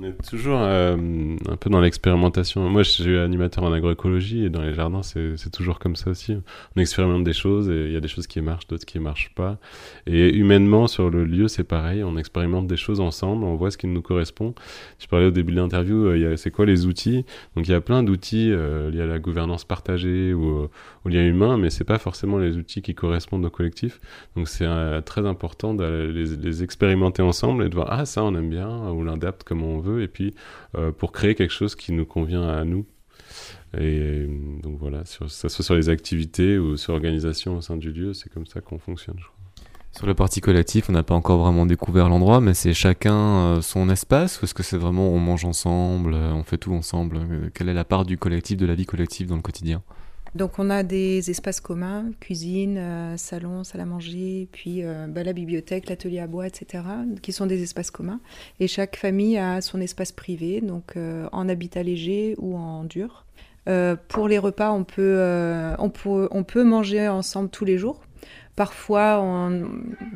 On 0.00 0.04
est 0.04 0.26
toujours 0.26 0.60
euh, 0.62 0.96
un 0.96 1.56
peu 1.56 1.68
dans 1.68 1.80
l'expérimentation. 1.80 2.70
Moi, 2.70 2.82
je 2.84 2.90
suis 2.90 3.18
animateur 3.18 3.64
en 3.64 3.72
agroécologie 3.72 4.46
et 4.46 4.48
dans 4.48 4.62
les 4.62 4.72
jardins, 4.72 5.02
c'est 5.02 5.50
toujours 5.52 5.78
comme 5.78 5.94
ça 5.94 6.08
aussi. 6.08 6.38
On 6.74 6.80
expérimente 6.80 7.22
des 7.22 7.34
choses 7.34 7.68
et 7.68 7.84
il 7.84 7.92
y 7.92 7.96
a 7.96 8.00
des 8.00 8.08
choses 8.08 8.26
qui 8.26 8.40
marchent, 8.40 8.66
d'autres 8.66 8.86
qui 8.86 8.98
ne 8.98 9.02
marchent 9.02 9.34
pas. 9.34 9.58
Et 10.06 10.34
humainement, 10.34 10.86
sur 10.86 11.10
le 11.10 11.24
lieu, 11.24 11.48
c'est 11.48 11.64
pareil. 11.64 12.02
On 12.02 12.16
expérimente 12.16 12.66
des 12.66 12.78
choses 12.78 12.98
ensemble, 12.98 13.44
on 13.44 13.56
voit 13.56 13.70
ce 13.70 13.76
qui 13.76 13.88
nous 13.88 14.00
correspond. 14.00 14.54
Je 14.98 15.06
parlais 15.06 15.26
au 15.26 15.30
début 15.30 15.52
de 15.52 15.60
l'interview, 15.60 16.06
euh, 16.06 16.36
c'est 16.36 16.50
quoi 16.50 16.64
les 16.64 16.86
outils? 16.86 17.26
Donc, 17.54 17.68
il 17.68 17.70
y 17.70 17.74
a 17.74 17.82
plein 17.82 18.02
d'outils 18.02 18.50
euh, 18.50 18.90
liés 18.90 19.02
à 19.02 19.06
la 19.06 19.18
gouvernance 19.18 19.64
partagée 19.64 20.32
ou 20.32 20.70
au 21.04 21.08
lien 21.08 21.24
humain, 21.24 21.56
mais 21.56 21.70
c'est 21.70 21.84
pas 21.84 21.98
forcément 21.98 22.38
les 22.38 22.56
outils 22.56 22.82
qui 22.82 22.94
correspondent 22.94 23.44
au 23.44 23.50
collectif. 23.50 24.00
Donc, 24.36 24.48
c'est 24.48 24.66
très 25.04 25.26
important 25.26 25.74
de 25.74 26.10
les, 26.12 26.62
expérimenter 26.62 27.22
ensemble 27.22 27.64
et 27.64 27.68
de 27.68 27.74
voir, 27.74 27.88
ah, 27.90 28.04
ça, 28.04 28.22
on 28.22 28.34
aime 28.34 28.50
bien, 28.50 28.90
ou 28.90 29.04
l'adapte 29.04 29.44
comme 29.44 29.62
on 29.62 29.78
veut, 29.78 30.02
et 30.02 30.08
puis 30.08 30.34
euh, 30.76 30.92
pour 30.92 31.12
créer 31.12 31.34
quelque 31.34 31.52
chose 31.52 31.74
qui 31.74 31.92
nous 31.92 32.04
convient 32.04 32.46
à 32.46 32.64
nous. 32.64 32.86
Et 33.78 34.26
donc 34.62 34.78
voilà, 34.78 35.04
sur, 35.04 35.30
ça 35.30 35.48
soit 35.48 35.64
sur 35.64 35.74
les 35.74 35.88
activités 35.88 36.58
ou 36.58 36.76
sur 36.76 36.92
l'organisation 36.92 37.56
au 37.56 37.60
sein 37.60 37.76
du 37.76 37.92
lieu, 37.92 38.14
c'est 38.14 38.28
comme 38.28 38.46
ça 38.46 38.60
qu'on 38.60 38.78
fonctionne, 38.78 39.16
je 39.18 39.24
crois. 39.24 39.36
Sur 39.92 40.06
le 40.06 40.14
parti 40.14 40.40
collectif, 40.40 40.88
on 40.88 40.92
n'a 40.92 41.02
pas 41.02 41.14
encore 41.14 41.38
vraiment 41.40 41.66
découvert 41.66 42.08
l'endroit, 42.08 42.40
mais 42.40 42.54
c'est 42.54 42.72
chacun 42.74 43.14
euh, 43.14 43.60
son 43.60 43.88
espace 43.88 44.40
ou 44.40 44.44
est-ce 44.44 44.54
que 44.54 44.62
c'est 44.62 44.76
vraiment 44.76 45.08
on 45.08 45.18
mange 45.18 45.44
ensemble, 45.44 46.14
euh, 46.14 46.32
on 46.32 46.44
fait 46.44 46.58
tout 46.58 46.72
ensemble? 46.72 47.18
Quelle 47.54 47.68
est 47.68 47.74
la 47.74 47.84
part 47.84 48.04
du 48.04 48.16
collectif, 48.16 48.56
de 48.56 48.66
la 48.66 48.74
vie 48.74 48.86
collective 48.86 49.26
dans 49.26 49.36
le 49.36 49.42
quotidien? 49.42 49.82
Donc 50.34 50.58
on 50.58 50.70
a 50.70 50.82
des 50.82 51.30
espaces 51.30 51.60
communs, 51.60 52.06
cuisine, 52.20 52.78
euh, 52.78 53.16
salon, 53.16 53.64
salle 53.64 53.80
à 53.80 53.86
manger, 53.86 54.48
puis 54.52 54.84
euh, 54.84 55.06
bah, 55.08 55.24
la 55.24 55.32
bibliothèque, 55.32 55.88
l'atelier 55.88 56.20
à 56.20 56.26
bois, 56.26 56.46
etc., 56.46 56.84
qui 57.20 57.32
sont 57.32 57.46
des 57.46 57.62
espaces 57.62 57.90
communs. 57.90 58.20
Et 58.60 58.68
chaque 58.68 58.96
famille 58.96 59.38
a 59.38 59.60
son 59.60 59.80
espace 59.80 60.12
privé, 60.12 60.60
donc 60.60 60.96
euh, 60.96 61.28
en 61.32 61.48
habitat 61.48 61.82
léger 61.82 62.36
ou 62.38 62.56
en 62.56 62.84
dur. 62.84 63.26
pour 64.08 64.28
les 64.28 64.38
repas, 64.38 64.72
on 64.72 64.84
peut, 64.84 65.20
on, 65.78 65.90
peut, 65.90 66.28
on 66.30 66.44
peut 66.44 66.64
manger 66.64 67.08
ensemble 67.08 67.50
tous 67.50 67.64
les 67.64 67.78
jours. 67.78 68.00
Parfois, 68.60 69.50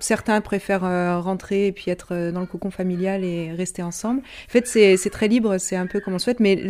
certains 0.01 0.43
préfèrent 0.43 0.85
euh, 0.85 1.19
rentrer 1.19 1.69
et 1.69 1.73
puis 1.73 1.91
être 1.91 2.09
euh, 2.13 2.31
dans 2.31 2.41
le 2.41 2.47
cocon 2.47 2.71
familial 2.71 3.25
et 3.25 3.51
rester 3.53 3.83
ensemble. 3.83 4.21
En 4.21 4.51
fait, 4.51 4.67
c'est 4.67 5.09
très 5.09 5.29
libre, 5.29 5.57
c'est 5.57 5.77
un 5.77 5.87
peu 5.87 5.99
comme 5.99 6.13
on 6.13 6.19
souhaite, 6.19 6.41
mais 6.41 6.63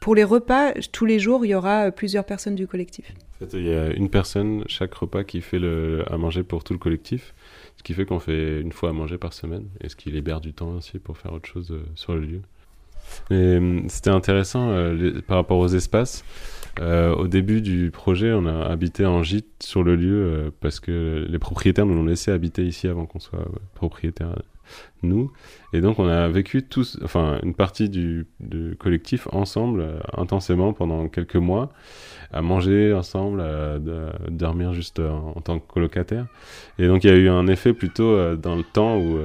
pour 0.00 0.14
les 0.14 0.24
repas, 0.24 0.72
tous 0.90 1.04
les 1.04 1.18
jours, 1.18 1.44
il 1.44 1.50
y 1.50 1.54
aura 1.54 1.88
euh, 1.88 1.90
plusieurs 1.90 2.24
personnes 2.24 2.54
du 2.54 2.66
collectif. 2.66 3.12
En 3.34 3.44
fait, 3.44 3.58
il 3.58 3.66
y 3.66 3.74
a 3.74 3.88
une 3.92 4.08
personne 4.08 4.64
chaque 4.66 4.94
repas 4.94 5.24
qui 5.24 5.42
fait 5.42 5.60
à 6.06 6.16
manger 6.16 6.42
pour 6.42 6.64
tout 6.64 6.72
le 6.72 6.78
collectif, 6.78 7.34
ce 7.76 7.82
qui 7.82 7.92
fait 7.92 8.06
qu'on 8.06 8.18
fait 8.18 8.62
une 8.62 8.72
fois 8.72 8.88
à 8.88 8.92
manger 8.94 9.18
par 9.18 9.34
semaine, 9.34 9.66
et 9.82 9.90
ce 9.90 9.94
qui 9.94 10.10
libère 10.10 10.40
du 10.40 10.54
temps 10.54 10.70
aussi 10.70 10.98
pour 10.98 11.18
faire 11.18 11.34
autre 11.34 11.50
chose 11.50 11.78
sur 11.96 12.14
le 12.14 12.20
lieu. 12.22 12.40
C'était 13.88 14.08
intéressant 14.08 14.72
par 15.26 15.36
rapport 15.36 15.58
aux 15.58 15.68
espaces. 15.68 16.24
Euh, 16.80 17.14
au 17.14 17.26
début 17.26 17.60
du 17.60 17.90
projet, 17.90 18.32
on 18.32 18.46
a 18.46 18.66
habité 18.66 19.04
en 19.04 19.22
gîte 19.22 19.62
sur 19.62 19.82
le 19.82 19.96
lieu 19.96 20.24
euh, 20.24 20.50
parce 20.60 20.80
que 20.80 21.26
les 21.28 21.38
propriétaires 21.38 21.86
nous 21.86 21.94
l'ont 21.94 22.04
laissé 22.04 22.30
habiter 22.30 22.64
ici 22.64 22.88
avant 22.88 23.06
qu'on 23.06 23.18
soit 23.18 23.40
euh, 23.40 23.58
propriétaires 23.74 24.36
nous. 25.02 25.32
Et 25.72 25.80
donc 25.80 25.98
on 25.98 26.06
a 26.06 26.28
vécu 26.28 26.62
tous, 26.62 26.98
enfin 27.02 27.40
une 27.42 27.54
partie 27.54 27.88
du, 27.88 28.26
du 28.38 28.76
collectif 28.78 29.26
ensemble 29.32 30.02
intensément 30.14 30.74
pendant 30.74 31.08
quelques 31.08 31.36
mois, 31.36 31.72
à 32.32 32.42
manger 32.42 32.92
ensemble, 32.92 33.40
à, 33.40 33.78
dormir 34.28 34.74
juste 34.74 35.00
en, 35.00 35.32
en, 35.36 35.40
tant 35.40 35.58
que 35.58 35.66
colocataire. 35.66 36.26
Et 36.78 36.86
donc 36.86 37.02
il 37.04 37.10
y 37.10 37.12
a 37.14 37.16
eu 37.16 37.30
un 37.30 37.46
effet 37.46 37.72
plutôt 37.72 38.36
dans 38.36 38.56
le 38.56 38.62
temps 38.62 38.98
où, 38.98 39.18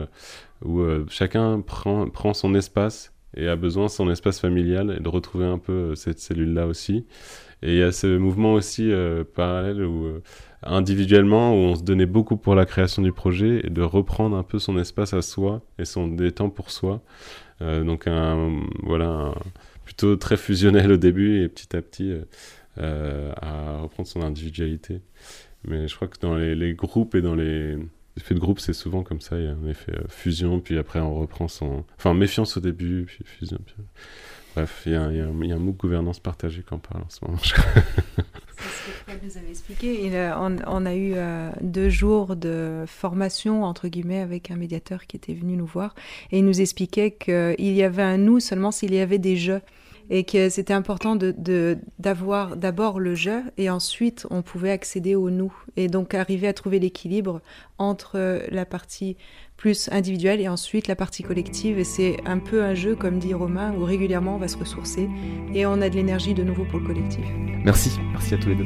où 0.63 0.85
chacun 1.09 1.59
prend, 1.59 2.07
prend 2.07 2.33
son 2.33 2.55
espace 2.55 3.12
et 3.35 3.47
a 3.47 3.55
besoin 3.55 3.85
de 3.85 3.91
son 3.91 4.09
espace 4.09 4.39
familial 4.39 4.95
et 4.97 5.01
de 5.01 5.09
retrouver 5.09 5.45
un 5.45 5.57
peu 5.57 5.73
euh, 5.73 5.95
cette 5.95 6.19
cellule-là 6.19 6.67
aussi. 6.67 7.05
Et 7.61 7.73
il 7.73 7.77
y 7.77 7.83
a 7.83 7.91
ce 7.91 8.17
mouvement 8.17 8.53
aussi 8.53 8.91
euh, 8.91 9.23
parallèle 9.23 9.83
où 9.83 10.05
euh, 10.05 10.21
individuellement 10.63 11.53
où 11.53 11.57
on 11.57 11.75
se 11.75 11.83
donnait 11.83 12.05
beaucoup 12.05 12.37
pour 12.37 12.55
la 12.55 12.65
création 12.65 13.01
du 13.01 13.11
projet 13.11 13.61
et 13.63 13.69
de 13.69 13.81
reprendre 13.81 14.35
un 14.35 14.43
peu 14.43 14.59
son 14.59 14.77
espace 14.77 15.13
à 15.13 15.21
soi 15.21 15.61
et 15.79 15.85
son 15.85 16.07
des 16.07 16.31
temps 16.31 16.49
pour 16.49 16.71
soi. 16.71 17.01
donc 17.61 18.07
un 18.07 18.61
voilà 18.81 19.33
plutôt 19.83 20.15
très 20.15 20.37
fusionnel 20.37 20.91
au 20.93 20.97
début 20.97 21.43
et 21.43 21.49
petit 21.49 21.75
à 21.75 21.81
petit 21.81 22.13
à 22.77 23.79
reprendre 23.81 24.07
son 24.07 24.21
individualité. 24.21 25.01
Mais 25.65 25.87
je 25.89 25.95
crois 25.95 26.07
que 26.07 26.19
dans 26.19 26.35
les, 26.35 26.55
les 26.55 26.73
groupes 26.73 27.15
et 27.15 27.21
dans 27.21 27.35
les 27.35 27.77
L'effet 28.15 28.35
de 28.35 28.39
groupe, 28.39 28.59
c'est 28.59 28.73
souvent 28.73 29.03
comme 29.03 29.21
ça, 29.21 29.37
il 29.39 29.45
y 29.45 29.47
a 29.47 29.51
un 29.51 29.67
effet 29.67 29.93
euh, 29.93 30.03
fusion, 30.07 30.59
puis 30.59 30.77
après 30.77 30.99
on 30.99 31.15
reprend 31.15 31.47
son... 31.47 31.83
Enfin, 31.97 32.13
méfiance 32.13 32.57
au 32.57 32.59
début, 32.59 33.05
puis 33.05 33.23
fusion. 33.25 33.57
Puis... 33.65 33.75
Bref, 34.55 34.83
il 34.85 34.91
y, 34.91 34.95
a, 34.95 35.01
un, 35.01 35.31
MOOC 35.31 35.77
gouvernance 35.77 36.19
partagée 36.19 36.61
qu'on 36.61 36.77
parle 36.77 37.03
en 37.03 37.09
ce 37.09 37.25
moment. 37.25 37.39
Je 37.41 37.53
crois. 37.53 37.81
Fred 38.55 39.19
nous 39.23 39.37
avait 39.37 39.49
expliqué. 39.49 40.05
Il, 40.05 40.13
on, 40.67 40.85
a 40.85 40.93
eu 40.93 41.13
euh, 41.15 41.49
deux 41.61 41.89
jours 41.89 42.35
de 42.35 42.83
formation, 42.85 43.63
entre 43.63 43.87
guillemets, 43.87 44.19
avec 44.19 44.51
un 44.51 44.55
médiateur 44.55 45.07
qui 45.07 45.17
était 45.17 45.33
venu 45.33 45.57
nous 45.57 45.65
voir. 45.65 45.95
Et 46.31 46.37
il 46.37 46.45
nous 46.45 46.61
expliquait 46.61 47.11
qu'il 47.11 47.55
y 47.59 47.81
avait 47.81 48.03
un 48.03 48.17
nous 48.17 48.39
seulement 48.39 48.71
s'il 48.71 48.93
y 48.93 48.99
avait 48.99 49.17
des 49.17 49.37
jeux 49.37 49.61
et 50.09 50.23
que 50.23 50.49
c'était 50.49 50.73
important 50.73 51.15
de, 51.15 51.77
d'avoir 51.99 52.55
d'abord 52.55 52.99
le 52.99 53.15
je 53.15 53.41
et 53.57 53.69
ensuite 53.69 54.27
on 54.29 54.41
pouvait 54.41 54.71
accéder 54.71 55.15
au 55.15 55.29
nous 55.29 55.53
et 55.77 55.87
donc 55.87 56.13
arriver 56.13 56.47
à 56.47 56.53
trouver 56.53 56.79
l'équilibre 56.79 57.41
entre 57.77 58.41
la 58.49 58.65
partie 58.65 59.17
plus 59.57 59.89
individuelle 59.91 60.41
et 60.41 60.49
ensuite 60.49 60.87
la 60.87 60.95
partie 60.95 61.23
collective 61.23 61.79
et 61.79 61.83
c'est 61.83 62.17
un 62.25 62.39
peu 62.39 62.63
un 62.63 62.73
jeu 62.73 62.95
comme 62.95 63.19
dit 63.19 63.33
Romain 63.33 63.73
où 63.73 63.83
régulièrement 63.83 64.35
on 64.35 64.39
va 64.39 64.47
se 64.47 64.57
ressourcer 64.57 65.09
et 65.53 65.65
on 65.65 65.81
a 65.81 65.89
de 65.89 65.95
l'énergie 65.95 66.33
de 66.33 66.43
nouveau 66.43 66.65
pour 66.65 66.79
le 66.79 66.87
collectif. 66.87 67.25
Merci, 67.63 67.97
merci 68.11 68.33
à 68.33 68.37
tous 68.37 68.49
les 68.49 68.55
deux. 68.55 68.65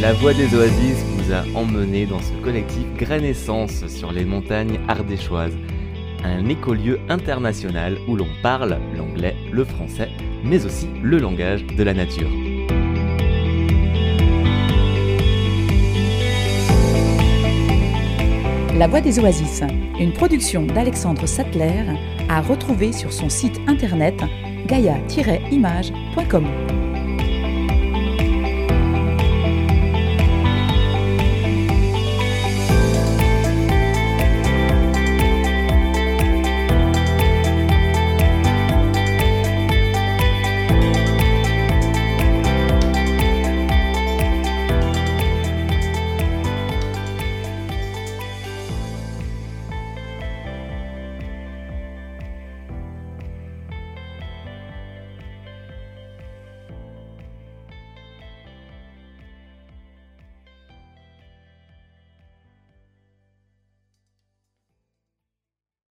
La 0.00 0.14
voix 0.14 0.32
des 0.32 0.54
oasis 0.54 1.04
a 1.32 1.42
dans 1.42 2.20
ce 2.20 2.32
collectif 2.42 2.84
Grainescence 2.96 3.86
sur 3.86 4.10
les 4.12 4.24
montagnes 4.24 4.80
ardéchoises, 4.88 5.56
un 6.24 6.48
écolieu 6.48 6.98
international 7.08 7.98
où 8.08 8.16
l'on 8.16 8.28
parle 8.42 8.78
l'anglais, 8.96 9.36
le 9.52 9.64
français, 9.64 10.08
mais 10.44 10.64
aussi 10.66 10.88
le 11.02 11.18
langage 11.18 11.64
de 11.66 11.82
la 11.82 11.94
nature. 11.94 12.30
La 18.76 18.86
Voix 18.88 19.00
des 19.00 19.18
Oasis, 19.18 19.62
une 20.00 20.12
production 20.12 20.64
d'Alexandre 20.64 21.26
Sattler, 21.26 21.84
à 22.28 22.40
retrouver 22.40 22.92
sur 22.92 23.12
son 23.12 23.28
site 23.28 23.60
internet 23.66 24.22
gaia-image.com. 24.66 26.46